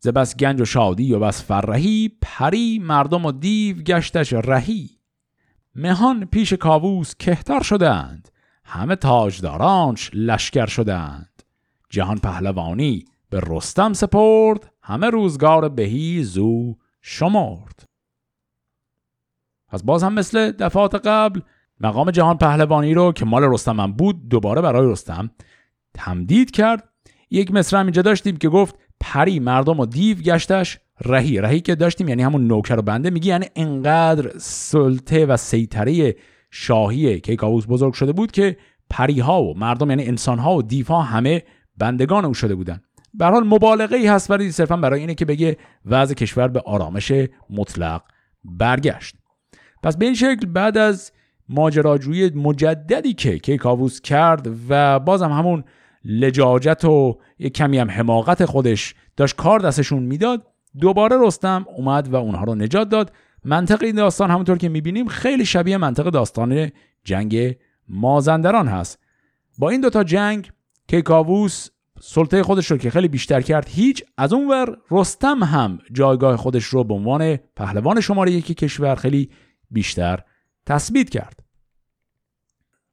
ز 0.00 0.08
بس 0.08 0.36
گنج 0.36 0.60
و 0.60 0.64
شادی 0.64 1.12
و 1.12 1.18
بس 1.18 1.42
فرهی 1.42 2.18
پری 2.22 2.78
مردم 2.78 3.24
و 3.24 3.32
دیو 3.32 3.76
گشتش 3.76 4.32
رهی. 4.32 4.90
مهان 5.74 6.24
پیش 6.24 6.52
کاووس 6.52 7.14
کهتر 7.14 7.62
شدند 7.62 8.28
همه 8.64 8.96
تاجدارانش 8.96 10.10
لشکر 10.14 10.66
شدند. 10.66 11.42
جهان 11.90 12.18
پهلوانی 12.18 13.04
به 13.30 13.40
رستم 13.46 13.92
سپرد 13.92 14.72
همه 14.82 15.10
روزگار 15.10 15.68
بهی 15.68 16.22
زو 16.22 16.74
شمرد. 17.02 17.88
از 19.68 19.86
باز 19.86 20.02
هم 20.02 20.12
مثل 20.12 20.50
دفعات 20.50 20.94
قبل 20.94 21.40
مقام 21.84 22.10
جهان 22.10 22.38
پهلوانی 22.38 22.94
رو 22.94 23.12
که 23.12 23.24
مال 23.24 23.42
رستم 23.42 23.80
هم 23.80 23.92
بود 23.92 24.28
دوباره 24.28 24.60
برای 24.60 24.92
رستم 24.92 25.30
تمدید 25.94 26.50
کرد. 26.50 26.88
یک 27.30 27.52
مصر 27.52 27.76
هم 27.76 27.86
اینجا 27.86 28.02
داشتیم 28.02 28.36
که 28.36 28.48
گفت 28.48 28.78
پری 29.00 29.40
مردم 29.40 29.80
و 29.80 29.86
دیو 29.86 30.16
گشتش 30.16 30.78
رهی. 31.04 31.40
رهی 31.40 31.60
که 31.60 31.74
داشتیم 31.74 32.08
یعنی 32.08 32.22
همون 32.22 32.46
نوکر 32.46 32.78
و 32.78 32.82
بنده. 32.82 33.10
میگی 33.10 33.28
یعنی 33.28 33.46
انقدر 33.56 34.38
سلطه 34.38 35.26
و 35.26 35.36
سیطره 35.36 36.16
شاهی 36.50 37.20
کیکاووس 37.20 37.64
بزرگ 37.68 37.92
شده 37.92 38.12
بود 38.12 38.32
که 38.32 38.56
پریها 38.90 39.42
و 39.42 39.58
مردم 39.58 39.90
یعنی 39.90 40.04
انسانها 40.04 40.54
و 40.56 40.62
دیوها 40.62 41.02
همه 41.02 41.42
بندگان 41.78 42.24
او 42.24 42.34
شده 42.34 42.54
بودن. 42.54 42.80
به 43.14 43.26
حال 43.26 43.46
مبالغه 43.46 43.96
ای 43.96 44.06
هست 44.06 44.30
ولی 44.30 44.52
صرفا 44.52 44.76
برای 44.76 45.00
اینه 45.00 45.14
که 45.14 45.24
بگه 45.24 45.56
وضع 45.86 46.14
کشور 46.14 46.48
به 46.48 46.62
آرامش 46.66 47.12
مطلق 47.50 48.02
برگشت. 48.44 49.16
پس 49.82 49.96
به 49.96 50.04
این 50.04 50.14
شکل 50.14 50.46
بعد 50.46 50.78
از 50.78 51.12
ماجراجویی 51.48 52.30
مجددی 52.30 53.12
که 53.12 53.38
کیکاووس 53.38 54.00
کرد 54.00 54.48
و 54.68 54.98
بازم 54.98 55.32
همون 55.32 55.64
لجاجت 56.04 56.84
و 56.84 57.18
یک 57.38 57.52
کمی 57.52 57.78
هم 57.78 57.90
حماقت 57.90 58.44
خودش 58.44 58.94
داشت 59.16 59.36
کار 59.36 59.60
دستشون 59.60 60.02
می‌داد 60.02 60.46
دوباره 60.80 61.16
رستم 61.20 61.66
اومد 61.76 62.08
و 62.08 62.16
اونها 62.16 62.44
رو 62.44 62.54
نجات 62.54 62.88
داد. 62.88 63.12
منطق 63.44 63.82
این 63.82 63.94
داستان 63.94 64.30
همونطور 64.30 64.58
که 64.58 64.68
می‌بینیم 64.68 65.06
خیلی 65.06 65.44
شبیه 65.44 65.76
منطق 65.76 66.04
داستان 66.04 66.70
جنگ 67.04 67.56
مازندران 67.88 68.68
هست. 68.68 68.98
با 69.58 69.70
این 69.70 69.80
دوتا 69.80 70.04
جنگ 70.04 70.50
کیکاووس 70.88 71.68
سلطه 72.00 72.42
خودش 72.42 72.70
رو 72.70 72.76
که 72.76 72.90
خیلی 72.90 73.08
بیشتر 73.08 73.40
کرد 73.40 73.68
هیچ 73.68 74.04
از 74.16 74.32
اونور 74.32 74.76
رستم 74.90 75.44
هم 75.44 75.78
جایگاه 75.92 76.36
خودش 76.36 76.64
رو 76.64 76.84
به 76.84 76.94
عنوان 76.94 77.36
پهلوان 77.36 78.00
شماره 78.00 78.32
یکی 78.32 78.54
کشور 78.54 78.94
خیلی 78.94 79.30
بیشتر 79.70 80.20
تثبیت 80.66 81.10
کرد. 81.10 81.40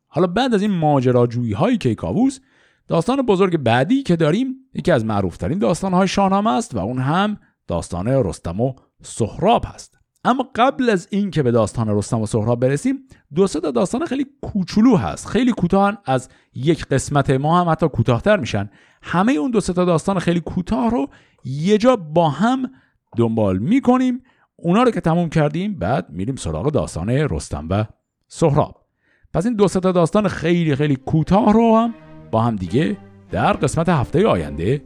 حالا 0.07 0.27
بعد 0.27 0.53
از 0.53 0.61
این 0.61 0.71
ماجراجویی 0.71 1.53
های 1.53 1.77
کیکاووس 1.77 2.39
داستان 2.87 3.21
بزرگ 3.21 3.57
بعدی 3.57 4.03
که 4.03 4.15
داریم 4.15 4.55
یکی 4.73 4.91
از 4.91 5.05
معروفترین 5.05 5.59
داستان 5.59 5.93
های 5.93 6.07
شاهنامه 6.07 6.51
است 6.51 6.75
و 6.75 6.79
اون 6.79 6.99
هم 6.99 7.37
داستان 7.67 8.07
رستم 8.07 8.61
و 8.61 8.73
سهراب 9.01 9.65
هست. 9.67 9.97
اما 10.23 10.49
قبل 10.55 10.89
از 10.89 11.07
این 11.11 11.31
که 11.31 11.43
به 11.43 11.51
داستان 11.51 11.97
رستم 11.97 12.21
و 12.21 12.25
سهراب 12.25 12.59
برسیم 12.59 12.99
دو 13.35 13.47
سه 13.47 13.59
تا 13.59 13.71
داستان 13.71 14.05
خیلی 14.05 14.25
کوچولو 14.41 14.97
هست. 14.97 15.27
خیلی 15.27 15.51
کوتاه 15.51 16.01
از 16.05 16.29
یک 16.53 16.85
قسمت 16.85 17.29
ما 17.29 17.61
هم 17.61 17.69
حتی 17.69 17.87
کوتاهتر 17.87 18.37
میشن. 18.37 18.69
همه 19.01 19.33
اون 19.33 19.51
دو 19.51 19.59
سه 19.59 19.73
تا 19.73 19.85
داستان 19.85 20.19
خیلی 20.19 20.39
کوتاه 20.39 20.89
رو 20.91 21.09
یه 21.45 21.77
جا 21.77 21.95
با 21.95 22.29
هم 22.29 22.71
دنبال 23.17 23.57
می‌کنیم. 23.57 24.23
اونا 24.61 24.83
رو 24.83 24.91
که 24.91 25.01
تموم 25.01 25.29
کردیم 25.29 25.73
بعد 25.73 26.09
میریم 26.09 26.35
سراغ 26.35 26.71
داستان 26.71 27.09
رستم 27.09 27.67
و 27.69 27.85
سهراب. 28.27 28.85
پس 29.33 29.45
این 29.45 29.55
دو 29.55 29.67
تا 29.67 29.91
داستان 29.91 30.27
خیلی 30.27 30.75
خیلی 30.75 30.95
کوتاه 30.95 31.53
رو 31.53 31.77
هم 31.77 31.93
با 32.31 32.41
هم 32.41 32.55
دیگه 32.55 32.97
در 33.31 33.53
قسمت 33.53 33.89
هفته 33.89 34.27
آینده 34.27 34.81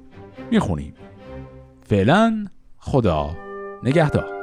می‌خونیم. 0.52 0.94
فعلا 1.84 2.46
خدا 2.78 3.36
نگهدار. 3.84 4.35